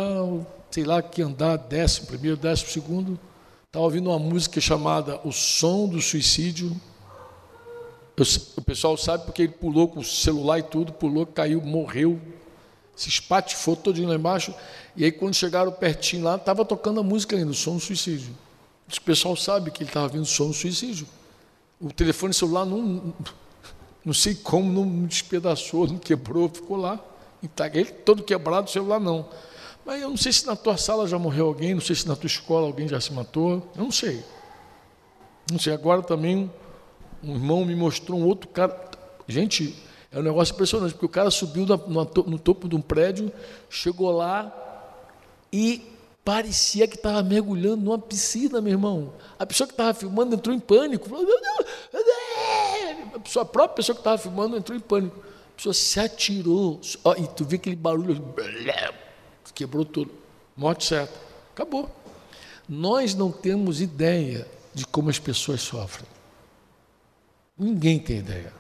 sei 0.71 0.85
lá 0.85 1.01
que 1.01 1.23
andar, 1.23 1.57
décimo 1.57 2.07
primeiro, 2.07 2.37
décimo 2.37 2.71
segundo, 2.71 3.19
estava 3.67 3.85
ouvindo 3.85 4.11
uma 4.11 4.19
música 4.19 4.61
chamada 4.61 5.21
O 5.25 5.33
Som 5.33 5.89
do 5.89 6.03
Suicídio 6.03 6.79
o 8.57 8.63
pessoal 8.63 8.97
sabe 8.97 9.27
porque 9.27 9.43
ele 9.43 9.53
pulou 9.53 9.89
com 9.89 10.01
o 10.01 10.05
celular 10.05 10.59
e 10.59 10.63
tudo, 10.63 10.93
pulou, 10.93 11.27
caiu, 11.27 11.61
morreu. 11.61 12.21
Se 12.95 13.11
espatifou 13.11 13.77
todinho 13.77 14.09
lá 14.09 14.15
embaixo. 14.15 14.55
E 14.97 15.05
aí, 15.05 15.13
quando 15.13 15.35
chegaram 15.35 15.71
pertinho 15.71 16.25
lá, 16.25 16.37
estava 16.37 16.65
tocando 16.65 17.01
a 17.01 17.03
música 17.03 17.37
ainda, 17.37 17.51
o 17.51 17.55
som 17.55 17.75
do 17.75 17.81
suicídio. 17.81 18.35
O 18.89 19.01
pessoal 19.03 19.37
sabe 19.37 19.71
que 19.71 19.83
ele 19.83 19.91
estava 19.91 20.09
vindo 20.09 20.25
som 20.25 20.49
do 20.49 20.55
suicídio. 20.55 21.07
O 21.79 21.93
telefone 21.93 22.33
celular 22.33 22.65
não, 22.65 23.13
não 24.03 24.15
sei 24.15 24.35
como, 24.35 24.73
não 24.73 25.05
despedaçou, 25.05 25.87
não 25.87 25.99
quebrou, 25.99 26.49
ficou 26.49 26.79
lá. 26.79 26.99
Ele 27.75 27.85
todo 27.85 28.23
quebrado, 28.23 28.69
o 28.69 28.71
celular 28.71 28.99
não. 28.99 29.29
Mas 29.85 30.01
eu 30.01 30.09
não 30.09 30.17
sei 30.17 30.33
se 30.33 30.47
na 30.47 30.57
tua 30.57 30.77
sala 30.79 31.07
já 31.07 31.19
morreu 31.19 31.47
alguém, 31.47 31.75
não 31.75 31.81
sei 31.83 31.95
se 31.95 32.09
na 32.09 32.17
tua 32.17 32.27
escola 32.27 32.67
alguém 32.67 32.89
já 32.89 33.01
se 33.01 33.13
matou, 33.13 33.71
eu 33.77 33.85
não 33.85 33.93
sei. 33.93 34.25
Não 35.51 35.59
sei, 35.59 35.75
agora 35.75 36.03
também 36.03 36.51
um 37.23 37.35
irmão 37.35 37.65
me 37.65 37.75
mostrou 37.75 38.19
um 38.19 38.27
outro 38.27 38.49
cara. 38.49 38.91
Gente, 39.27 39.75
é 40.11 40.19
um 40.19 40.23
negócio 40.23 40.55
impressionante, 40.55 40.93
porque 40.93 41.07
o 41.07 41.11
cara 41.11 41.31
subiu 41.31 41.67
no 41.67 42.39
topo 42.39 42.69
de 42.69 42.77
um 42.77 42.81
prédio, 42.81 43.33
chegou 43.69 44.11
lá 44.11 44.53
e 45.53 45.83
parecia 46.25 46.89
que 46.89 46.97
estava 46.97 47.23
mergulhando 47.23 47.85
numa 47.85 47.99
piscina, 47.99 48.61
meu 48.61 48.73
irmão. 48.73 49.13
A 49.39 49.47
pessoa 49.47 49.67
que 49.67 49.75
estava 49.75 49.95
filmando 49.95 50.35
entrou 50.35 50.55
em 50.55 50.61
pânico. 50.61 51.09
A, 53.15 53.19
pessoa, 53.21 53.43
a 53.43 53.47
própria 53.47 53.77
pessoa 53.77 53.95
que 53.95 54.01
estava 54.01 54.19
filmando 54.19 54.57
entrou 54.57 54.77
em 54.77 54.81
pânico. 54.81 55.19
A 55.19 55.57
pessoa 55.57 55.73
se 55.73 56.01
atirou. 56.01 56.81
e 57.19 57.27
tu 57.29 57.45
vê 57.45 57.57
aquele 57.57 57.77
barulho, 57.77 58.35
quebrou 59.55 59.85
tudo. 59.85 60.11
Morte 60.57 60.85
certa. 60.85 61.15
Acabou. 61.53 61.91
Nós 62.69 63.15
não 63.15 63.31
temos 63.31 63.81
ideia 63.81 64.47
de 64.75 64.87
como 64.87 65.09
as 65.09 65.19
pessoas 65.19 65.61
sofrem. 65.61 66.16
Ninguém 67.59 67.99
tem 67.99 68.19
ideia. 68.19 68.53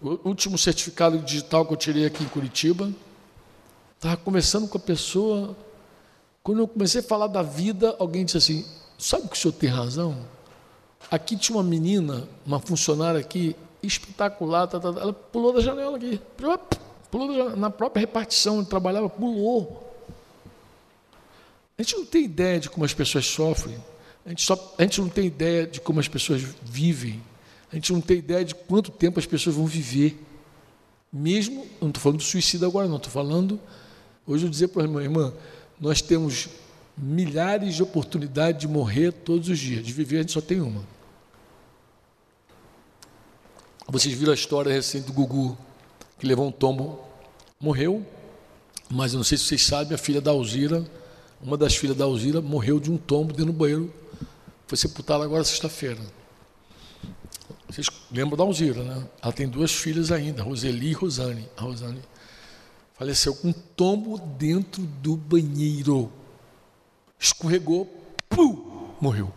O 0.00 0.28
último 0.28 0.56
certificado 0.56 1.18
digital 1.18 1.66
que 1.66 1.72
eu 1.72 1.76
tirei 1.76 2.06
aqui 2.06 2.22
em 2.22 2.28
Curitiba, 2.28 2.92
estava 3.96 4.16
conversando 4.16 4.68
com 4.68 4.78
a 4.78 4.80
pessoa. 4.80 5.56
Quando 6.42 6.60
eu 6.60 6.68
comecei 6.68 7.00
a 7.00 7.04
falar 7.04 7.26
da 7.26 7.42
vida, 7.42 7.96
alguém 7.98 8.24
disse 8.24 8.38
assim: 8.38 8.64
Sabe 8.98 9.28
que 9.28 9.34
o 9.34 9.38
senhor 9.38 9.54
tem 9.54 9.68
razão? 9.68 10.16
Aqui 11.10 11.36
tinha 11.36 11.56
uma 11.56 11.64
menina, 11.64 12.28
uma 12.44 12.60
funcionária 12.60 13.18
aqui, 13.18 13.56
espetacular, 13.82 14.66
tá, 14.66 14.78
tá, 14.78 14.92
tá 14.92 15.00
ela 15.00 15.12
pulou 15.12 15.52
da 15.52 15.60
janela 15.60 15.96
aqui. 15.96 16.20
Pulou 17.10 17.34
janela, 17.34 17.56
na 17.56 17.70
própria 17.70 18.00
repartição, 18.00 18.58
onde 18.58 18.68
trabalhava, 18.68 19.08
pulou. 19.08 19.84
A 21.78 21.82
gente 21.82 21.96
não 21.96 22.04
tem 22.04 22.24
ideia 22.24 22.60
de 22.60 22.68
como 22.68 22.84
as 22.84 22.92
pessoas 22.92 23.26
sofrem. 23.26 23.78
A 24.24 24.30
gente, 24.30 24.42
só, 24.42 24.74
a 24.78 24.82
gente 24.82 25.00
não 25.00 25.08
tem 25.08 25.26
ideia 25.26 25.66
de 25.66 25.80
como 25.80 26.00
as 26.00 26.08
pessoas 26.08 26.42
vivem. 26.62 27.22
A 27.72 27.74
gente 27.74 27.92
não 27.92 28.00
tem 28.00 28.18
ideia 28.18 28.44
de 28.44 28.54
quanto 28.54 28.90
tempo 28.90 29.18
as 29.18 29.26
pessoas 29.26 29.56
vão 29.56 29.66
viver. 29.66 30.22
Mesmo, 31.12 31.66
não 31.80 31.88
estou 31.88 32.02
falando 32.02 32.18
do 32.18 32.24
suicídio 32.24 32.66
agora, 32.66 32.86
não, 32.88 32.96
estou 32.96 33.10
falando. 33.10 33.58
Hoje 34.26 34.46
eu 34.46 34.50
dizer 34.50 34.68
para 34.68 34.82
a 34.82 34.84
irmã, 34.84 35.02
irmã, 35.02 35.32
nós 35.80 36.02
temos 36.02 36.48
milhares 36.96 37.74
de 37.76 37.82
oportunidades 37.82 38.60
de 38.60 38.68
morrer 38.68 39.12
todos 39.12 39.48
os 39.48 39.58
dias. 39.58 39.84
De 39.84 39.92
viver 39.92 40.18
a 40.18 40.20
gente 40.20 40.32
só 40.32 40.40
tem 40.40 40.60
uma. 40.60 40.84
Vocês 43.90 44.14
viram 44.14 44.32
a 44.32 44.34
história 44.34 44.70
recente 44.70 45.06
do 45.06 45.14
Gugu, 45.14 45.56
que 46.18 46.26
levou 46.26 46.46
um 46.46 46.52
tombo, 46.52 47.00
morreu, 47.58 48.04
mas 48.90 49.14
eu 49.14 49.16
não 49.16 49.24
sei 49.24 49.38
se 49.38 49.44
vocês 49.44 49.64
sabem, 49.64 49.94
a 49.94 49.98
filha 49.98 50.20
da 50.20 50.30
Alzira, 50.30 50.84
uma 51.40 51.56
das 51.56 51.76
filhas 51.76 51.96
da 51.96 52.04
Alzira, 52.04 52.40
morreu 52.40 52.80
de 52.80 52.90
um 52.90 52.96
tombo 52.96 53.32
dentro 53.32 53.52
do 53.52 53.58
banheiro 53.58 53.92
foi 54.68 54.76
sepultada 54.76 55.24
agora 55.24 55.42
sexta-feira. 55.44 55.98
Vocês 57.66 57.88
lembram 58.12 58.36
da 58.36 58.44
Alzira, 58.44 58.82
né? 58.84 59.08
Ela 59.22 59.32
tem 59.32 59.48
duas 59.48 59.72
filhas 59.72 60.12
ainda, 60.12 60.42
Roseli 60.42 60.88
e 60.88 60.92
Rosane. 60.92 61.48
A 61.56 61.62
Rosane 61.62 62.02
faleceu 62.92 63.34
com 63.34 63.48
um 63.48 63.52
tombo 63.52 64.18
dentro 64.18 64.82
do 64.82 65.16
banheiro. 65.16 66.12
Escorregou, 67.18 67.86
pum, 68.28 68.92
morreu. 69.00 69.32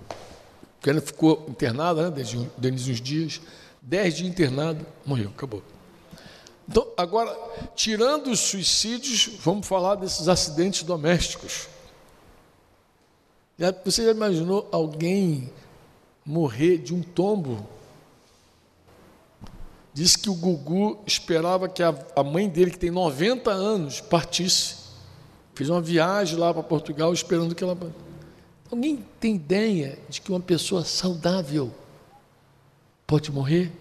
Porque 0.76 0.89
ela 0.89 0.99
ficou 0.99 1.45
internada, 1.47 2.10
né, 2.10 2.12
desde, 2.12 2.49
desde 2.58 2.91
uns 2.91 2.99
dias, 2.99 3.41
dez 3.82 4.16
dias 4.16 4.28
internada, 4.28 4.86
morreu, 5.06 5.30
acabou. 5.30 5.64
Então, 6.68 6.86
agora, 6.97 7.34
tirando 7.74 8.32
os 8.32 8.39
suicídios, 8.41 9.30
vamos 9.41 9.66
falar 9.66 9.95
desses 9.95 10.28
acidentes 10.28 10.84
domésticos. 10.84 11.70
Você 13.86 14.05
já 14.05 14.12
imaginou 14.12 14.68
alguém 14.72 15.51
morrer 16.26 16.80
de 16.80 16.95
um 16.95 17.03
tombo? 17.03 17.68
Diz 19.93 20.16
que 20.16 20.30
o 20.30 20.34
Gugu 20.34 20.99
esperava 21.05 21.70
que 21.70 21.84
a, 21.84 21.93
a 22.16 22.24
mãe 22.24 22.49
dele, 22.49 22.72
que 22.72 22.80
tem 22.80 22.89
90 22.89 23.51
anos, 23.51 24.01
partisse. 24.01 24.78
Fez 25.53 25.70
uma 25.70 25.82
viagem 25.82 26.39
lá 26.39 26.51
para 26.51 26.64
Portugal 26.64 27.14
esperando 27.14 27.53
que 27.53 27.64
ela. 27.64 27.78
Alguém 28.72 29.05
tem 29.20 29.36
ideia 29.36 29.99
de 30.09 30.22
que 30.22 30.32
uma 30.32 30.39
pessoa 30.39 30.84
saudável 30.84 31.72
pode 33.05 33.32
morrer? 33.32 33.72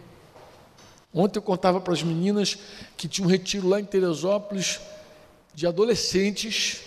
Ontem 1.14 1.38
eu 1.38 1.42
contava 1.42 1.80
para 1.80 1.94
as 1.94 2.02
meninas 2.02 2.58
que 2.96 3.08
tinha 3.08 3.26
um 3.26 3.30
retiro 3.30 3.68
lá 3.68 3.80
em 3.80 3.84
Teresópolis 3.84 4.80
de 5.54 5.66
adolescentes 5.66 6.82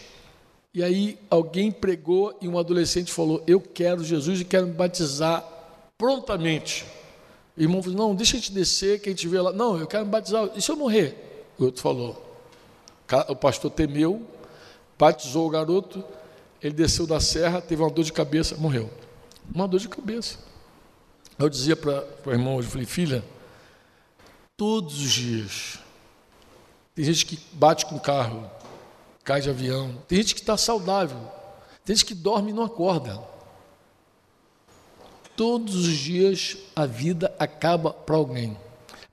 e 0.73 0.83
aí 0.83 1.19
alguém 1.29 1.71
pregou 1.71 2.35
e 2.41 2.47
um 2.47 2.57
adolescente 2.57 3.11
falou: 3.11 3.43
Eu 3.45 3.61
quero 3.61 4.03
Jesus 4.03 4.41
e 4.41 4.45
quero 4.45 4.65
me 4.65 4.73
batizar 4.73 5.45
prontamente. 5.97 6.85
O 7.55 7.61
irmão 7.61 7.83
falou: 7.83 7.97
Não, 7.97 8.15
deixa 8.15 8.35
a 8.35 8.39
gente 8.39 8.51
descer, 8.51 8.99
que 8.99 9.09
a 9.09 9.11
gente 9.11 9.27
vê 9.27 9.39
lá. 9.39 9.53
Não, 9.53 9.77
eu 9.77 9.85
quero 9.85 10.03
me 10.05 10.11
batizar. 10.11 10.49
E 10.55 10.61
se 10.61 10.71
eu 10.71 10.75
morrer? 10.75 11.45
O 11.59 11.65
outro 11.65 11.81
falou. 11.81 12.21
O 13.29 13.35
pastor 13.35 13.69
temeu, 13.69 14.25
batizou 14.97 15.45
o 15.45 15.49
garoto, 15.49 16.03
ele 16.61 16.73
desceu 16.73 17.05
da 17.05 17.19
serra, 17.19 17.61
teve 17.61 17.81
uma 17.81 17.91
dor 17.91 18.03
de 18.03 18.13
cabeça, 18.13 18.57
morreu. 18.57 18.89
Uma 19.53 19.67
dor 19.67 19.79
de 19.79 19.87
cabeça. 19.87 20.39
Eu 21.37 21.49
dizia 21.49 21.75
para 21.75 22.03
o 22.25 22.31
irmão, 22.31 22.57
eu 22.57 22.63
falei, 22.63 22.87
filha, 22.87 23.23
todos 24.57 24.99
os 25.01 25.11
dias, 25.11 25.79
tem 26.95 27.05
gente 27.05 27.25
que 27.25 27.39
bate 27.53 27.85
com 27.85 27.95
o 27.95 27.99
carro, 27.99 28.49
cai 29.23 29.41
de 29.41 29.49
avião. 29.49 29.95
Tem 30.07 30.19
gente 30.19 30.35
que 30.35 30.41
está 30.41 30.57
saudável. 30.57 31.19
Tem 31.85 31.95
gente 31.95 32.05
que 32.05 32.15
dorme 32.15 32.51
e 32.51 32.53
não 32.53 32.63
acorda. 32.63 33.19
Todos 35.35 35.75
os 35.75 35.97
dias 35.97 36.57
a 36.75 36.85
vida 36.85 37.33
acaba 37.39 37.91
para 37.91 38.15
alguém. 38.15 38.57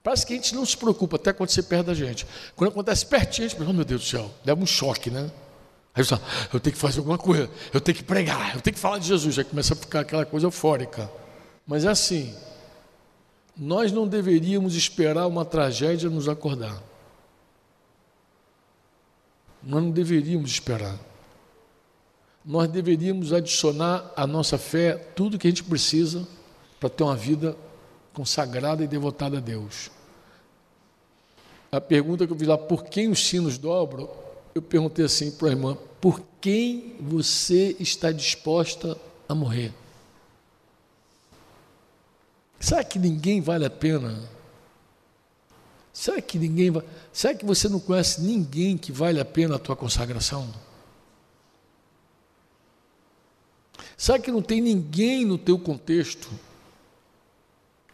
Parece 0.02 0.26
que 0.26 0.32
a 0.32 0.36
gente 0.36 0.54
não 0.54 0.64
se 0.64 0.76
preocupa 0.76 1.16
até 1.16 1.32
quando 1.32 1.50
você 1.50 1.62
perde 1.62 1.90
a 1.90 1.94
gente. 1.94 2.26
Quando 2.56 2.70
acontece 2.70 3.04
pertinho, 3.06 3.46
a 3.46 3.48
gente 3.48 3.58
pensa, 3.58 3.70
oh 3.70 3.74
meu 3.74 3.84
Deus 3.84 4.02
do 4.02 4.06
céu, 4.06 4.30
leva 4.44 4.62
um 4.62 4.66
choque, 4.66 5.10
né? 5.10 5.30
Aí 5.94 6.04
você 6.04 6.16
fala, 6.16 6.22
eu 6.52 6.60
tenho 6.60 6.74
que 6.74 6.80
fazer 6.80 6.98
alguma 7.00 7.18
coisa, 7.18 7.50
eu 7.72 7.80
tenho 7.80 7.96
que 7.96 8.04
pregar, 8.04 8.54
eu 8.54 8.60
tenho 8.60 8.74
que 8.74 8.80
falar 8.80 8.98
de 8.98 9.06
Jesus. 9.06 9.38
Aí 9.38 9.44
começa 9.44 9.74
a 9.74 9.76
ficar 9.76 10.00
aquela 10.00 10.24
coisa 10.24 10.46
eufórica. 10.46 11.10
Mas 11.66 11.84
é 11.84 11.88
assim, 11.88 12.34
nós 13.56 13.92
não 13.92 14.06
deveríamos 14.06 14.74
esperar 14.74 15.26
uma 15.26 15.44
tragédia 15.44 16.08
nos 16.08 16.28
acordar. 16.28 16.82
Nós 19.62 19.82
não 19.82 19.90
deveríamos 19.90 20.50
esperar. 20.50 20.98
Nós 22.44 22.68
deveríamos 22.68 23.32
adicionar 23.32 24.12
à 24.16 24.26
nossa 24.26 24.56
fé 24.56 24.94
tudo 25.14 25.38
que 25.38 25.46
a 25.46 25.50
gente 25.50 25.64
precisa 25.64 26.26
para 26.78 26.88
ter 26.88 27.02
uma 27.04 27.16
vida 27.16 27.56
consagrada 28.14 28.82
e 28.82 28.88
devotada 28.88 29.38
a 29.38 29.40
Deus. 29.40 29.90
A 31.70 31.80
pergunta 31.80 32.26
que 32.26 32.32
eu 32.32 32.36
vi 32.36 32.46
lá, 32.46 32.58
por 32.58 32.84
quem 32.84 33.08
os 33.08 33.26
sinos 33.26 33.58
dobram? 33.58 34.08
Eu 34.54 34.62
perguntei 34.62 35.04
assim 35.04 35.30
para 35.30 35.48
a 35.48 35.50
irmã: 35.50 35.76
por 36.00 36.22
quem 36.40 36.96
você 36.98 37.76
está 37.78 38.10
disposta 38.10 38.96
a 39.28 39.34
morrer? 39.34 39.72
Será 42.58 42.82
que 42.82 42.98
ninguém 42.98 43.40
vale 43.40 43.64
a 43.64 43.70
pena 43.70 44.28
Será 46.00 46.18
que 46.22 46.38
ninguém 46.38 46.70
vai. 46.70 46.82
Será 47.12 47.34
que 47.34 47.44
você 47.44 47.68
não 47.68 47.78
conhece 47.78 48.22
ninguém 48.22 48.78
que 48.78 48.90
vale 48.90 49.20
a 49.20 49.24
pena 49.24 49.56
a 49.56 49.58
tua 49.58 49.76
consagração? 49.76 50.50
Será 53.98 54.18
que 54.18 54.30
não 54.30 54.40
tem 54.40 54.62
ninguém 54.62 55.26
no 55.26 55.36
teu 55.36 55.58
contexto 55.58 56.30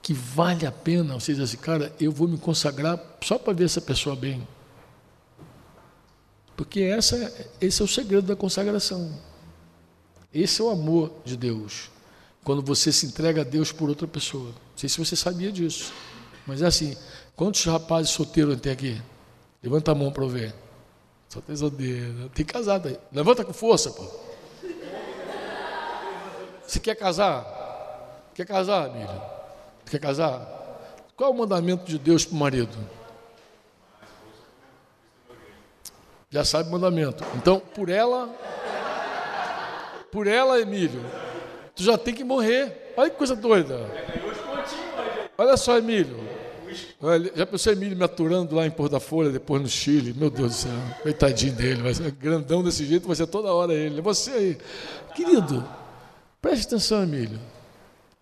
que 0.01 0.15
vale 0.15 0.65
a 0.65 0.71
pena 0.71 1.15
você 1.15 1.33
dizer 1.33 1.43
assim, 1.43 1.57
cara, 1.57 1.93
eu 1.99 2.13
vou 2.13 2.29
me 2.29 2.39
consagrar 2.39 2.97
só 3.25 3.41
para 3.41 3.53
ver 3.53 3.65
essa 3.65 3.81
pessoa 3.81 4.15
bem? 4.15 4.47
Porque 6.57 6.83
essa, 6.83 7.17
esse 7.61 7.83
é 7.83 7.85
o 7.85 7.89
segredo 7.89 8.29
da 8.29 8.37
consagração. 8.37 9.19
Esse 10.33 10.61
é 10.61 10.65
o 10.65 10.71
amor 10.71 11.13
de 11.25 11.37
Deus. 11.37 11.91
Quando 12.45 12.63
você 12.63 12.93
se 12.93 13.05
entrega 13.05 13.41
a 13.41 13.45
Deus 13.45 13.73
por 13.73 13.89
outra 13.89 14.07
pessoa. 14.07 14.51
Não 14.51 14.77
sei 14.77 14.89
se 14.89 14.97
você 14.97 15.17
sabia 15.17 15.51
disso. 15.51 15.93
Mas 16.47 16.63
é 16.63 16.67
assim, 16.67 16.97
Quantos 17.37 17.63
rapazes 17.67 18.11
solteiros 18.13 18.59
tem 18.59 18.73
aqui? 18.73 19.01
Levanta 19.63 19.93
a 19.93 19.95
mão 19.95 20.11
para 20.11 20.25
eu 20.25 20.29
ver. 20.29 20.55
Só 21.29 21.39
tem 21.43 21.55
solteiro. 21.55 22.31
Tem 22.31 22.47
casado 22.47 22.89
aí. 22.89 22.99
Levanta 23.13 23.45
com 23.45 23.53
força, 23.53 23.91
pô. 23.91 24.09
Você 26.67 26.81
quer 26.81 26.95
casar? 26.95 27.45
Quer 28.35 28.47
casar, 28.47 28.91
Miriam? 28.91 29.23
Quer 29.85 30.01
casar? 30.01 30.41
Qual 31.15 31.31
é 31.31 31.33
o 31.33 31.37
mandamento 31.37 31.85
de 31.85 31.99
Deus 31.99 32.25
para 32.25 32.35
o 32.35 32.39
marido? 32.39 32.77
Já 36.31 36.45
sabe 36.45 36.71
o 36.71 36.73
mandamento. 36.73 37.23
Então, 37.35 37.61
por 37.61 37.89
ela, 37.91 38.29
por 40.11 40.27
ela, 40.27 40.61
Emílio, 40.61 41.05
tu 41.75 41.83
já 41.83 41.99
tem 41.99 42.15
que 42.15 42.25
morrer. 42.25 42.95
Olha 42.97 43.11
que 43.11 43.17
coisa 43.17 43.37
doida. 43.37 43.79
Olha 45.39 45.57
só, 45.57 45.77
Emílio. 45.77 46.36
Olha, 47.01 47.33
já 47.35 47.47
pensou 47.47 47.73
Emílio 47.73 47.97
me 47.97 48.05
aturando 48.05 48.55
lá 48.55 48.67
em 48.67 48.71
Porto 48.71 48.93
da 48.93 49.01
Folha, 49.01 49.31
depois 49.31 49.63
no 49.63 49.69
Chile? 49.69 50.13
Meu 50.13 50.31
Deus 50.31 50.51
do 50.51 50.55
céu, 50.55 50.73
coitadinho 51.03 51.53
dele, 51.53 51.83
vai 51.83 51.95
ser 51.95 52.11
grandão 52.11 52.63
desse 52.63 52.85
jeito, 52.85 53.07
vai 53.07 53.17
ser 53.17 53.27
toda 53.27 53.53
hora 53.53 53.75
ele. 53.75 53.99
É 53.99 54.03
você 54.03 54.31
aí. 54.31 54.59
Querido, 55.15 55.65
preste 56.41 56.67
atenção, 56.67 57.03
Emílio. 57.03 57.39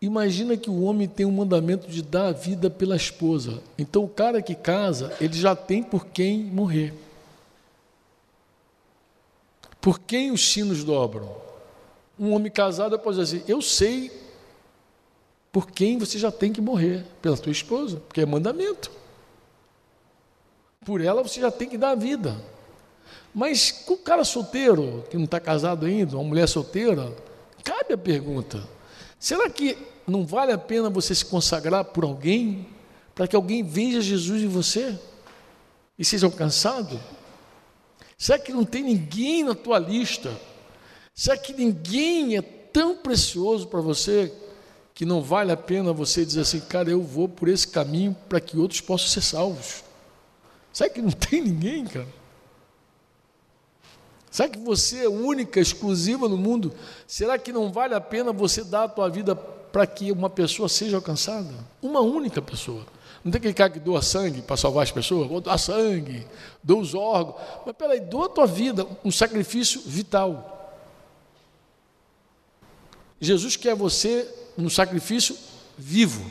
Imagina 0.00 0.56
que 0.56 0.68
o 0.68 0.82
homem 0.82 1.08
tem 1.08 1.24
um 1.24 1.32
mandamento 1.32 1.88
de 1.88 2.02
dar 2.02 2.26
a 2.26 2.32
vida 2.32 2.68
pela 2.68 2.94
esposa. 2.94 3.62
Então 3.78 4.04
o 4.04 4.08
cara 4.08 4.42
que 4.42 4.54
casa, 4.54 5.12
ele 5.20 5.34
já 5.34 5.56
tem 5.56 5.82
por 5.82 6.06
quem 6.06 6.44
morrer. 6.44 6.92
Por 9.80 9.98
quem 9.98 10.30
os 10.30 10.52
sinos 10.52 10.84
dobram? 10.84 11.28
Um 12.18 12.32
homem 12.32 12.50
casado 12.50 12.98
pode 12.98 13.18
dizer 13.18 13.38
assim: 13.38 13.50
Eu 13.50 13.62
sei 13.62 14.10
por 15.54 15.70
quem 15.70 15.98
você 15.98 16.18
já 16.18 16.32
tem 16.32 16.52
que 16.52 16.60
morrer, 16.60 17.04
pela 17.22 17.36
tua 17.36 17.52
esposa, 17.52 18.02
porque 18.08 18.20
é 18.20 18.26
mandamento. 18.26 18.90
Por 20.84 21.00
ela 21.00 21.22
você 21.22 21.40
já 21.40 21.48
tem 21.48 21.68
que 21.68 21.78
dar 21.78 21.90
a 21.90 21.94
vida. 21.94 22.36
Mas 23.32 23.70
com 23.70 23.94
o 23.94 23.98
cara 23.98 24.24
solteiro, 24.24 25.04
que 25.08 25.16
não 25.16 25.26
está 25.26 25.38
casado 25.38 25.86
ainda, 25.86 26.16
uma 26.16 26.24
mulher 26.24 26.48
solteira, 26.48 27.16
cabe 27.62 27.94
a 27.94 27.96
pergunta: 27.96 28.68
será 29.16 29.48
que 29.48 29.78
não 30.08 30.26
vale 30.26 30.50
a 30.50 30.58
pena 30.58 30.90
você 30.90 31.14
se 31.14 31.24
consagrar 31.24 31.84
por 31.84 32.02
alguém, 32.02 32.66
para 33.14 33.28
que 33.28 33.36
alguém 33.36 33.62
veja 33.62 34.00
Jesus 34.00 34.42
em 34.42 34.48
você 34.48 34.98
e 35.96 36.04
seja 36.04 36.26
alcançado? 36.26 37.00
Será 38.18 38.40
que 38.40 38.52
não 38.52 38.64
tem 38.64 38.82
ninguém 38.82 39.44
na 39.44 39.54
tua 39.54 39.78
lista? 39.78 40.36
Será 41.14 41.36
que 41.36 41.52
ninguém 41.52 42.36
é 42.36 42.42
tão 42.42 42.96
precioso 42.96 43.68
para 43.68 43.80
você 43.80 44.32
que 44.94 45.04
não 45.04 45.20
vale 45.20 45.50
a 45.50 45.56
pena 45.56 45.92
você 45.92 46.24
dizer 46.24 46.42
assim, 46.42 46.60
cara, 46.60 46.88
eu 46.88 47.02
vou 47.02 47.28
por 47.28 47.48
esse 47.48 47.66
caminho 47.66 48.16
para 48.28 48.40
que 48.40 48.56
outros 48.56 48.80
possam 48.80 49.08
ser 49.08 49.22
salvos? 49.22 49.82
Será 50.72 50.88
que 50.88 51.02
não 51.02 51.10
tem 51.12 51.42
ninguém, 51.42 51.84
cara? 51.84 52.06
Será 54.30 54.48
que 54.48 54.58
você 54.58 55.04
é 55.04 55.08
única, 55.08 55.60
exclusiva 55.60 56.28
no 56.28 56.36
mundo? 56.36 56.72
Será 57.06 57.38
que 57.38 57.52
não 57.52 57.72
vale 57.72 57.94
a 57.94 58.00
pena 58.00 58.32
você 58.32 58.62
dar 58.64 58.84
a 58.84 58.88
tua 58.88 59.08
vida 59.08 59.34
para 59.34 59.86
que 59.86 60.10
uma 60.10 60.30
pessoa 60.30 60.68
seja 60.68 60.96
alcançada? 60.96 61.52
Uma 61.82 62.00
única 62.00 62.40
pessoa. 62.40 62.84
Não 63.24 63.32
tem 63.32 63.38
aquele 63.38 63.54
cara 63.54 63.70
que 63.70 63.80
doa 63.80 64.02
sangue 64.02 64.42
para 64.42 64.56
salvar 64.56 64.82
as 64.82 64.90
pessoas? 64.90 65.28
Vou 65.28 65.40
doar 65.40 65.58
sangue, 65.58 66.26
dou 66.62 66.80
os 66.80 66.94
órgãos. 66.94 67.36
Mas 67.64 67.76
peraí, 67.76 68.00
doa 68.00 68.26
a 68.26 68.28
tua 68.28 68.46
vida, 68.46 68.86
um 69.04 69.10
sacrifício 69.10 69.80
vital. 69.84 70.50
Jesus 73.20 73.56
quer 73.56 73.74
você 73.74 74.28
no 74.56 74.70
sacrifício 74.70 75.36
vivo. 75.76 76.30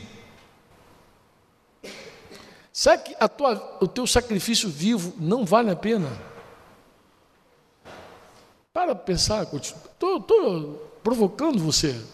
Será 2.72 2.98
que 2.98 3.14
tua, 3.28 3.78
o 3.80 3.86
teu 3.86 4.06
sacrifício 4.06 4.68
vivo 4.68 5.14
não 5.18 5.44
vale 5.44 5.70
a 5.70 5.76
pena? 5.76 6.10
Para 8.72 8.94
pensar, 8.94 9.46
estou 9.54 10.20
provocando 11.02 11.60
você. 11.60 12.04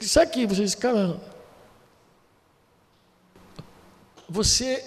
Será 0.00 0.24
que, 0.24 0.40
que 0.40 0.46
você 0.46 0.62
diz, 0.62 0.74
cara, 0.76 1.20
você, 4.28 4.84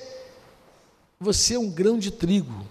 você 1.19 1.55
é 1.55 1.59
um 1.59 1.69
grão 1.69 1.97
de 1.97 2.11
trigo, 2.11 2.65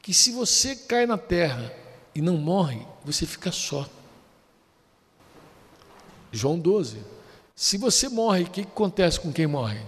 que 0.00 0.12
se 0.12 0.32
você 0.32 0.74
cai 0.74 1.06
na 1.06 1.16
terra 1.16 1.72
e 2.14 2.20
não 2.20 2.36
morre, 2.36 2.86
você 3.04 3.26
fica 3.26 3.52
só. 3.52 3.86
João 6.32 6.58
12. 6.58 6.98
Se 7.54 7.76
você 7.76 8.08
morre, 8.08 8.44
o 8.44 8.50
que 8.50 8.62
acontece 8.62 9.20
com 9.20 9.30
quem 9.30 9.46
morre? 9.46 9.80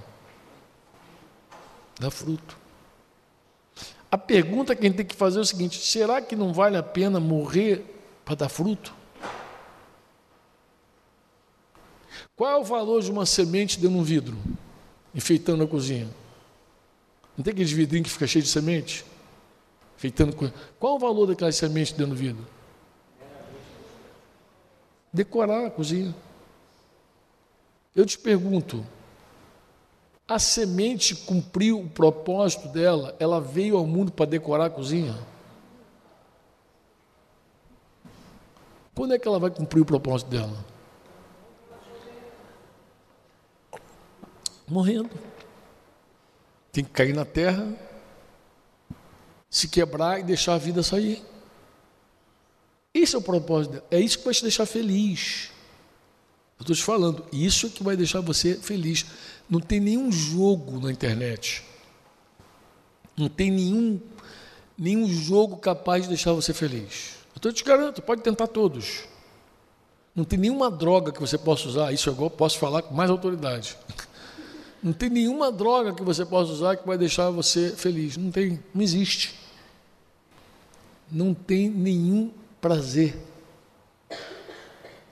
Dá 1.99 2.11
fruto. 2.11 2.59
A 4.11 4.19
pergunta 4.19 4.77
que 4.77 4.83
a 4.83 4.89
gente 4.89 4.97
tem 4.99 5.07
que 5.07 5.17
fazer 5.17 5.39
é 5.39 5.41
o 5.43 5.45
seguinte: 5.45 5.79
será 5.85 6.21
que 6.21 6.37
não 6.37 6.53
vale 6.53 6.77
a 6.77 6.83
pena 6.83 7.19
morrer 7.19 7.85
para 8.25 8.35
dar 8.35 8.49
fruto? 8.49 8.95
Qual 12.37 12.51
é 12.51 12.57
o 12.57 12.65
valor 12.65 13.03
de 13.03 13.11
uma 13.11 13.25
semente 13.25 13.79
dentro 13.79 13.95
de 13.95 14.01
um 14.01 14.03
vidro, 14.03 14.37
enfeitando 15.15 15.65
a 15.65 15.67
cozinha? 15.67 16.09
Não 17.37 17.43
tem 17.43 17.53
aqueles 17.53 17.73
vidrinhos 17.73 18.09
que 18.09 18.13
fica 18.13 18.27
cheio 18.27 18.45
de 18.45 18.51
semente? 18.51 19.05
Enfeitando 19.97 20.35
cozinha. 20.35 20.55
Qual 20.79 20.95
é 20.95 20.97
o 20.97 20.99
valor 20.99 21.27
daquela 21.27 21.51
semente 21.51 21.93
dentro 21.95 22.15
do 22.15 22.17
vidro? 22.17 22.47
Decorar 25.13 25.67
a 25.67 25.71
cozinha. 25.71 26.15
Eu 27.95 28.05
te 28.05 28.19
pergunto, 28.19 28.85
a 30.27 30.39
semente 30.39 31.15
cumpriu 31.15 31.81
o 31.81 31.89
propósito 31.89 32.69
dela? 32.69 33.15
Ela 33.19 33.41
veio 33.41 33.77
ao 33.77 33.87
mundo 33.87 34.11
para 34.11 34.27
decorar 34.27 34.67
a 34.67 34.71
cozinha? 34.71 35.17
Quando 38.95 39.15
é 39.15 39.19
que 39.19 39.27
ela 39.27 39.39
vai 39.39 39.51
cumprir 39.51 39.81
o 39.81 39.85
propósito 39.85 40.31
dela? 40.31 40.75
morrendo. 44.69 45.11
Tem 46.73 46.83
que 46.83 46.91
cair 46.91 47.15
na 47.15 47.25
terra, 47.25 47.73
se 49.49 49.69
quebrar 49.69 50.19
e 50.19 50.25
deixar 50.25 50.55
a 50.55 50.59
vida 50.59 50.83
sair. 50.83 51.23
Esse 52.93 53.15
é 53.15 53.19
o 53.19 53.23
propósito, 53.23 53.83
é 53.91 54.01
isso 54.01 54.19
que 54.19 54.25
vai 54.25 54.35
te 54.35 54.43
deixar 54.43 54.67
feliz. 54.67 55.51
Eu 56.59 56.63
estou 56.63 56.77
te 56.77 56.83
falando, 56.83 57.25
isso 57.33 57.67
é 57.67 57.69
que 57.69 57.83
vai 57.83 57.97
deixar 57.97 58.21
você 58.21 58.55
feliz. 58.55 59.05
Não 59.49 59.61
tem 59.61 59.81
nenhum 59.81 60.11
jogo 60.11 60.81
na 60.81 60.91
internet. 60.91 61.65
Não 63.17 63.29
tem 63.29 63.51
nenhum, 63.51 64.01
nenhum 64.79 65.07
jogo 65.09 65.57
capaz 65.57 66.05
de 66.05 66.09
deixar 66.09 66.33
você 66.33 66.53
feliz. 66.53 67.17
Eu 67.35 67.37
estou 67.37 67.53
te 67.53 67.65
garanto, 67.65 68.01
pode 68.03 68.23
tentar 68.23 68.47
todos. 68.47 69.05
Não 70.15 70.25
tem 70.25 70.39
nenhuma 70.39 70.71
droga 70.71 71.11
que 71.11 71.21
você 71.21 71.37
possa 71.37 71.69
usar, 71.69 71.93
isso 71.93 72.09
eu 72.09 72.31
posso 72.31 72.59
falar 72.59 72.83
com 72.83 72.95
mais 72.95 73.11
autoridade. 73.11 73.77
Não 74.81 74.93
tem 74.93 75.09
nenhuma 75.09 75.51
droga 75.51 75.95
que 75.95 76.03
você 76.03 76.27
possa 76.27 76.53
usar 76.53 76.77
que 76.77 76.87
vai 76.87 76.99
deixar 76.99 77.31
você 77.31 77.71
feliz. 77.71 78.19
Não 78.19 78.31
tem, 78.31 78.63
não 78.75 78.83
existe. 78.83 79.35
Não 81.11 81.33
tem 81.33 81.71
nenhum 81.71 82.31
prazer 82.61 83.17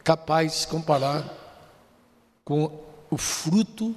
capaz 0.04 0.52
de 0.52 0.58
se 0.58 0.66
comparar 0.68 1.38
com 2.44 2.70
o 3.10 3.16
fruto 3.16 3.94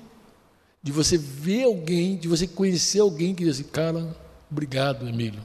de 0.82 0.92
você 0.92 1.18
ver 1.18 1.64
alguém, 1.64 2.16
de 2.16 2.28
você 2.28 2.46
conhecer 2.46 3.00
alguém 3.00 3.34
que 3.34 3.44
diz 3.44 3.56
assim, 3.56 3.70
cara, 3.70 4.16
obrigado, 4.52 5.08
Emílio. 5.08 5.42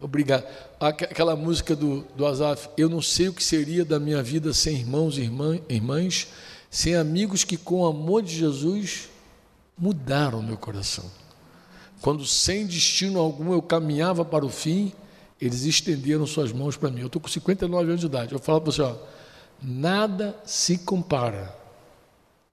Obrigado. 0.00 0.44
Aquela 0.80 1.36
música 1.36 1.74
do, 1.76 2.00
do 2.16 2.26
Azaf, 2.26 2.68
eu 2.76 2.88
não 2.88 3.00
sei 3.00 3.28
o 3.28 3.32
que 3.32 3.42
seria 3.42 3.84
da 3.84 4.00
minha 4.00 4.22
vida 4.22 4.52
sem 4.52 4.76
irmãos 4.76 5.16
e 5.16 5.22
irmã, 5.22 5.58
irmãs, 5.68 6.28
sem 6.68 6.96
amigos 6.96 7.44
que, 7.44 7.56
com 7.56 7.82
o 7.82 7.86
amor 7.86 8.22
de 8.22 8.34
Jesus, 8.34 9.08
mudaram 9.78 10.42
meu 10.42 10.56
coração. 10.56 11.04
Quando, 12.00 12.26
sem 12.26 12.66
destino 12.66 13.18
algum, 13.20 13.52
eu 13.52 13.62
caminhava 13.62 14.24
para 14.24 14.44
o 14.44 14.50
fim, 14.50 14.92
eles 15.40 15.64
estenderam 15.64 16.26
suas 16.26 16.52
mãos 16.52 16.76
para 16.76 16.90
mim. 16.90 17.00
Eu 17.00 17.06
estou 17.06 17.20
com 17.20 17.28
59 17.28 17.88
anos 17.88 18.00
de 18.00 18.06
idade. 18.06 18.32
Eu 18.32 18.38
falo 18.38 18.60
para 18.60 18.72
você, 18.72 18.82
ó, 18.82 18.96
nada 19.62 20.36
se 20.44 20.78
compara 20.78 21.54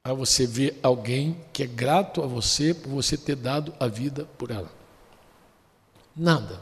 a 0.03 0.13
você 0.13 0.47
ver 0.47 0.79
alguém 0.81 1.37
que 1.53 1.63
é 1.63 1.67
grato 1.67 2.23
a 2.23 2.25
você 2.25 2.73
por 2.73 2.89
você 2.89 3.15
ter 3.15 3.35
dado 3.35 3.73
a 3.79 3.87
vida 3.87 4.25
por 4.37 4.49
ela. 4.49 4.71
Nada. 6.15 6.59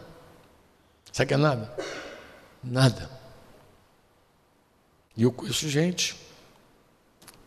Sabe 1.12 1.30
que 1.30 1.34
é 1.34 1.38
nada? 1.38 1.74
Nada. 2.64 3.10
E 5.16 5.24
eu 5.24 5.32
conheço 5.32 5.68
gente 5.70 6.16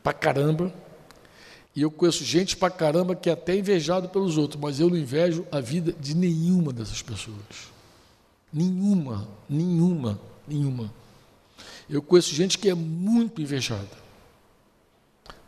pra 0.02 0.12
caramba. 0.12 0.72
E 1.74 1.82
eu 1.82 1.90
conheço 1.90 2.24
gente 2.24 2.56
pra 2.56 2.70
caramba 2.70 3.14
que 3.14 3.30
é 3.30 3.32
até 3.32 3.56
invejado 3.56 4.08
pelos 4.08 4.36
outros, 4.36 4.60
mas 4.60 4.78
eu 4.78 4.90
não 4.90 4.96
invejo 4.96 5.46
a 5.50 5.60
vida 5.60 5.92
de 5.92 6.14
nenhuma 6.14 6.72
dessas 6.72 7.00
pessoas. 7.00 7.71
Nenhuma, 8.52 9.26
nenhuma, 9.48 10.20
nenhuma. 10.46 10.92
Eu 11.88 12.02
conheço 12.02 12.34
gente 12.34 12.58
que 12.58 12.68
é 12.68 12.74
muito 12.74 13.40
invejada, 13.40 13.88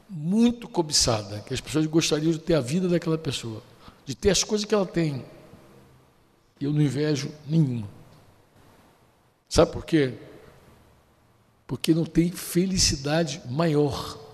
muito 0.08 0.68
cobiçada, 0.68 1.40
que 1.40 1.52
as 1.52 1.60
pessoas 1.60 1.86
gostariam 1.86 2.32
de 2.32 2.38
ter 2.38 2.54
a 2.54 2.60
vida 2.60 2.88
daquela 2.88 3.18
pessoa, 3.18 3.62
de 4.06 4.14
ter 4.14 4.30
as 4.30 4.42
coisas 4.42 4.64
que 4.64 4.74
ela 4.74 4.86
tem. 4.86 5.24
Eu 6.60 6.72
não 6.72 6.80
invejo 6.80 7.30
nenhuma. 7.46 7.88
Sabe 9.48 9.72
por 9.72 9.84
quê? 9.84 10.14
Porque 11.66 11.94
não 11.94 12.04
tem 12.04 12.30
felicidade 12.30 13.42
maior 13.48 14.24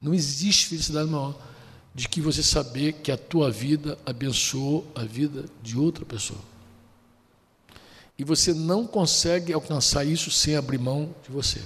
não 0.00 0.14
existe 0.14 0.68
felicidade 0.68 1.10
maior 1.10 1.36
de 1.94 2.08
que 2.08 2.20
você 2.20 2.42
saber 2.42 2.94
que 2.94 3.12
a 3.12 3.18
tua 3.18 3.50
vida 3.50 3.98
abençoou 4.06 4.90
a 4.94 5.04
vida 5.04 5.44
de 5.62 5.76
outra 5.76 6.06
pessoa. 6.06 6.40
E 8.20 8.24
você 8.24 8.52
não 8.52 8.86
consegue 8.86 9.50
alcançar 9.50 10.04
isso 10.04 10.30
sem 10.30 10.54
abrir 10.54 10.76
mão 10.76 11.14
de 11.22 11.30
você. 11.30 11.58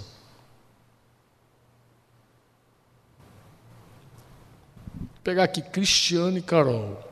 Vou 4.94 5.08
pegar 5.24 5.42
aqui 5.42 5.60
Cristiano 5.60 6.38
e 6.38 6.42
Carol. 6.42 7.02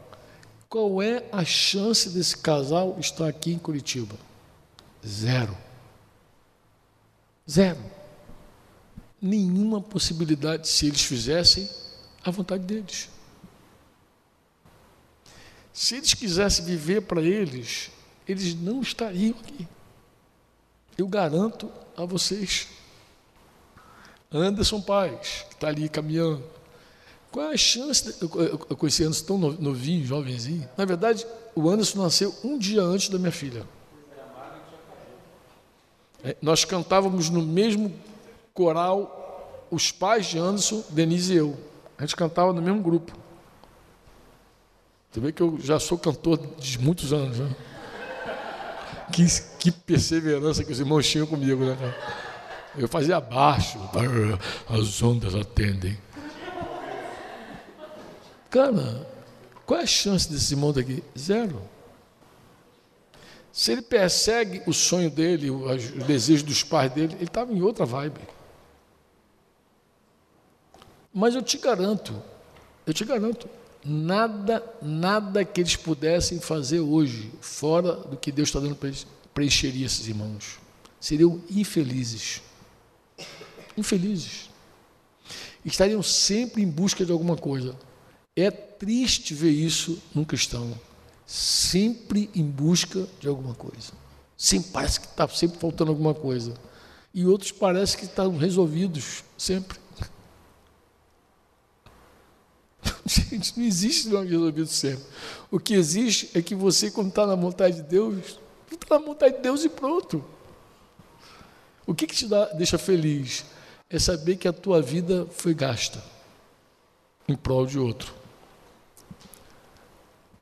Qual 0.69 1.03
é 1.03 1.29
a 1.33 1.45
chance 1.45 2.11
desse 2.11 2.37
casal 2.37 2.97
estar 3.01 3.27
aqui 3.27 3.53
em 3.53 3.59
Curitiba? 3.59 4.15
Zero. 5.05 5.59
Zero. 7.51 7.83
Nenhuma 9.21 9.81
possibilidade 9.81 10.69
se 10.69 10.87
eles 10.87 11.03
fizessem 11.03 11.69
a 12.23 12.31
vontade 12.31 12.63
deles. 12.63 13.09
Se 15.73 15.97
eles 15.97 16.15
quisessem 16.15 16.65
viver 16.65 17.03
para 17.03 17.21
eles, 17.21 17.91
eles 18.29 18.55
não 18.55 18.81
estariam 18.81 19.35
aqui. 19.41 19.67
Eu 20.97 21.09
garanto 21.09 21.71
a 21.97 22.05
vocês. 22.05 22.69
Anderson 24.31 24.81
Paz, 24.81 25.45
que 25.49 25.55
está 25.55 25.69
ali 25.69 25.89
caminhando. 25.89 26.43
Qual 27.31 27.51
é 27.51 27.55
a 27.55 27.57
chance? 27.57 28.05
De... 28.05 28.23
Eu 28.23 28.77
conheci 28.77 29.03
Anderson 29.05 29.25
tão 29.25 29.39
novinho, 29.39 30.05
jovenzinho. 30.05 30.69
Na 30.77 30.85
verdade, 30.85 31.27
o 31.55 31.69
Anderson 31.69 32.03
nasceu 32.03 32.35
um 32.45 32.59
dia 32.59 32.83
antes 32.83 33.09
da 33.09 33.19
minha 33.19 33.33
filha. 33.33 33.67
É, 36.25 36.37
nós 36.41 36.65
cantávamos 36.65 37.29
no 37.29 37.43
mesmo 37.43 37.93
coral, 38.55 39.67
os 39.71 39.91
pais 39.91 40.27
de 40.27 40.39
Anderson, 40.39 40.85
Denise 40.91 41.33
e 41.33 41.37
eu. 41.37 41.59
A 41.99 42.03
gente 42.03 42.15
cantava 42.15 42.53
no 42.53 42.63
mesmo 42.63 42.83
grupo. 42.83 43.17
Você 45.11 45.21
vê 45.21 45.33
que 45.33 45.43
eu 45.43 45.59
já 45.59 45.79
sou 45.79 45.99
cantor 45.99 46.39
de 46.59 46.79
muitos 46.79 47.13
anos, 47.13 47.39
né? 47.39 47.55
Que, 49.11 49.27
que 49.59 49.71
perseverança 49.71 50.63
que 50.63 50.73
os 50.73 50.79
irmãos 50.79 51.09
tinham 51.09 51.27
comigo, 51.27 51.65
né? 51.65 51.77
Eu 52.77 52.89
fazia 52.89 53.21
baixo, 53.21 53.79
as 54.69 55.03
ondas 55.03 55.35
atendem. 55.35 55.99
Cara, 58.49 59.07
qual 59.67 59.81
é 59.81 59.83
a 59.83 59.87
chance 59.87 60.31
desse 60.31 60.55
irmão 60.55 60.73
daqui? 60.73 61.03
Zero. 61.19 61.63
Se 63.53 63.73
ele 63.73 63.83
persegue 63.83 64.63
o 64.67 64.73
sonho 64.73 65.11
dele, 65.11 65.51
o, 65.51 65.67
o 65.67 66.05
desejo 66.05 66.45
dos 66.45 66.63
pais 66.63 66.91
dele, 66.91 67.15
ele 67.15 67.25
estava 67.25 67.53
em 67.53 67.61
outra 67.61 67.85
vibe. 67.85 68.21
Mas 71.13 71.35
eu 71.35 71.43
te 71.43 71.59
garanto, 71.59 72.23
eu 72.87 72.95
te 72.95 73.05
garanto, 73.05 73.47
nada, 73.85 74.65
nada 74.81 75.45
que 75.45 75.61
eles 75.61 75.77
pudessem 75.77 76.41
fazer 76.41 76.81
hoje, 76.81 77.33
fora 77.41 77.95
do 77.95 78.17
que 78.17 78.33
Deus 78.33 78.49
está 78.49 78.61
dando 78.61 78.77
para 78.77 78.89
eles, 78.89 79.07
preencheria 79.35 79.87
esses 79.87 80.07
irmãos. 80.07 80.59
Seriam 81.01 81.41
infelizes. 81.51 82.43
Infelizes. 83.77 84.51
Estariam 85.65 86.03
sempre 86.03 86.63
em 86.63 86.69
busca 86.69 87.05
de 87.05 87.13
alguma 87.13 87.37
coisa. 87.37 87.77
É 88.37 88.51
triste 88.51 89.35
ver 89.35 89.51
isso 89.51 90.01
num 90.15 90.25
cristão 90.25 90.73
sempre 91.33 92.29
em 92.35 92.45
busca 92.45 93.09
de 93.19 93.27
alguma 93.27 93.55
coisa. 93.55 93.93
Sempre 94.37 94.71
parece 94.71 95.01
que 95.01 95.07
está 95.07 95.27
sempre 95.29 95.59
faltando 95.59 95.91
alguma 95.91 96.13
coisa. 96.13 96.53
E 97.15 97.25
outros 97.25 97.51
parece 97.51 97.97
que 97.97 98.05
estão 98.05 98.37
resolvidos 98.37 99.25
sempre. 99.39 99.79
Gente, 103.07 103.59
não 103.59 103.65
existe 103.65 104.09
não 104.09 104.23
resolvido 104.23 104.67
sempre. 104.67 105.05
O 105.51 105.59
que 105.59 105.75
existe 105.75 106.31
é 106.35 106.43
que 106.43 106.55
você, 106.55 106.91
quando 106.91 107.09
está 107.09 107.27
na 107.27 107.35
vontade 107.35 107.77
de 107.77 107.83
Deus, 107.83 108.39
está 108.71 108.99
na 108.99 109.05
vontade 109.05 109.37
de 109.37 109.43
Deus 109.43 109.65
e 109.65 109.69
pronto. 109.69 110.25
O 111.87 111.95
que, 111.95 112.07
que 112.07 112.15
te 112.15 112.27
dá, 112.27 112.47
deixa 112.47 112.79
feliz? 112.79 113.45
É 113.91 113.99
saber 113.99 114.37
que 114.37 114.49
a 114.49 114.53
tua 114.53 114.81
vida 114.81 115.27
foi 115.33 115.53
gasta 115.53 116.03
em 117.29 117.37
prol 117.37 117.67
de 117.67 117.79
outro. 117.79 118.15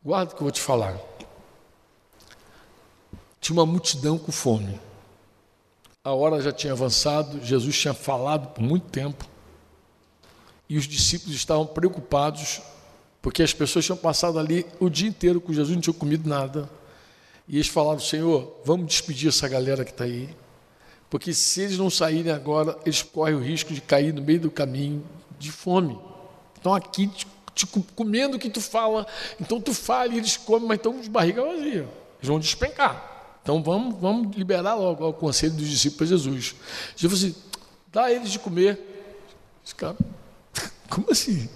Guarda 0.03 0.33
o 0.33 0.37
que 0.37 0.43
eu 0.43 0.45
vou 0.45 0.53
te 0.53 0.61
falar. 0.61 0.99
Tinha 3.41 3.59
uma 3.59 3.67
multidão 3.67 4.19
com 4.19 4.31
fome. 4.31 4.81
A 6.03 6.13
hora 6.13 6.41
já 6.41 6.53
tinha 6.53 6.73
avançado, 6.73 7.45
Jesus 7.45 7.79
tinha 7.79 7.93
falado 7.93 8.49
por 8.55 8.63
muito 8.63 8.89
tempo. 8.89 9.30
E 10.71 10.79
os 10.79 10.87
discípulos 10.87 11.35
estavam 11.35 11.67
preocupados, 11.67 12.63
porque 13.21 13.43
as 13.43 13.53
pessoas 13.53 13.85
tinham 13.85 13.97
passado 13.97 14.39
ali 14.39 14.65
o 14.79 14.89
dia 14.89 15.09
inteiro 15.09 15.41
com 15.41 15.53
Jesus, 15.53 15.75
não 15.75 15.83
tinham 15.83 15.95
comido 15.95 16.29
nada. 16.29 16.71
E 17.49 17.57
eles 17.57 17.67
falaram: 17.67 17.99
Senhor, 17.99 18.57
vamos 18.65 18.87
despedir 18.87 19.31
essa 19.31 19.49
galera 19.49 19.85
que 19.85 19.91
está 19.91 20.05
aí, 20.05 20.31
porque 21.11 21.35
se 21.35 21.63
eles 21.63 21.77
não 21.77 21.91
saírem 21.91 22.31
agora, 22.31 22.79
eles 22.87 23.03
correm 23.03 23.35
o 23.35 23.41
risco 23.41 23.75
de 23.75 23.81
cair 23.81 24.15
no 24.15 24.23
meio 24.23 24.43
do 24.43 24.51
caminho 24.51 25.05
de 25.41 25.51
fome. 25.51 25.99
Estão 26.55 26.73
aqui 26.73 27.11
te 27.53 27.67
comendo 27.67 28.37
o 28.37 28.39
que 28.39 28.49
tu 28.49 28.61
fala. 28.61 29.05
Então 29.41 29.61
tu 29.61 29.75
fala 29.75 30.15
e 30.15 30.19
eles 30.19 30.37
comem, 30.37 30.69
mas 30.69 30.77
estão 30.77 31.01
de 31.01 31.11
barriga 31.11 31.43
vazia. 31.43 31.89
Eles 32.21 32.29
vão 32.29 32.39
despencar. 32.39 33.39
Então 33.43 33.61
vamos, 33.61 33.97
vamos 34.01 34.37
liberar 34.37 34.77
logo 34.77 35.09
o 35.09 35.13
conselho 35.13 35.55
dos 35.55 35.69
discípulos 35.69 36.11
de 36.11 36.17
Jesus. 36.17 36.55
Jesus 36.97 37.21
falou 37.21 37.35
assim: 37.35 37.35
dá 37.93 38.05
a 38.05 38.13
eles 38.13 38.31
de 38.31 38.39
comer. 38.39 38.87
Os 39.65 39.73
caras, 39.73 39.99
como 40.91 41.11
assim? 41.11 41.49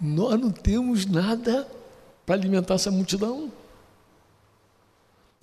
Nós 0.00 0.38
não 0.38 0.50
temos 0.50 1.06
nada 1.06 1.66
para 2.26 2.34
alimentar 2.34 2.74
essa 2.74 2.90
multidão. 2.90 3.50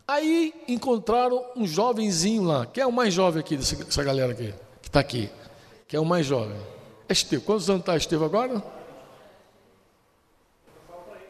Aí 0.08 0.54
encontraram 0.68 1.44
um 1.56 1.66
jovenzinho 1.66 2.44
lá. 2.44 2.66
Quem 2.66 2.84
é 2.84 2.86
o 2.86 2.92
mais 2.92 3.14
jovem 3.14 3.40
aqui 3.40 3.58
dessa, 3.58 4.04
galera 4.04 4.32
aqui? 4.32 4.54
Que 4.82 4.88
está 4.88 5.00
aqui. 5.00 5.30
Quem 5.88 5.98
é 5.98 6.02
o 6.02 6.06
mais 6.06 6.26
jovem? 6.26 6.56
Esteve. 7.10 7.42
Quantos 7.44 7.70
anos 7.70 7.82
está 7.82 7.98
Esteve 7.98 8.24
agora? 8.24 8.64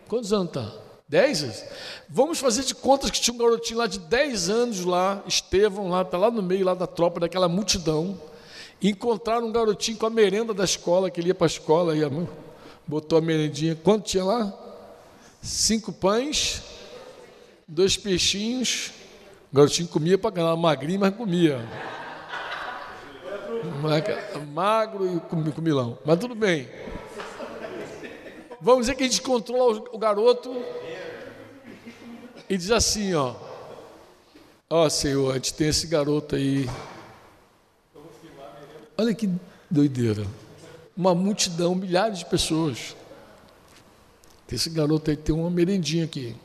Quantos 0.07 0.33
anos 0.33 0.47
está? 0.47 0.71
Dez? 1.07 1.65
Vamos 2.09 2.39
fazer 2.39 2.63
de 2.63 2.75
contas 2.75 3.11
que 3.11 3.21
tinha 3.21 3.33
um 3.33 3.37
garotinho 3.37 3.79
lá 3.79 3.87
de 3.87 3.99
dez 3.99 4.49
anos 4.49 4.83
lá, 4.83 5.23
Estevão 5.27 5.89
lá, 5.89 6.01
está 6.01 6.17
lá 6.17 6.31
no 6.31 6.41
meio 6.41 6.65
lá 6.65 6.73
da 6.73 6.87
tropa, 6.87 7.19
daquela 7.19 7.47
multidão. 7.47 8.19
Encontraram 8.83 9.47
um 9.47 9.51
garotinho 9.51 9.97
com 9.97 10.05
a 10.05 10.09
merenda 10.09 10.53
da 10.53 10.65
escola, 10.65 11.09
que 11.09 11.21
ele 11.21 11.29
ia 11.29 11.35
para 11.35 11.45
a 11.45 11.47
escola, 11.47 11.95
ia, 11.95 12.11
botou 12.85 13.17
a 13.17 13.21
merendinha. 13.21 13.75
Quanto 13.75 14.03
tinha 14.05 14.25
lá? 14.25 14.53
Cinco 15.41 15.93
pães, 15.93 16.61
dois 17.65 17.95
peixinhos. 17.95 18.91
O 19.51 19.55
garotinho 19.55 19.87
comia 19.87 20.17
para 20.17 20.31
ganhar 20.31 20.55
magrinho, 20.57 20.99
mas 20.99 21.15
comia. 21.15 21.65
Magro 24.51 25.15
e 25.15 25.51
comilão. 25.51 25.97
Mas 26.05 26.19
tudo 26.19 26.35
bem. 26.35 26.67
Vamos 28.59 28.81
dizer 28.81 28.95
que 28.95 29.03
a 29.03 29.07
gente 29.07 29.21
controla 29.21 29.83
o 29.91 29.97
garoto 29.97 30.61
e 32.49 32.57
diz 32.57 32.71
assim, 32.71 33.13
ó. 33.13 33.35
Ó 34.69 34.89
Senhor, 34.89 35.31
a 35.31 35.35
gente 35.35 35.53
tem 35.53 35.69
esse 35.69 35.87
garoto 35.87 36.35
aí. 36.35 36.67
Olha 38.97 39.13
que 39.13 39.29
doideira. 39.69 40.25
Uma 40.95 41.15
multidão, 41.15 41.73
milhares 41.73 42.19
de 42.19 42.25
pessoas. 42.25 42.95
Esse 44.51 44.69
garoto 44.69 45.09
aí 45.09 45.17
tem 45.17 45.33
uma 45.33 45.49
merendinha 45.49 46.05
aqui. 46.05 46.35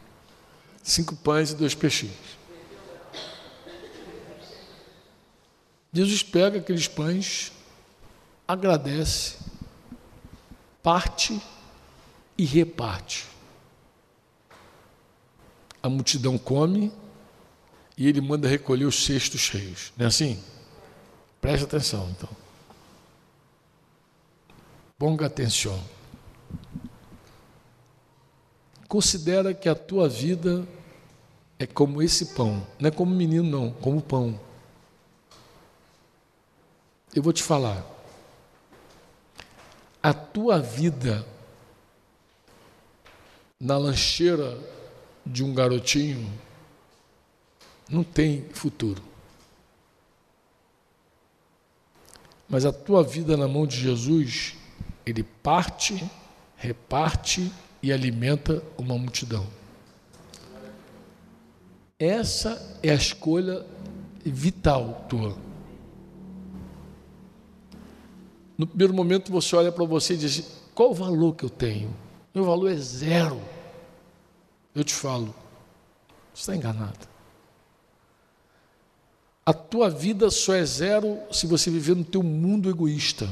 Cinco 0.82 1.14
pães 1.14 1.50
e 1.50 1.54
dois 1.54 1.74
peixinhos. 1.74 2.16
Jesus 5.92 6.22
pega 6.22 6.58
aqueles 6.58 6.88
pães, 6.88 7.52
agradece, 8.46 9.36
parte 10.82 11.38
e 12.38 12.46
reparte. 12.46 13.26
A 15.82 15.88
multidão 15.90 16.38
come 16.38 16.90
e 17.96 18.08
ele 18.08 18.22
manda 18.22 18.48
recolher 18.48 18.86
os 18.86 19.04
cestos 19.04 19.42
cheios. 19.42 19.92
Não 19.98 20.06
é 20.06 20.08
assim? 20.08 20.42
Preste 21.40 21.64
atenção, 21.64 22.08
então. 22.10 22.28
Ponga 24.98 25.26
atenção. 25.26 25.80
Considera 28.88 29.54
que 29.54 29.68
a 29.68 29.74
tua 29.74 30.08
vida 30.08 30.66
é 31.58 31.66
como 31.66 32.02
esse 32.02 32.34
pão. 32.34 32.66
Não 32.80 32.88
é 32.88 32.90
como 32.90 33.14
menino, 33.14 33.44
não, 33.44 33.70
como 33.70 34.00
pão. 34.00 34.38
Eu 37.14 37.22
vou 37.22 37.32
te 37.32 37.42
falar. 37.42 37.84
A 40.02 40.14
tua 40.14 40.58
vida 40.58 41.26
na 43.60 43.76
lancheira 43.76 44.58
de 45.26 45.44
um 45.44 45.52
garotinho 45.52 46.32
não 47.88 48.04
tem 48.04 48.48
futuro. 48.50 49.07
Mas 52.48 52.64
a 52.64 52.72
tua 52.72 53.02
vida 53.02 53.36
na 53.36 53.46
mão 53.46 53.66
de 53.66 53.76
Jesus, 53.76 54.56
ele 55.04 55.22
parte 55.22 56.02
reparte 56.58 57.50
e 57.82 57.92
alimenta 57.92 58.62
uma 58.76 58.98
multidão. 58.98 59.46
Essa 61.98 62.78
é 62.82 62.90
a 62.90 62.94
escolha 62.94 63.64
vital 64.24 65.06
tua. 65.08 65.36
No 68.56 68.66
primeiro 68.66 68.92
momento 68.92 69.30
você 69.30 69.54
olha 69.54 69.70
para 69.70 69.84
você 69.84 70.14
e 70.14 70.18
diz: 70.18 70.60
qual 70.74 70.90
o 70.90 70.94
valor 70.94 71.34
que 71.34 71.44
eu 71.44 71.50
tenho? 71.50 71.94
Meu 72.34 72.44
valor 72.44 72.70
é 72.70 72.76
zero. 72.76 73.40
Eu 74.74 74.84
te 74.84 74.94
falo, 74.94 75.34
você 76.34 76.42
está 76.42 76.56
enganado. 76.56 77.08
A 79.48 79.54
tua 79.54 79.88
vida 79.88 80.30
só 80.30 80.54
é 80.54 80.62
zero 80.62 81.18
se 81.32 81.46
você 81.46 81.70
viver 81.70 81.96
no 81.96 82.04
teu 82.04 82.22
mundo 82.22 82.68
egoísta, 82.68 83.26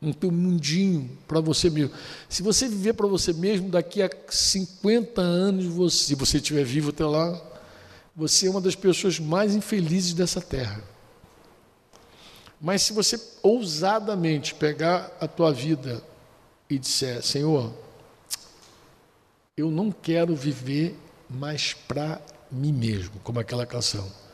no 0.00 0.14
teu 0.14 0.30
mundinho 0.30 1.10
para 1.28 1.40
você 1.40 1.68
mesmo. 1.68 1.94
Se 2.26 2.42
você 2.42 2.66
viver 2.66 2.94
para 2.94 3.06
você 3.06 3.34
mesmo, 3.34 3.68
daqui 3.68 4.02
a 4.02 4.08
50 4.30 5.20
anos, 5.20 5.92
se 5.92 6.14
você 6.14 6.38
estiver 6.38 6.64
vivo 6.64 6.88
até 6.88 7.04
lá, 7.04 7.38
você 8.16 8.46
é 8.46 8.50
uma 8.50 8.62
das 8.62 8.74
pessoas 8.74 9.18
mais 9.18 9.54
infelizes 9.54 10.14
dessa 10.14 10.40
terra. 10.40 10.82
Mas 12.58 12.80
se 12.80 12.94
você 12.94 13.20
ousadamente 13.42 14.54
pegar 14.54 15.14
a 15.20 15.28
tua 15.28 15.52
vida 15.52 16.02
e 16.66 16.78
disser, 16.78 17.22
Senhor, 17.22 17.74
eu 19.54 19.70
não 19.70 19.92
quero 19.92 20.34
viver 20.34 20.98
mais 21.28 21.74
para 21.74 22.22
mim 22.50 22.72
mesmo, 22.72 23.20
como 23.22 23.38
aquela 23.38 23.66
canção. 23.66 24.29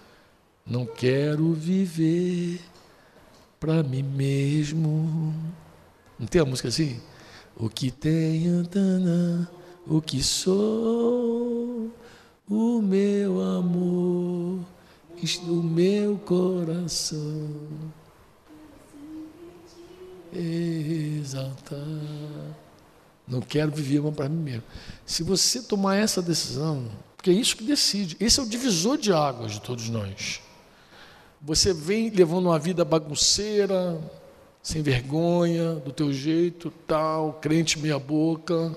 Não 0.67 0.85
quero 0.85 1.53
viver 1.53 2.61
para 3.61 3.83
mim 3.83 4.03
mesmo. 4.03 5.33
Não 6.19 6.27
tem 6.27 6.41
a 6.41 6.45
música 6.45 6.69
assim? 6.69 7.01
O 7.57 7.69
que 7.69 7.91
tenho, 7.91 8.69
o 9.87 10.03
que 10.03 10.23
sou, 10.23 11.91
o 12.49 12.83
meu 12.83 13.41
amor, 13.41 14.61
o 15.49 15.63
meu 15.63 16.19
coração 16.19 17.51
exaltar. 20.33 21.79
Não 23.27 23.41
quero 23.41 23.73
viver 23.73 24.01
uma 24.01 24.13
para 24.13 24.29
mim 24.29 24.43
mesmo. 24.43 24.63
Se 25.05 25.23
você 25.23 25.63
tomar 25.63 25.97
essa 25.97 26.23
decisão, 26.23 26.89
porque 27.17 27.31
é 27.31 27.33
isso 27.33 27.57
que 27.57 27.65
decide, 27.65 28.17
esse 28.21 28.39
é 28.39 28.43
o 28.43 28.49
divisor 28.49 28.99
de 28.99 29.13
águas 29.13 29.53
de 29.53 29.61
todos 29.61 29.89
nós. 29.89 30.41
Você 31.47 31.73
vem 31.73 32.11
levando 32.11 32.47
uma 32.47 32.59
vida 32.59 32.85
bagunceira, 32.85 34.01
sem 34.61 34.83
vergonha, 34.83 35.75
do 35.75 35.93
teu 35.93 36.13
jeito, 36.13 36.73
tal, 36.89 37.35
crente 37.35 37.79
meia 37.79 38.01
boca, 38.01 38.77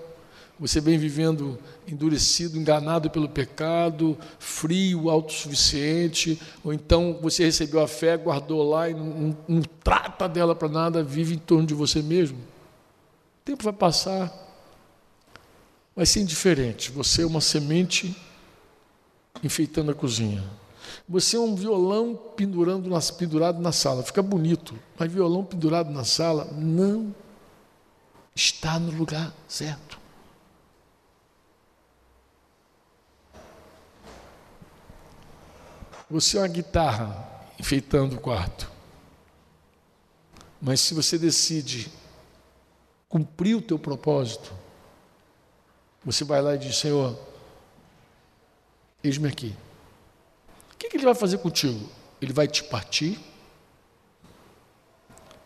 você 0.59 0.79
vem 0.79 0.95
vivendo 0.95 1.57
endurecido, 1.87 2.59
enganado 2.59 3.09
pelo 3.09 3.27
pecado, 3.27 4.15
frio, 4.37 5.09
autossuficiente, 5.09 6.39
ou 6.63 6.71
então 6.71 7.17
você 7.19 7.43
recebeu 7.43 7.81
a 7.81 7.87
fé, 7.87 8.15
guardou 8.15 8.69
lá 8.69 8.87
e 8.87 8.93
não, 8.93 9.05
não, 9.05 9.37
não 9.47 9.61
trata 9.83 10.29
dela 10.29 10.53
para 10.53 10.69
nada, 10.69 11.01
vive 11.01 11.33
em 11.33 11.39
torno 11.39 11.65
de 11.65 11.73
você 11.73 12.03
mesmo. 12.03 12.37
O 12.37 13.45
tempo 13.45 13.63
vai 13.63 13.73
passar, 13.73 14.31
vai 15.95 16.05
ser 16.05 16.19
indiferente. 16.19 16.91
Você 16.91 17.23
é 17.23 17.25
uma 17.25 17.41
semente 17.41 18.15
enfeitando 19.43 19.89
a 19.89 19.95
cozinha. 19.95 20.58
Você 21.07 21.35
é 21.37 21.39
um 21.39 21.55
violão 21.55 22.15
pendurando 22.35 22.89
nas, 22.89 23.11
pendurado 23.11 23.61
na 23.61 23.71
sala, 23.71 24.03
fica 24.03 24.21
bonito, 24.21 24.77
mas 24.97 25.11
violão 25.11 25.43
pendurado 25.43 25.89
na 25.91 26.03
sala 26.03 26.45
não 26.53 27.13
está 28.35 28.79
no 28.79 28.91
lugar 28.91 29.33
certo. 29.47 29.99
Você 36.09 36.37
é 36.37 36.41
uma 36.41 36.47
guitarra 36.47 37.45
enfeitando 37.59 38.15
o 38.15 38.19
quarto. 38.19 38.71
Mas 40.61 40.81
se 40.81 40.93
você 40.93 41.17
decide 41.17 41.91
cumprir 43.07 43.55
o 43.55 43.61
teu 43.61 43.77
propósito, 43.77 44.51
você 46.03 46.23
vai 46.23 46.41
lá 46.41 46.55
e 46.55 46.57
diz: 46.57 46.77
Senhor, 46.77 47.17
eis-me 49.03 49.27
aqui. 49.27 49.55
Que, 50.89 50.93
que 50.93 50.97
ele 50.97 51.05
vai 51.05 51.13
fazer 51.13 51.37
contigo? 51.37 51.87
Ele 52.19 52.33
vai 52.33 52.47
te 52.47 52.63
partir, 52.63 53.19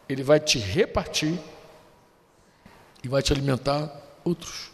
ele 0.07 0.23
vai 0.23 0.39
te 0.39 0.57
repartir 0.57 1.37
e 3.03 3.07
vai 3.09 3.21
te 3.21 3.33
alimentar 3.33 3.91
outros. 4.23 4.71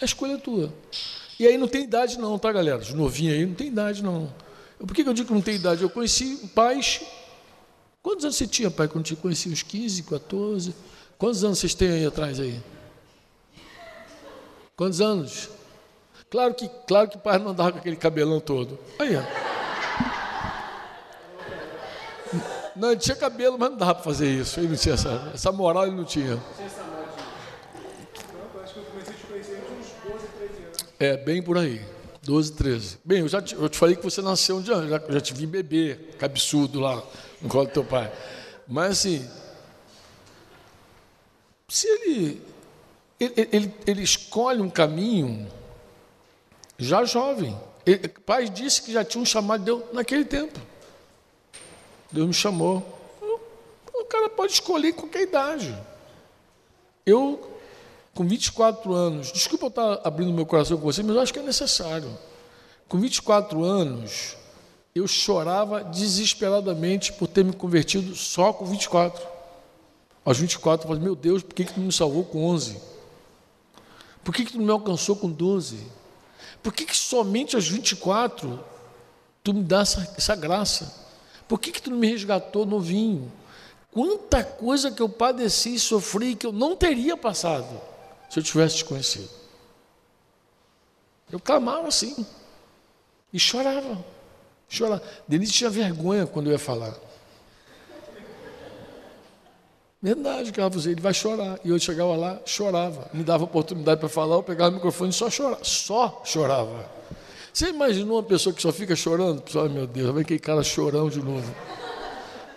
A 0.00 0.04
escolha 0.04 0.32
é 0.32 0.38
tua. 0.38 0.72
E 1.38 1.46
aí 1.46 1.58
não 1.58 1.68
tem 1.68 1.84
idade, 1.84 2.18
não, 2.18 2.38
tá, 2.38 2.50
galera? 2.50 2.78
Os 2.78 2.94
novinhos 2.94 3.34
aí 3.34 3.44
não 3.44 3.54
tem 3.54 3.68
idade, 3.68 4.02
não. 4.02 4.32
Por 4.78 4.94
que 4.94 5.02
eu 5.02 5.12
digo 5.12 5.28
que 5.28 5.34
não 5.34 5.42
tem 5.42 5.56
idade? 5.56 5.82
Eu 5.82 5.90
conheci 5.90 6.48
pais. 6.54 7.02
Quantos 8.02 8.24
anos 8.24 8.36
você 8.36 8.46
tinha, 8.46 8.70
pai, 8.70 8.88
quando 8.88 9.04
te 9.04 9.14
conheci? 9.14 9.50
Uns 9.50 9.62
15, 9.62 10.04
14? 10.04 10.74
Quantos 11.18 11.44
anos 11.44 11.58
vocês 11.58 11.74
têm 11.74 11.90
aí 11.90 12.06
atrás 12.06 12.40
aí? 12.40 12.58
Quantos 14.74 15.02
anos? 15.02 15.50
Claro 16.30 16.54
que, 16.54 16.66
claro 16.86 17.10
que 17.10 17.16
o 17.16 17.20
pai 17.20 17.38
não 17.38 17.50
andava 17.50 17.72
com 17.72 17.78
aquele 17.78 17.96
cabelão 17.96 18.40
todo. 18.40 18.78
Aí, 18.98 19.14
ó. 19.16 19.49
Não, 22.76 22.92
ele 22.92 23.00
tinha 23.00 23.16
cabelo, 23.16 23.58
mas 23.58 23.70
não 23.70 23.76
dava 23.76 23.94
para 23.94 24.04
fazer 24.04 24.28
isso. 24.28 24.60
Ele 24.60 24.68
não 24.68 24.76
tinha 24.76 24.94
essa, 24.94 25.30
essa 25.34 25.52
moral, 25.52 25.86
ele 25.86 25.96
não 25.96 26.04
tinha. 26.04 26.40
É, 30.98 31.16
bem 31.16 31.42
por 31.42 31.56
aí. 31.56 31.80
12, 32.22 32.52
13. 32.52 32.98
Bem, 33.04 33.20
eu 33.20 33.28
já 33.28 33.40
te, 33.40 33.54
eu 33.54 33.68
te 33.68 33.78
falei 33.78 33.96
que 33.96 34.04
você 34.04 34.20
nasceu 34.20 34.56
um 34.56 34.62
dia, 34.62 34.74
já, 34.86 35.00
já 35.08 35.20
te 35.20 35.32
vi 35.32 35.46
bebê, 35.46 35.98
cabeçudo 36.18 36.78
lá 36.78 37.02
no 37.40 37.48
colo 37.48 37.66
do 37.66 37.72
teu 37.72 37.84
pai. 37.84 38.12
Mas 38.68 38.90
assim, 38.92 39.28
se 41.66 41.86
ele, 41.88 42.42
ele, 43.18 43.48
ele, 43.52 43.74
ele 43.86 44.02
escolhe 44.02 44.60
um 44.60 44.68
caminho 44.68 45.48
já 46.78 47.04
jovem. 47.04 47.58
Ele, 47.86 48.06
o 48.06 48.20
pai 48.20 48.48
disse 48.48 48.82
que 48.82 48.92
já 48.92 49.04
tinha 49.04 49.22
um 49.22 49.26
chamado 49.26 49.60
de 49.60 49.66
Deus 49.66 49.84
naquele 49.92 50.24
tempo. 50.24 50.60
Deus 52.12 52.26
me 52.26 52.34
chamou. 52.34 52.82
O 53.92 54.04
cara 54.04 54.28
pode 54.28 54.52
escolher 54.52 54.92
qualquer 54.92 55.22
idade. 55.22 55.76
Eu 57.06 57.50
com 58.14 58.26
24 58.26 58.92
anos, 58.92 59.32
desculpa 59.32 59.66
eu 59.66 59.68
estar 59.68 60.00
abrindo 60.04 60.32
meu 60.32 60.44
coração 60.44 60.76
com 60.76 60.82
você, 60.82 61.02
mas 61.02 61.14
eu 61.14 61.22
acho 61.22 61.32
que 61.32 61.38
é 61.38 61.42
necessário. 61.42 62.10
Com 62.88 62.98
24 62.98 63.64
anos, 63.64 64.36
eu 64.94 65.06
chorava 65.06 65.84
desesperadamente 65.84 67.12
por 67.12 67.28
ter 67.28 67.44
me 67.44 67.52
convertido 67.52 68.14
só 68.16 68.52
com 68.52 68.64
24. 68.66 69.26
Aos 70.24 70.38
24, 70.38 70.84
eu 70.84 70.88
falei, 70.88 71.02
meu 71.02 71.14
Deus, 71.14 71.42
por 71.42 71.54
que, 71.54 71.64
que 71.64 71.72
tu 71.72 71.80
me 71.80 71.92
salvou 71.92 72.24
com 72.24 72.44
11? 72.44 72.80
Por 74.22 74.34
que, 74.34 74.44
que 74.44 74.52
tu 74.52 74.58
não 74.58 74.64
me 74.66 74.72
alcançou 74.72 75.16
com 75.16 75.30
12? 75.30 75.78
Por 76.62 76.74
que, 76.74 76.84
que 76.84 76.96
somente 76.96 77.56
aos 77.56 77.68
24 77.68 78.60
tu 79.42 79.54
me 79.54 79.62
dá 79.62 79.80
essa, 79.80 80.14
essa 80.16 80.36
graça? 80.36 81.09
Por 81.50 81.58
que, 81.58 81.72
que 81.72 81.82
tu 81.82 81.90
não 81.90 81.98
me 81.98 82.06
resgatou 82.06 82.64
novinho? 82.64 83.28
Quanta 83.90 84.44
coisa 84.44 84.92
que 84.92 85.02
eu 85.02 85.08
padeci 85.08 85.74
e 85.74 85.80
sofri 85.80 86.36
que 86.36 86.46
eu 86.46 86.52
não 86.52 86.76
teria 86.76 87.16
passado 87.16 87.66
se 88.28 88.38
eu 88.38 88.42
tivesse 88.44 88.76
te 88.76 88.84
conhecido. 88.84 89.28
Eu 91.28 91.40
clamava 91.40 91.88
assim. 91.88 92.24
E 93.32 93.40
chorava. 93.40 93.98
Chorava. 94.68 95.02
Denise 95.26 95.50
tinha 95.50 95.68
vergonha 95.68 96.24
quando 96.24 96.46
eu 96.46 96.52
ia 96.52 96.58
falar. 96.58 96.94
Verdade, 100.00 100.52
que 100.52 100.60
ele 100.60 101.00
vai 101.00 101.12
chorar. 101.12 101.58
E 101.64 101.70
eu 101.70 101.78
chegava 101.80 102.14
lá, 102.14 102.40
chorava. 102.46 103.10
Me 103.12 103.24
dava 103.24 103.42
oportunidade 103.42 103.98
para 103.98 104.08
falar, 104.08 104.36
eu 104.36 104.42
pegava 104.44 104.70
o 104.70 104.74
microfone 104.74 105.10
e 105.10 105.14
só 105.14 105.28
chorava. 105.28 105.64
Só 105.64 106.22
chorava. 106.24 106.88
Você 107.52 107.68
imaginou 107.68 108.16
uma 108.16 108.22
pessoa 108.22 108.54
que 108.54 108.62
só 108.62 108.72
fica 108.72 108.94
chorando? 108.94 109.42
Ai 109.60 109.68
meu 109.68 109.86
Deus, 109.86 110.10
vai 110.12 110.22
aquele 110.22 110.38
cara 110.38 110.62
chorão 110.62 111.08
de 111.08 111.20
novo. 111.20 111.52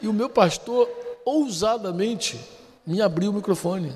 E 0.01 0.07
o 0.07 0.13
meu 0.13 0.29
pastor, 0.29 0.89
ousadamente, 1.25 2.39
me 2.85 3.01
abriu 3.01 3.31
o 3.31 3.33
microfone. 3.33 3.95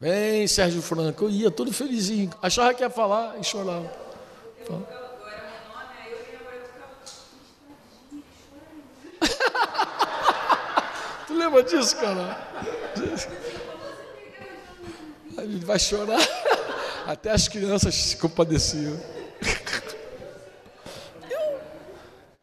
Vem, 0.00 0.48
Sérgio 0.48 0.82
Franco. 0.82 1.24
Eu 1.24 1.30
ia 1.30 1.50
todo 1.50 1.72
felizinho. 1.72 2.30
Achava 2.42 2.74
que 2.74 2.82
ia 2.82 2.90
falar 2.90 3.38
e 3.38 3.44
chorava. 3.44 3.88
tu 11.26 11.34
lembra 11.34 11.62
disso, 11.62 11.96
cara? 11.98 12.36
Ele 15.38 15.64
vai 15.64 15.78
chorar. 15.78 16.18
Até 17.06 17.30
as 17.30 17.46
crianças 17.46 17.94
se 17.94 18.16
compadeciam. 18.16 18.98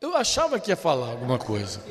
Eu, 0.10 0.18
achava 0.18 0.60
que 0.60 0.72
ia 0.72 0.76
falar 0.76 1.12
alguma 1.12 1.38
coisa. 1.38 1.82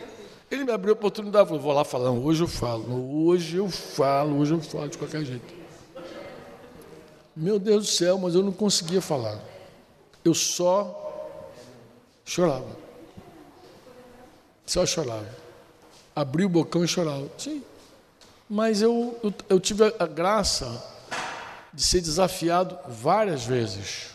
Ele 0.51 0.65
me 0.65 0.73
abriu 0.73 0.93
a 0.93 0.97
oportunidade, 0.97 1.47
falou, 1.47 1.63
vou 1.63 1.73
lá 1.73 1.85
falar, 1.85 2.11
hoje 2.11 2.43
eu 2.43 2.49
falo, 2.49 3.27
hoje 3.27 3.57
eu 3.57 3.69
falo, 3.69 4.39
hoje 4.39 4.55
eu 4.55 4.61
falo 4.61 4.89
de 4.89 4.99
qualquer 4.99 5.25
jeito. 5.25 5.55
Meu 7.37 7.59
Deus 7.59 7.87
do 7.87 7.91
céu, 7.91 8.19
mas 8.19 8.35
eu 8.35 8.43
não 8.43 8.51
conseguia 8.51 9.01
falar. 9.01 9.39
Eu 10.25 10.35
só 10.35 11.45
chorava. 12.25 12.77
Só 14.67 14.85
chorava. 14.85 15.29
Abri 16.17 16.45
o 16.45 16.49
bocão 16.49 16.85
e 16.85 16.89
chorava. 16.89 17.29
Sim. 17.39 17.63
Mas 18.51 18.83
eu, 18.83 19.17
eu, 19.23 19.33
eu 19.49 19.61
tive 19.61 19.85
a, 19.85 19.93
a 20.01 20.07
graça 20.07 20.85
de 21.73 21.85
ser 21.85 22.01
desafiado 22.01 22.77
várias 22.89 23.45
vezes. 23.45 24.11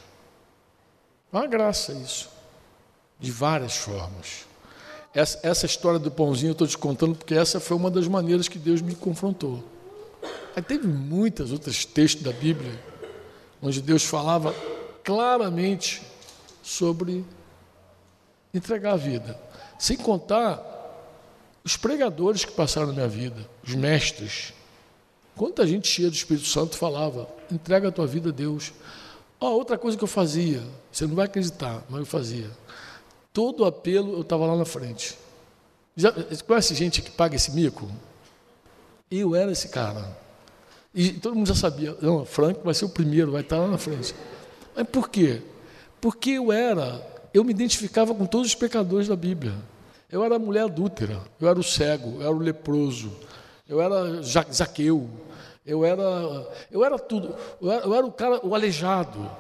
Uma 1.32 1.48
graça 1.48 1.94
isso. 1.94 2.30
De 3.24 3.32
várias 3.32 3.78
formas. 3.78 4.46
Essa, 5.14 5.40
essa 5.44 5.66
história 5.66 5.98
do 5.98 6.12
pãozinho 6.12 6.50
eu 6.50 6.52
estou 6.52 6.68
te 6.68 6.78
contando 6.78 7.16
porque 7.16 7.34
essa 7.34 7.58
foi 7.58 7.78
uma 7.78 7.90
das 7.90 8.06
maneiras 8.06 8.50
que 8.50 8.60
Deus 8.60 8.82
me 8.82 8.96
confrontou. 8.96 9.64
Aí 10.54 10.62
teve 10.62 10.86
muitas 10.88 11.52
outros 11.54 11.86
textos 11.86 12.22
da 12.22 12.34
Bíblia 12.34 12.78
onde 13.62 13.82
Deus 13.82 14.04
falava 14.04 14.54
claramente 15.06 16.02
sobre 16.62 17.24
entregar 18.54 18.94
a 18.94 18.98
vida. 18.98 19.40
Sem 19.80 19.96
contar 19.96 20.62
os 21.64 21.78
pregadores 21.78 22.44
que 22.44 22.52
passaram 22.52 22.88
na 22.88 22.94
minha 22.94 23.08
vida, 23.08 23.50
os 23.66 23.74
mestres. 23.74 24.54
Quanta 25.34 25.66
gente 25.66 25.88
cheia 25.88 26.10
do 26.10 26.14
Espírito 26.14 26.48
Santo 26.48 26.76
falava: 26.76 27.26
entrega 27.50 27.88
a 27.88 27.92
tua 27.92 28.06
vida 28.06 28.30
a 28.30 28.34
Deus. 28.34 28.74
Oh, 29.40 29.48
outra 29.48 29.78
coisa 29.78 29.98
que 29.98 30.04
eu 30.04 30.08
fazia, 30.10 30.62
você 30.92 31.08
não 31.08 31.16
vai 31.16 31.26
acreditar, 31.26 31.84
mas 31.90 32.02
eu 32.02 32.06
fazia. 32.06 32.50
Todo 33.34 33.66
apelo 33.66 34.14
eu 34.14 34.22
estava 34.22 34.46
lá 34.46 34.56
na 34.56 34.64
frente. 34.64 35.18
Já, 35.96 36.14
conhece 36.46 36.76
gente 36.76 37.02
que 37.02 37.12
paga 37.12 37.36
esse 37.36 37.52
mico? 37.52 37.92
Eu 39.10 39.36
era 39.36 39.52
esse 39.52 39.68
cara. 39.68 40.16
E 40.94 41.14
todo 41.14 41.36
mundo 41.36 41.48
já 41.48 41.56
sabia, 41.56 41.98
não, 42.00 42.24
Frank 42.24 42.60
vai 42.64 42.74
ser 42.74 42.86
o 42.86 42.90
primeiro, 42.90 43.32
vai 43.32 43.42
estar 43.42 43.58
lá 43.58 43.68
na 43.68 43.80
frente. 43.80 44.14
Mas 44.76 44.88
por 44.88 45.10
quê? 45.10 45.42
Porque 46.00 46.32
eu 46.32 46.52
era, 46.52 47.02
eu 47.34 47.44
me 47.44 47.52
identificava 47.52 48.14
com 48.14 48.28
todos 48.28 48.48
os 48.48 48.56
pecadores 48.56 49.08
da 49.08 49.16
Bíblia. 49.16 49.54
Eu 50.12 50.24
era 50.24 50.36
a 50.36 50.40
mulher 50.40 50.66
adúltera, 50.66 51.20
eu 51.42 51.48
era 51.48 51.60
o 51.60 51.64
cego, 51.64 52.18
eu 52.18 52.22
era 52.22 52.32
o 52.32 52.38
leproso, 52.38 53.12
eu 53.68 53.82
era 53.82 54.22
Zaqueu, 54.22 55.10
eu 55.66 55.84
era, 55.84 56.04
eu 56.72 56.86
era 56.86 57.00
tudo, 57.00 57.36
eu 57.60 57.72
era, 57.72 57.86
eu 57.86 57.96
era 57.96 58.06
o 58.06 58.12
cara, 58.12 58.46
o 58.46 58.54
aleijado, 58.54 59.32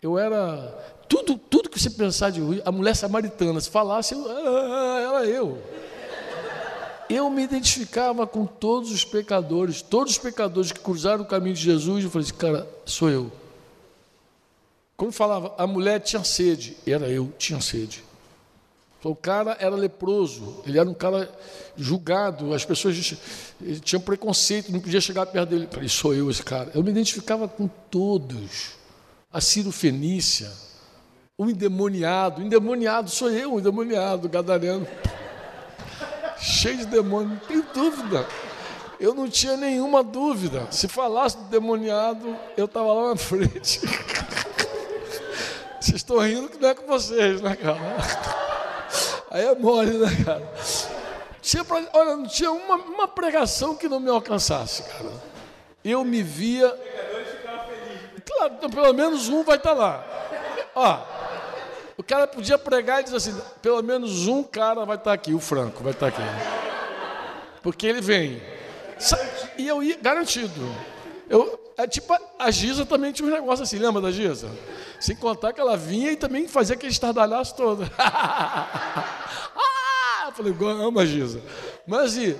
eu 0.00 0.16
era 0.16 0.72
tudo, 1.08 1.36
tudo 1.36 1.59
que 1.88 1.90
você 1.94 1.98
pensar 1.98 2.30
de 2.30 2.40
ruim, 2.40 2.60
a 2.64 2.72
mulher 2.72 2.94
samaritana, 2.94 3.60
se 3.60 3.70
falasse, 3.70 4.14
eu, 4.14 4.26
ah, 4.28 5.00
era 5.00 5.26
eu 5.26 5.58
eu 7.10 7.28
me 7.28 7.42
identificava 7.42 8.24
com 8.24 8.46
todos 8.46 8.92
os 8.92 9.04
pecadores, 9.04 9.82
todos 9.82 10.12
os 10.12 10.18
pecadores 10.18 10.70
que 10.70 10.78
cruzaram 10.78 11.24
o 11.24 11.26
caminho 11.26 11.56
de 11.56 11.60
Jesus, 11.60 12.04
eu 12.04 12.10
falei 12.10 12.24
assim, 12.24 12.36
cara, 12.36 12.68
sou 12.86 13.10
eu. 13.10 13.32
Quando 14.96 15.12
falava, 15.12 15.52
a 15.58 15.66
mulher 15.66 15.98
tinha 15.98 16.22
sede, 16.22 16.76
era 16.86 17.08
eu, 17.08 17.32
tinha 17.36 17.60
sede. 17.60 18.04
O 19.02 19.16
cara 19.16 19.56
era 19.58 19.74
leproso, 19.74 20.62
ele 20.64 20.78
era 20.78 20.88
um 20.88 20.94
cara 20.94 21.28
julgado, 21.76 22.54
as 22.54 22.64
pessoas 22.64 23.14
tinham 23.82 24.00
preconceito, 24.00 24.70
não 24.70 24.78
podia 24.78 25.00
chegar 25.00 25.26
perto 25.26 25.48
dele. 25.48 25.64
Eu 25.64 25.72
falei, 25.72 25.88
sou 25.88 26.14
eu 26.14 26.30
esse 26.30 26.42
cara. 26.42 26.70
Eu 26.74 26.84
me 26.84 26.90
identificava 26.90 27.48
com 27.48 27.66
todos. 27.90 28.72
A 29.32 29.40
Ciro 29.40 29.72
Fenícia, 29.72 30.52
o 31.40 31.48
endemoniado, 31.48 32.42
o 32.42 32.44
endemoniado 32.44 33.08
sou 33.08 33.30
eu, 33.30 33.54
o 33.54 33.58
endemoniado, 33.58 34.26
o 34.26 34.30
gadareno 34.30 34.86
cheio 36.38 36.76
de 36.76 36.84
demônio, 36.84 37.30
não 37.30 37.36
tem 37.38 37.64
dúvida. 37.72 38.26
Eu 39.00 39.14
não 39.14 39.26
tinha 39.26 39.56
nenhuma 39.56 40.04
dúvida. 40.04 40.68
Se 40.70 40.86
falasse 40.86 41.38
do 41.38 41.44
demoniado, 41.44 42.36
eu 42.58 42.66
estava 42.66 42.92
lá 42.92 43.08
na 43.08 43.16
frente. 43.16 43.80
Vocês 45.80 45.96
estão 45.96 46.18
rindo 46.18 46.50
que 46.50 46.58
não 46.58 46.68
é 46.68 46.74
com 46.74 46.86
vocês, 46.86 47.40
né, 47.40 47.56
cara? 47.56 47.80
Aí 49.30 49.42
é 49.42 49.54
mole, 49.54 49.96
né, 49.96 50.10
cara? 50.22 50.52
Tinha 51.40 51.64
pra, 51.64 51.82
olha, 51.94 52.16
não 52.16 52.26
tinha 52.26 52.52
uma, 52.52 52.76
uma 52.76 53.08
pregação 53.08 53.74
que 53.74 53.88
não 53.88 53.98
me 53.98 54.10
alcançasse, 54.10 54.82
cara. 54.82 55.10
Eu 55.82 56.04
me 56.04 56.22
via. 56.22 56.68
Claro, 58.26 58.54
então 58.58 58.68
pelo 58.68 58.92
menos 58.92 59.30
um 59.30 59.42
vai 59.42 59.56
estar 59.56 59.74
tá 59.74 59.80
lá. 59.80 60.04
Ó, 60.74 61.20
o 62.00 62.02
cara 62.02 62.26
podia 62.26 62.56
pregar 62.56 63.00
e 63.00 63.04
dizer 63.04 63.16
assim: 63.18 63.38
pelo 63.60 63.82
menos 63.82 64.26
um 64.26 64.42
cara 64.42 64.86
vai 64.86 64.96
estar 64.96 65.12
aqui, 65.12 65.34
o 65.34 65.38
Franco 65.38 65.82
vai 65.82 65.92
estar 65.92 66.06
aqui. 66.06 66.22
Porque 67.62 67.86
ele 67.86 68.00
vem. 68.00 68.42
E 69.58 69.68
eu 69.68 69.82
ia, 69.82 69.98
garantido. 70.00 70.74
Eu, 71.28 71.60
é 71.76 71.86
tipo, 71.86 72.16
a 72.38 72.50
Giza 72.50 72.86
também 72.86 73.12
tinha 73.12 73.28
um 73.28 73.30
negócio 73.30 73.64
assim, 73.64 73.78
lembra 73.78 74.00
da 74.00 74.10
Giza? 74.10 74.50
Sem 74.98 75.14
contar 75.14 75.52
que 75.52 75.60
ela 75.60 75.76
vinha 75.76 76.10
e 76.10 76.16
também 76.16 76.48
fazia 76.48 76.74
aquele 76.74 76.90
estardalhaço 76.90 77.54
todo. 77.54 77.86
ah! 77.98 79.04
Eu 80.24 80.32
falei, 80.32 80.56
amo 80.58 80.98
a 80.98 81.04
Giza. 81.04 81.42
Mas 81.86 82.16
e. 82.16 82.34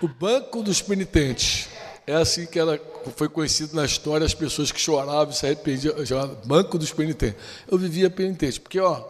O 0.00 0.08
banco 0.08 0.62
dos 0.62 0.80
penitentes. 0.80 1.68
É 2.06 2.14
assim 2.14 2.46
que 2.46 2.58
ela 2.58 2.80
foi 3.16 3.28
conhecida 3.28 3.74
na 3.74 3.84
história, 3.84 4.24
as 4.24 4.34
pessoas 4.34 4.72
que 4.72 4.80
choravam 4.80 5.32
e 5.32 5.36
se 5.36 5.46
arrependiam, 5.46 6.04
chamava 6.04 6.34
banco 6.44 6.78
dos 6.78 6.90
penitentes. 6.92 7.40
Eu 7.70 7.78
vivia 7.78 8.10
penitente, 8.10 8.60
porque 8.60 8.80
ó, 8.80 9.04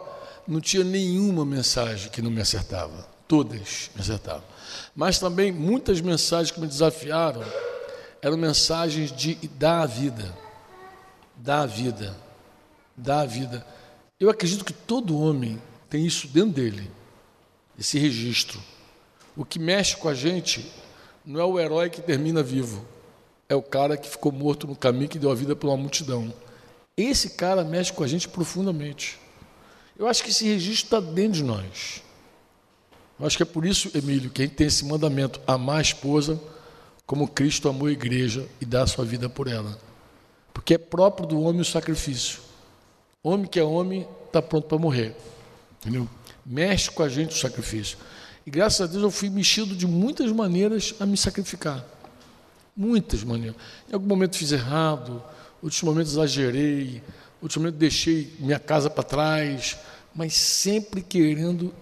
não 0.47 0.59
tinha 0.59 0.83
nenhuma 0.83 1.45
mensagem 1.45 2.11
que 2.11 2.21
não 2.21 2.29
me 2.29 2.41
acertava. 2.41 3.07
Todas 3.27 3.89
me 3.95 4.01
acertavam. 4.01 4.43
Mas 4.95 5.17
também 5.17 5.51
muitas 5.51 6.01
mensagens 6.01 6.51
que 6.51 6.59
me 6.59 6.67
desafiaram 6.67 7.43
eram 8.21 8.37
mensagens 8.37 9.11
de 9.11 9.35
dar 9.57 9.81
a 9.81 9.85
vida. 9.85 10.35
Dar 11.35 11.61
a 11.61 11.65
vida. 11.65 12.15
Dar 12.95 13.21
a 13.21 13.25
vida. 13.25 13.65
Eu 14.19 14.29
acredito 14.29 14.65
que 14.65 14.73
todo 14.73 15.17
homem 15.17 15.59
tem 15.89 16.05
isso 16.05 16.27
dentro 16.27 16.51
dele, 16.51 16.91
esse 17.79 17.97
registro. 17.97 18.61
O 19.35 19.45
que 19.45 19.59
mexe 19.59 19.95
com 19.95 20.09
a 20.09 20.13
gente 20.13 20.71
não 21.25 21.39
é 21.39 21.43
o 21.43 21.59
herói 21.59 21.89
que 21.89 22.01
termina 22.01 22.43
vivo, 22.43 22.85
é 23.47 23.55
o 23.55 23.61
cara 23.61 23.97
que 23.97 24.09
ficou 24.09 24.31
morto 24.31 24.67
no 24.67 24.75
caminho 24.75 25.09
que 25.09 25.19
deu 25.19 25.31
a 25.31 25.35
vida 25.35 25.55
para 25.55 25.69
uma 25.69 25.77
multidão. 25.77 26.33
Esse 26.95 27.31
cara 27.31 27.63
mexe 27.63 27.91
com 27.93 28.03
a 28.03 28.07
gente 28.07 28.27
profundamente. 28.27 29.19
Eu 29.97 30.07
acho 30.07 30.23
que 30.23 30.29
esse 30.29 30.45
registro 30.45 30.85
está 30.85 30.99
dentro 30.99 31.33
de 31.33 31.43
nós. 31.43 32.01
Eu 33.19 33.25
acho 33.27 33.37
que 33.37 33.43
é 33.43 33.45
por 33.45 33.65
isso, 33.65 33.91
Emílio, 33.95 34.29
que 34.29 34.41
a 34.41 34.45
gente 34.45 34.55
tem 34.55 34.67
esse 34.67 34.83
mandamento: 34.85 35.39
amar 35.45 35.77
a 35.77 35.81
esposa 35.81 36.39
como 37.05 37.27
Cristo 37.27 37.69
amou 37.69 37.87
a 37.87 37.91
igreja 37.91 38.47
e 38.59 38.65
dá 38.65 38.83
a 38.83 38.87
sua 38.87 39.05
vida 39.05 39.29
por 39.29 39.47
ela. 39.47 39.77
Porque 40.53 40.73
é 40.73 40.77
próprio 40.77 41.27
do 41.27 41.41
homem 41.41 41.61
o 41.61 41.65
sacrifício. 41.65 42.39
Homem 43.23 43.45
que 43.45 43.59
é 43.59 43.63
homem 43.63 44.07
está 44.25 44.41
pronto 44.41 44.67
para 44.67 44.77
morrer. 44.77 45.15
Entendeu? 45.81 46.07
Mexe 46.45 46.89
com 46.89 47.03
a 47.03 47.09
gente 47.09 47.35
o 47.35 47.39
sacrifício. 47.39 47.97
E 48.45 48.49
graças 48.51 48.81
a 48.81 48.91
Deus 48.91 49.03
eu 49.03 49.11
fui 49.11 49.29
mexido 49.29 49.75
de 49.75 49.85
muitas 49.85 50.31
maneiras 50.31 50.95
a 50.99 51.05
me 51.05 51.15
sacrificar. 51.17 51.85
Muitas 52.75 53.23
maneiras. 53.23 53.55
Em 53.89 53.93
algum 53.93 54.07
momento 54.07 54.37
fiz 54.37 54.51
errado, 54.51 55.21
outros 55.61 55.81
momentos 55.83 56.13
exagerei, 56.13 57.03
outros 57.41 57.57
momentos 57.57 57.79
deixei 57.79 58.33
minha 58.39 58.59
casa 58.59 58.89
para 58.89 59.03
trás, 59.03 59.77
mas 60.15 60.33
sempre 60.33 61.01
querendo 61.01 61.73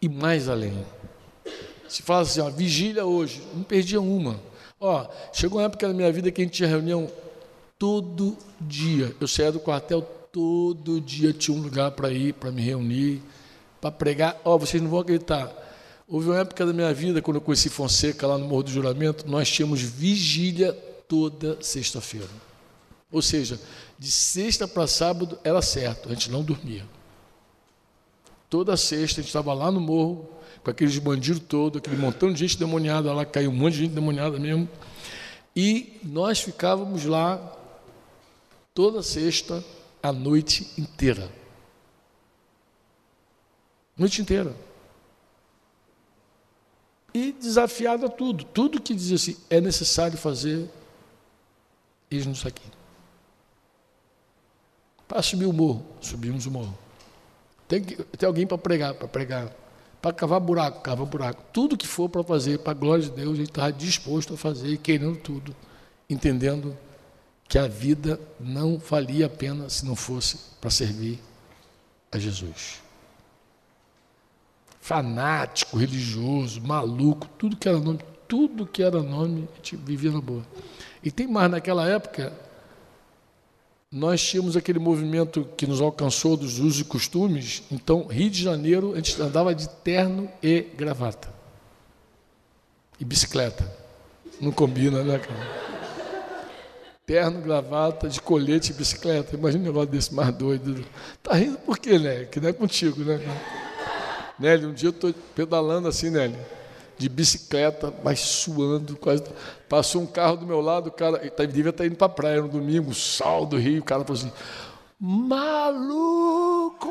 ir 0.00 0.08
mais 0.08 0.48
além. 0.48 0.84
Se 1.88 2.02
fala 2.02 2.22
assim, 2.22 2.40
ó, 2.40 2.50
vigília 2.50 3.04
hoje, 3.04 3.42
não 3.54 3.62
perdia 3.62 4.00
uma. 4.00 4.40
Ó, 4.80 5.06
chegou 5.32 5.58
uma 5.58 5.66
época 5.66 5.88
na 5.88 5.94
minha 5.94 6.12
vida 6.12 6.30
que 6.30 6.40
a 6.40 6.44
gente 6.44 6.54
tinha 6.54 6.68
reunião 6.68 7.10
todo 7.78 8.36
dia. 8.60 9.14
Eu 9.20 9.26
saía 9.26 9.52
do 9.52 9.60
quartel 9.60 10.02
todo 10.32 11.00
dia, 11.00 11.32
tinha 11.32 11.56
um 11.56 11.60
lugar 11.60 11.92
para 11.92 12.10
ir, 12.10 12.34
para 12.34 12.50
me 12.50 12.62
reunir, 12.62 13.22
para 13.80 13.90
pregar. 13.90 14.40
Ó, 14.44 14.58
vocês 14.58 14.82
não 14.82 14.90
vão 14.90 15.00
acreditar. 15.00 15.52
Houve 16.06 16.28
uma 16.28 16.38
época 16.38 16.66
da 16.66 16.72
minha 16.72 16.92
vida, 16.92 17.22
quando 17.22 17.36
eu 17.36 17.40
conheci 17.40 17.70
Fonseca, 17.70 18.26
lá 18.26 18.36
no 18.36 18.46
Morro 18.46 18.64
do 18.64 18.70
Juramento, 18.70 19.26
nós 19.26 19.50
tínhamos 19.50 19.80
vigília 19.80 20.72
toda 21.08 21.56
sexta-feira. 21.62 22.28
Ou 23.10 23.22
seja, 23.22 23.58
de 23.98 24.10
sexta 24.10 24.68
para 24.68 24.86
sábado 24.86 25.38
era 25.42 25.62
certo, 25.62 26.08
a 26.08 26.12
gente 26.12 26.30
não 26.30 26.42
dormia. 26.42 26.84
Toda 28.50 28.76
sexta 28.76 29.20
a 29.20 29.22
gente 29.22 29.30
estava 29.30 29.54
lá 29.54 29.70
no 29.70 29.80
morro, 29.80 30.28
com 30.62 30.70
aqueles 30.70 30.98
bandidos 30.98 31.42
todos, 31.48 31.78
aquele 31.78 31.96
montão 31.96 32.30
de 32.32 32.38
gente 32.38 32.58
demoniada 32.58 33.12
lá, 33.12 33.24
caiu 33.24 33.50
um 33.50 33.54
monte 33.54 33.74
de 33.74 33.80
gente 33.80 33.92
demoniada 33.92 34.38
mesmo. 34.38 34.68
E 35.56 35.98
nós 36.02 36.40
ficávamos 36.40 37.06
lá 37.06 37.40
toda 38.74 39.02
sexta, 39.02 39.64
a 40.02 40.12
noite 40.12 40.70
inteira. 40.76 41.30
Noite 43.96 44.20
inteira 44.20 44.54
e 47.14 47.30
desafiado 47.30 48.04
a 48.04 48.08
tudo. 48.08 48.44
Tudo 48.44 48.82
que 48.82 48.92
dizia 48.92 49.14
assim, 49.14 49.36
é 49.48 49.60
necessário 49.60 50.18
fazer, 50.18 50.68
eis-nos 52.10 52.44
aqui. 52.44 52.66
Para 55.06 55.22
subir 55.22 55.46
o 55.46 55.52
morro, 55.52 55.86
subimos 56.00 56.44
o 56.44 56.50
morro. 56.50 56.76
Tem, 57.68 57.82
que, 57.82 57.96
tem 58.02 58.26
alguém 58.26 58.46
para 58.46 58.58
pregar, 58.58 58.94
para 58.94 59.06
pregar. 59.06 59.52
Para 60.02 60.12
cavar 60.12 60.40
buraco, 60.40 60.82
cava 60.82 61.06
buraco. 61.06 61.42
Tudo 61.52 61.78
que 61.78 61.86
for 61.86 62.10
para 62.10 62.22
fazer, 62.22 62.58
para 62.58 62.72
a 62.72 62.74
glória 62.74 63.04
de 63.04 63.10
Deus, 63.10 63.32
a 63.32 63.36
gente 63.36 63.50
estava 63.50 63.72
disposto 63.72 64.34
a 64.34 64.36
fazer 64.36 64.68
e 64.68 64.76
querendo 64.76 65.16
tudo. 65.16 65.54
Entendendo 66.10 66.76
que 67.48 67.58
a 67.58 67.66
vida 67.66 68.20
não 68.38 68.76
valia 68.76 69.26
a 69.26 69.30
pena 69.30 69.70
se 69.70 69.86
não 69.86 69.96
fosse 69.96 70.38
para 70.60 70.68
servir 70.68 71.20
a 72.12 72.18
Jesus. 72.18 72.83
Fanático, 74.84 75.78
religioso, 75.78 76.60
maluco, 76.60 77.26
tudo 77.38 77.56
que 77.56 77.66
era 77.66 77.78
nome, 77.80 78.00
tudo 78.28 78.66
que 78.66 78.82
era 78.82 79.02
nome, 79.02 79.48
a 79.50 79.56
gente 79.56 79.76
vivia 79.76 80.10
na 80.10 80.20
boa. 80.20 80.42
E 81.02 81.10
tem 81.10 81.26
mais, 81.26 81.50
naquela 81.50 81.88
época, 81.88 82.30
nós 83.90 84.22
tínhamos 84.22 84.58
aquele 84.58 84.78
movimento 84.78 85.48
que 85.56 85.66
nos 85.66 85.80
alcançou 85.80 86.36
dos 86.36 86.58
usos 86.58 86.80
e 86.80 86.84
costumes, 86.84 87.62
então, 87.72 88.08
Rio 88.08 88.28
de 88.28 88.42
Janeiro, 88.42 88.92
a 88.92 88.96
gente 88.96 89.18
andava 89.22 89.54
de 89.54 89.66
terno 89.70 90.30
e 90.42 90.60
gravata. 90.60 91.32
E 93.00 93.06
bicicleta. 93.06 93.66
Não 94.38 94.52
combina, 94.52 95.02
né, 95.02 95.18
cara? 95.18 95.64
Terno, 97.06 97.40
gravata, 97.40 98.06
de 98.06 98.20
colete 98.20 98.72
e 98.72 98.74
bicicleta. 98.74 99.34
Imagina 99.34 99.62
um 99.62 99.66
negócio 99.68 99.88
desse 99.88 100.12
mais 100.12 100.34
doido. 100.34 100.84
Tá 101.22 101.32
rindo 101.32 101.56
por 101.56 101.78
quê, 101.78 101.98
né? 101.98 102.26
Que 102.26 102.38
não 102.38 102.50
é 102.50 102.52
contigo, 102.52 103.02
né? 103.02 103.18
Nélio, 104.38 104.70
um 104.70 104.72
dia 104.72 104.88
eu 104.88 104.90
estou 104.90 105.14
pedalando 105.34 105.88
assim, 105.88 106.10
Nélio 106.10 106.38
de 106.96 107.08
bicicleta, 107.08 107.92
mas 108.02 108.20
suando, 108.20 108.96
quase. 108.96 109.24
Passou 109.68 110.02
um 110.02 110.06
carro 110.06 110.36
do 110.36 110.46
meu 110.46 110.60
lado, 110.60 110.88
o 110.88 110.92
cara 110.92 111.18
devia 111.46 111.70
estar 111.70 111.82
tá 111.82 111.86
indo 111.86 111.96
para 111.96 112.06
a 112.06 112.10
praia 112.10 112.40
no 112.40 112.48
domingo, 112.48 112.94
sol 112.94 113.46
do 113.46 113.56
Rio, 113.56 113.80
o 113.80 113.84
cara 113.84 114.04
falou 114.04 114.20
assim: 114.20 114.32
maluco! 115.00 116.88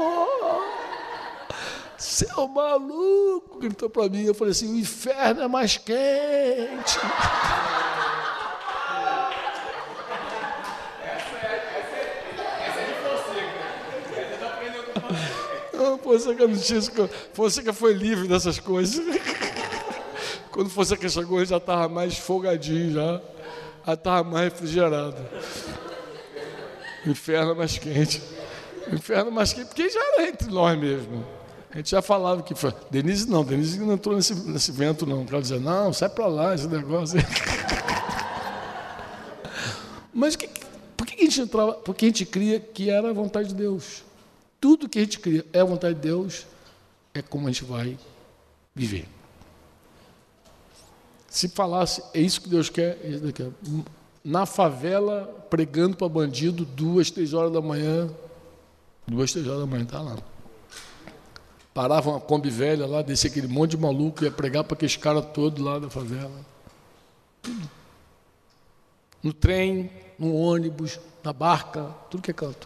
Seu 1.98 2.48
maluco! 2.50 3.60
Gritou 3.60 3.90
para 3.90 4.10
mim, 4.10 4.24
eu 4.24 4.34
falei 4.34 4.52
assim: 4.52 4.74
o 4.74 4.78
inferno 4.78 5.42
é 5.42 5.48
mais 5.48 5.78
quente. 5.78 7.00
Fonseca 16.04 16.48
não 16.48 16.58
tinha. 16.58 16.82
Fonseca 17.34 17.74
foi 17.74 17.94
livre 17.94 18.28
dessas 18.28 18.60
coisas. 18.60 19.04
Quando 20.52 20.70
fosse 20.70 20.96
que 20.96 21.10
chegou, 21.10 21.40
ele 21.40 21.48
já 21.48 21.58
estava 21.58 21.90
mais 21.90 22.18
folgadinho, 22.18 22.94
já. 22.94 23.22
Já 23.86 23.94
estava 23.94 24.30
mais 24.30 24.52
refrigerado. 24.52 25.18
Inferno 27.06 27.56
mais 27.56 27.78
quente. 27.78 28.22
Inferno 28.92 29.32
mais 29.32 29.52
quente, 29.52 29.68
porque 29.68 29.90
já 29.90 30.00
era 30.14 30.30
entre 30.30 30.52
nós 30.52 30.78
mesmo. 30.78 31.26
A 31.72 31.78
gente 31.78 31.90
já 31.90 32.04
falava 32.04 32.44
que 32.44 32.54
foi. 32.54 32.72
Denise 32.92 33.28
não, 33.28 33.44
Denise 33.44 33.80
não 33.80 33.94
entrou 33.94 34.16
nesse, 34.16 34.36
nesse 34.48 34.72
vento, 34.72 35.08
não. 35.08 35.26
Ela 35.28 35.42
dizia, 35.42 35.60
não, 35.60 35.92
sai 35.92 36.08
para 36.08 36.28
lá 36.28 36.54
esse 36.54 36.68
negócio. 36.68 37.20
Mas 40.14 40.36
que, 40.36 40.48
por 40.96 41.08
que 41.08 41.16
a 41.16 41.26
gente 41.26 41.42
entrava? 41.42 41.74
Porque 41.74 42.06
a 42.06 42.10
gente 42.10 42.26
cria 42.28 42.60
que 42.60 42.92
era 42.92 43.10
a 43.10 43.14
vontade 43.14 43.50
de 43.50 43.56
Deus. 43.56 44.04
Tudo 44.64 44.88
que 44.88 44.98
a 44.98 45.02
gente 45.02 45.20
cria 45.20 45.46
é 45.52 45.60
a 45.60 45.66
vontade 45.66 45.96
de 45.96 46.00
Deus, 46.00 46.48
é 47.14 47.22
como 47.22 47.50
a 47.50 47.52
gente 47.52 47.66
vai 47.66 48.00
viver. 48.74 49.06
Se 51.28 51.50
falasse, 51.50 52.02
é 52.14 52.22
isso 52.22 52.40
que 52.40 52.48
Deus 52.48 52.70
quer, 52.70 52.98
é 53.04 53.10
isso 53.10 53.34
quer. 53.34 53.52
na 54.24 54.46
favela, 54.46 55.26
pregando 55.50 55.98
para 55.98 56.08
bandido, 56.08 56.64
duas, 56.64 57.12
três 57.12 57.34
horas 57.34 57.52
da 57.52 57.60
manhã, 57.60 58.10
duas, 59.06 59.34
três 59.34 59.46
horas 59.46 59.60
da 59.60 59.66
manhã, 59.66 59.84
está 59.84 60.00
lá. 60.00 60.18
Parava 61.74 62.12
uma 62.12 62.22
Kombi 62.22 62.50
velha 62.50 62.88
lá, 62.88 63.02
descia 63.02 63.30
aquele 63.30 63.50
monte 63.50 63.72
de 63.72 63.78
maluco, 63.78 64.24
ia 64.24 64.32
pregar 64.32 64.64
para 64.64 64.76
aqueles 64.76 64.96
caras 64.96 65.26
todos 65.34 65.62
lá 65.62 65.78
da 65.78 65.90
favela. 65.90 66.40
No 69.22 69.34
trem, 69.34 69.92
no 70.18 70.34
ônibus, 70.34 71.02
na 71.22 71.34
barca, 71.34 71.84
tudo 72.10 72.24
que 72.24 72.32
é 72.32 72.34
canto. 72.34 72.66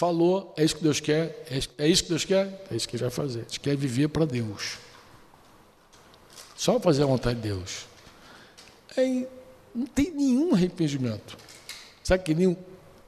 Falou, 0.00 0.54
é 0.56 0.64
isso 0.64 0.76
que 0.76 0.82
Deus 0.82 0.98
quer, 0.98 1.44
é 1.78 1.86
isso 1.86 2.04
que 2.04 2.08
Deus 2.08 2.24
quer, 2.24 2.64
é 2.70 2.74
isso 2.74 2.88
que 2.88 2.96
Ele 2.96 3.02
vai 3.02 3.10
fazer. 3.10 3.40
Gente 3.40 3.60
quer 3.60 3.76
viver 3.76 4.08
para 4.08 4.24
Deus. 4.24 4.78
Só 6.56 6.80
fazer 6.80 7.02
a 7.02 7.06
vontade 7.06 7.38
de 7.38 7.48
Deus. 7.48 7.84
Aí 8.96 9.28
não 9.74 9.84
tem 9.86 10.10
nenhum 10.10 10.54
arrependimento. 10.54 11.36
Sabe 12.02 12.24
que 12.24 12.34
nenhum? 12.34 12.56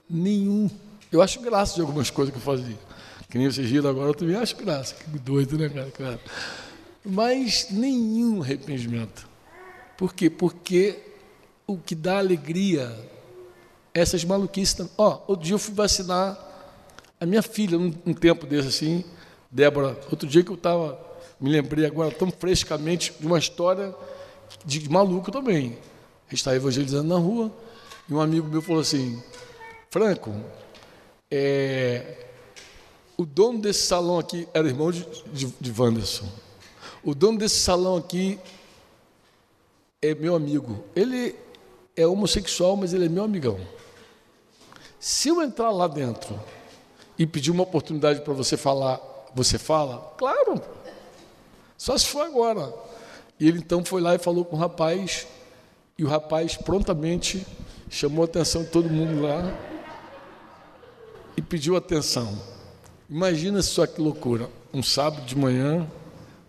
Nenhum. 0.07 0.71
Eu 1.11 1.23
acho 1.23 1.41
graça 1.41 1.77
de 1.77 1.81
algumas 1.81 2.11
coisas 2.11 2.31
que 2.31 2.39
eu 2.39 2.45
fazia. 2.45 2.79
Que 3.31 3.39
nem 3.39 3.51
vocês 3.51 3.71
riram 3.71 3.89
agora, 3.89 4.11
eu 4.11 4.15
também 4.15 4.37
acho 4.37 4.55
graça. 4.57 4.95
Que 4.95 5.19
doido, 5.19 5.57
né, 5.57 5.71
cara? 5.71 5.91
Claro. 5.93 6.21
Mas 7.03 7.69
nenhum 7.71 8.43
arrependimento. 8.43 9.27
Por 9.97 10.13
quê? 10.13 10.29
Porque 10.29 10.99
o 11.67 11.79
que 11.79 11.95
dá 11.95 12.19
alegria 12.19 12.95
é 13.95 14.01
essas 14.03 14.23
maluquices. 14.27 14.79
Ó, 14.99 15.09
oh, 15.09 15.33
outro 15.33 15.47
dia 15.47 15.55
eu 15.55 15.59
fui 15.59 15.73
vacinar 15.73 16.52
a 17.23 17.27
minha 17.27 17.41
filha, 17.41 17.79
num, 17.79 18.13
tempo 18.13 18.47
desse 18.47 18.67
assim, 18.67 19.05
Débora, 19.49 19.97
outro 20.11 20.27
dia 20.27 20.43
que 20.43 20.51
eu 20.51 20.57
estava 20.57 20.99
me 21.41 21.51
lembrei 21.51 21.87
agora 21.87 22.11
tão 22.11 22.33
frescamente 22.33 23.15
de 23.21 23.25
uma 23.25 23.39
história 23.39 23.95
de 24.65 24.91
maluco 24.91 25.31
também. 25.31 25.79
A 26.27 26.31
gente 26.31 26.41
estava 26.41 26.57
evangelizando 26.57 27.09
na 27.09 27.17
rua 27.17 27.53
e 28.09 28.13
um 28.13 28.21
amigo 28.21 28.49
meu 28.49 28.61
falou 28.61 28.81
assim: 28.81 29.23
Franco, 29.89 30.35
é, 31.31 32.27
o 33.17 33.25
dono 33.25 33.61
desse 33.61 33.87
salão 33.87 34.19
aqui 34.19 34.49
era 34.53 34.67
irmão 34.67 34.91
de, 34.91 35.07
de, 35.33 35.47
de 35.61 35.81
Wanderson. 35.81 36.29
O 37.05 37.15
dono 37.15 37.39
desse 37.39 37.61
salão 37.61 37.97
aqui 37.99 38.37
é 40.01 40.13
meu 40.13 40.35
amigo. 40.35 40.83
Ele 40.97 41.37
é 41.97 42.05
homossexual, 42.05 42.77
mas 42.77 42.93
ele 42.93 43.07
é 43.07 43.09
meu 43.09 43.23
amigão. 43.23 43.61
Se 44.99 45.29
eu 45.29 45.41
entrar 45.41 45.71
lá 45.71 45.87
dentro 45.87 46.37
e 47.19 47.27
pedir 47.27 47.51
uma 47.51 47.63
oportunidade 47.63 48.21
para 48.21 48.33
você 48.33 48.57
falar, 48.57 49.01
você 49.35 49.59
fala? 49.59 50.15
Claro. 50.19 50.61
Só 51.77 51.97
se 51.97 52.07
for 52.07 52.23
agora. 52.23 52.73
E 53.39 53.49
ele 53.49 53.59
então 53.59 53.85
foi 53.85 54.01
lá 54.01 54.15
e 54.15 54.19
falou 54.19 54.45
com 54.45 54.57
o 54.57 54.59
rapaz, 54.59 55.27
e 55.99 56.05
o 56.05 56.09
rapaz 56.09 56.57
prontamente 56.57 57.47
chamou 57.91 58.23
a 58.23 58.25
atenção 58.25 58.63
de 58.63 58.71
todo 58.71 58.89
mundo 58.89 59.23
lá 59.23 59.53
e 61.37 61.43
pediu 61.43 61.77
atenção. 61.77 62.39
Imagina 63.09 63.63
só 63.63 63.87
que 63.87 64.01
loucura. 64.01 64.49
Um 64.73 64.83
sábado 64.83 65.27
de 65.27 65.37
manhã, 65.37 65.87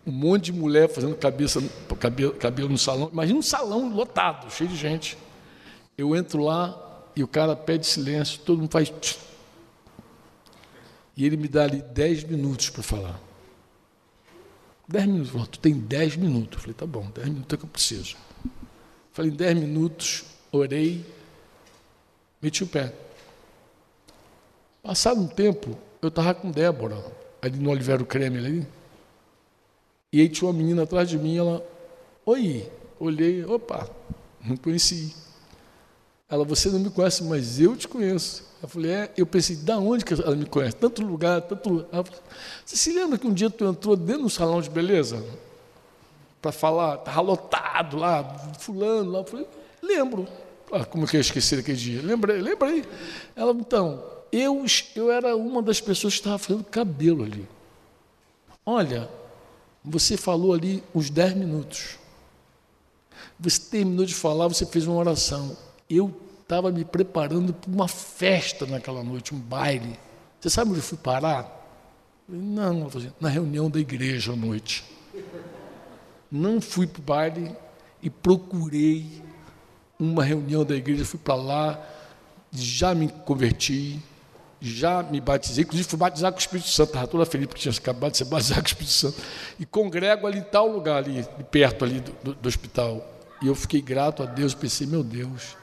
um 0.06 0.12
monte 0.12 0.46
de 0.46 0.54
mulher 0.54 0.90
fazendo 0.90 1.16
cabeça, 1.16 1.62
cabelo, 2.00 2.34
cabelo 2.34 2.70
no 2.70 2.78
salão. 2.78 3.10
Imagina 3.12 3.40
um 3.40 3.44
salão 3.44 3.94
lotado, 3.94 4.52
cheio 4.52 4.70
de 4.70 4.76
gente. 4.76 5.18
Eu 5.98 6.16
entro 6.16 6.44
lá 6.44 7.12
e 7.16 7.24
o 7.24 7.28
cara 7.28 7.56
pede 7.56 7.86
silêncio, 7.86 8.40
todo 8.40 8.60
mundo 8.60 8.72
faz. 8.72 8.92
E 11.16 11.26
ele 11.26 11.38
me 11.38 11.48
dá 11.48 11.64
ali 11.64 11.82
dez 11.82 12.24
minutos 12.24 12.70
para 12.70 12.84
falar. 12.84 13.20
Dez 14.88 15.06
minutos. 15.06 15.30
Falou, 15.32 15.48
tu 15.48 15.60
tem 15.60 15.74
dez 15.74 16.16
minutos. 16.16 16.56
Eu 16.56 16.60
falei, 16.62 16.74
tá 16.74 16.86
bom, 16.86 17.10
dez 17.14 17.28
minutos 17.28 17.54
é 17.54 17.58
que 17.58 17.66
eu 17.66 17.70
preciso. 17.70 18.18
Falei, 19.12 19.32
em 19.32 19.36
dez 19.36 19.58
minutos, 19.58 20.24
orei, 20.52 21.06
meti 22.42 22.64
o 22.64 22.68
pé. 22.68 22.94
Passado 24.82 25.22
um 25.22 25.28
tempo, 25.28 25.78
eu 26.02 26.10
estava 26.10 26.34
com 26.34 26.52
Débora, 26.52 26.98
ali 27.42 27.58
no 27.58 27.70
Olivero 27.70 28.06
Creme 28.06 28.38
ali. 28.38 28.68
E 30.12 30.20
aí 30.20 30.28
tinha 30.28 30.50
uma 30.50 30.58
menina 30.58 30.84
atrás 30.84 31.08
de 31.08 31.18
mim, 31.18 31.38
ela, 31.38 31.66
oi, 32.26 32.70
olhei, 33.00 33.46
opa, 33.46 33.90
não 34.44 34.58
conheci. 34.58 35.16
Ela, 36.34 36.44
você 36.44 36.68
não 36.70 36.80
me 36.80 36.90
conhece, 36.90 37.24
mas 37.24 37.60
eu 37.60 37.78
te 37.78 37.88
conheço. 37.88 38.44
Eu 38.60 38.68
falei, 38.68 38.92
é, 38.92 39.14
eu 39.16 39.24
pensei, 39.24 39.56
da 39.56 39.78
onde 39.78 40.04
que 40.04 40.16
ela 40.16 40.36
me 40.36 40.48
conhece? 40.48 40.76
Tanto 40.76 41.06
lugar, 41.06 41.40
tanto 41.44 41.70
lugar. 41.70 42.04
Você 42.66 42.76
se 42.76 42.92
lembra 42.92 43.20
que 43.20 43.28
um 43.28 43.34
dia 43.34 43.52
tu 43.52 43.64
entrou 43.66 43.96
dentro 43.96 44.24
do 44.24 44.30
salão 44.32 44.60
de 44.60 44.68
beleza? 44.68 45.24
Para 46.42 46.52
falar, 46.52 46.96
estava 46.96 47.22
lotado 47.22 47.98
lá, 47.98 48.24
fulano 48.58 49.12
lá. 49.12 49.20
Eu 49.20 49.26
falei, 49.26 49.48
lembro. 49.80 50.28
Ah, 50.72 50.84
como 50.84 51.06
que 51.06 51.16
eu 51.16 51.22
esqueci 51.22 51.56
daquele 51.56 51.78
dia? 51.78 52.02
Lembrei, 52.02 52.42
lembrei. 52.42 52.84
Ela, 53.36 53.52
então, 53.52 54.04
eu, 54.32 54.66
eu 54.96 55.12
era 55.12 55.36
uma 55.36 55.62
das 55.62 55.80
pessoas 55.80 56.16
que 56.16 56.22
estava 56.22 56.40
fazendo 56.40 56.64
cabelo 56.64 57.26
ali. 57.26 57.48
Olha, 58.66 59.08
você 59.86 60.18
falou 60.18 60.52
ali 60.52 60.84
uns 60.96 61.12
10 61.12 61.36
minutos. 61.36 62.00
Você 63.40 63.62
terminou 63.70 64.04
de 64.04 64.16
falar, 64.16 64.48
você 64.48 64.66
fez 64.66 64.88
uma 64.88 64.96
oração. 64.96 65.56
Eu 65.88 66.23
estava 66.44 66.72
me 66.72 66.86
preparando 66.86 67.54
para 67.54 67.72
uma 67.72 67.88
festa 67.88 68.66
naquela 68.66 69.04
noite, 69.04 69.34
um 69.34 69.40
baile. 69.40 69.98
Você 70.40 70.50
sabe 70.50 70.72
onde 70.72 70.80
eu 70.80 70.84
fui 70.84 70.98
parar? 70.98 71.62
Não, 72.28 72.90
na 73.20 73.30
reunião 73.30 73.70
da 73.70 73.80
igreja 73.80 74.34
à 74.34 74.36
noite. 74.36 74.84
Não 76.32 76.62
fui 76.62 76.86
para 76.88 77.00
o 77.00 77.04
baile 77.04 77.56
e 78.02 78.10
procurei 78.10 79.24
uma 80.00 80.24
reunião 80.24 80.66
da 80.66 80.76
igreja, 80.76 81.06
fui 81.06 81.20
para 81.20 81.36
lá, 81.36 81.80
já 82.52 82.94
me 82.94 83.08
converti, 83.08 84.00
já 84.60 85.04
me 85.04 85.22
batizei, 85.22 85.64
inclusive 85.64 85.88
fui 85.88 86.00
batizar 86.00 86.32
com 86.32 86.38
o 86.38 86.42
Espírito 86.42 86.70
Santo, 86.70 86.90
estava 86.90 87.08
toda 87.08 87.26
feliz 87.26 87.48
porque 87.48 87.62
tinha 87.62 87.74
acabado 87.74 88.12
de 88.12 88.18
ser 88.18 88.26
batizado 88.26 88.62
com 88.62 88.66
o 88.66 88.68
Espírito 88.68 88.92
Santo, 88.92 89.22
e 89.60 89.66
congrego 89.66 90.28
ali 90.28 90.40
em 90.40 90.44
tal 90.44 90.68
lugar, 90.68 90.98
ali, 90.98 91.26
perto 91.52 91.86
ali 91.86 92.00
do, 92.00 92.12
do, 92.24 92.36
do 92.36 92.50
hospital. 92.50 93.08
E 93.42 93.48
eu 93.48 93.56
fiquei 93.56 93.82
grato 93.82 94.24
a 94.24 94.26
Deus, 94.26 94.54
pensei, 94.54 94.88
meu 94.88 95.04
Deus. 95.04 95.56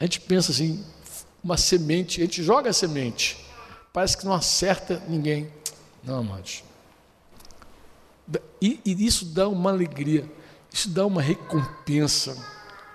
A 0.00 0.04
gente 0.04 0.20
pensa 0.20 0.50
assim, 0.50 0.82
uma 1.44 1.58
semente, 1.58 2.22
a 2.22 2.24
gente 2.24 2.42
joga 2.42 2.70
a 2.70 2.72
semente, 2.72 3.36
parece 3.92 4.16
que 4.16 4.24
não 4.24 4.32
acerta 4.32 5.00
ninguém. 5.06 5.52
Não, 6.02 6.20
amados. 6.20 6.64
E, 8.62 8.80
e 8.84 9.06
isso 9.06 9.26
dá 9.26 9.46
uma 9.46 9.70
alegria, 9.70 10.30
isso 10.72 10.88
dá 10.88 11.04
uma 11.04 11.20
recompensa. 11.20 12.36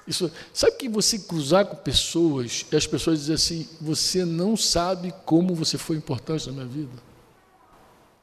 Isso, 0.08 0.32
sabe 0.54 0.78
que 0.78 0.90
você 0.90 1.20
cruzar 1.20 1.66
com 1.66 1.76
pessoas 1.76 2.66
e 2.72 2.76
as 2.76 2.86
pessoas 2.86 3.20
dizem 3.20 3.36
assim: 3.36 3.70
você 3.80 4.26
não 4.26 4.58
sabe 4.58 5.14
como 5.26 5.56
você 5.56 5.78
foi 5.78 5.98
importante 5.98 6.48
na 6.48 6.54
minha 6.54 6.66
vida. 6.66 7.06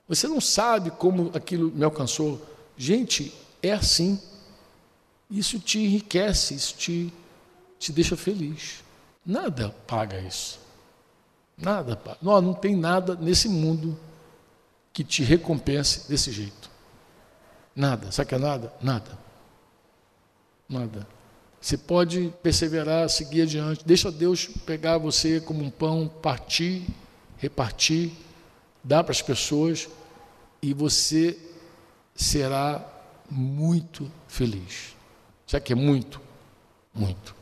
Você 0.09 0.29
não 0.29 0.41
sabe 0.41 0.91
como 0.91 1.31
aquilo 1.35 1.71
me 1.71 1.85
alcançou. 1.85 2.41
Gente, 2.77 3.33
é 3.63 3.73
assim. 3.73 4.21
Isso 5.31 5.59
te 5.59 5.79
enriquece, 5.79 6.55
isso 6.55 6.75
te, 6.77 7.13
te 7.83 7.93
deixa 7.93 8.17
feliz. 8.17 8.85
Nada 9.27 9.71
paga 9.89 10.21
isso. 10.21 10.61
Nada 11.59 11.97
paga. 11.97 12.19
Não, 12.23 12.41
não 12.41 12.55
tem 12.55 12.77
nada 12.77 13.17
nesse 13.17 13.49
mundo 13.49 13.99
que 14.93 15.03
te 15.03 15.25
recompense 15.25 16.09
desse 16.09 16.31
jeito. 16.31 16.71
Nada. 17.75 18.13
Sabe 18.13 18.29
que 18.29 18.35
é 18.37 18.39
nada? 18.39 18.73
Nada. 18.81 19.19
Nada. 20.69 21.07
Você 21.61 21.77
pode 21.77 22.33
perseverar, 22.41 23.09
seguir 23.09 23.43
adiante. 23.43 23.85
Deixa 23.85 24.13
Deus 24.13 24.47
pegar 24.47 24.99
você 24.99 25.41
como 25.41 25.65
um 25.65 25.71
pão, 25.71 26.07
partir, 26.07 26.87
repartir, 27.37 28.13
dar 28.83 29.03
para 29.03 29.13
as 29.13 29.23
pessoas 29.23 29.89
e 30.61 30.73
você 30.73 31.37
será 32.15 32.85
muito 33.29 34.11
feliz. 34.29 34.95
Sabe 35.49 35.65
que 35.65 35.73
é 35.73 35.77
muito? 35.77 36.21
Muito. 36.95 37.42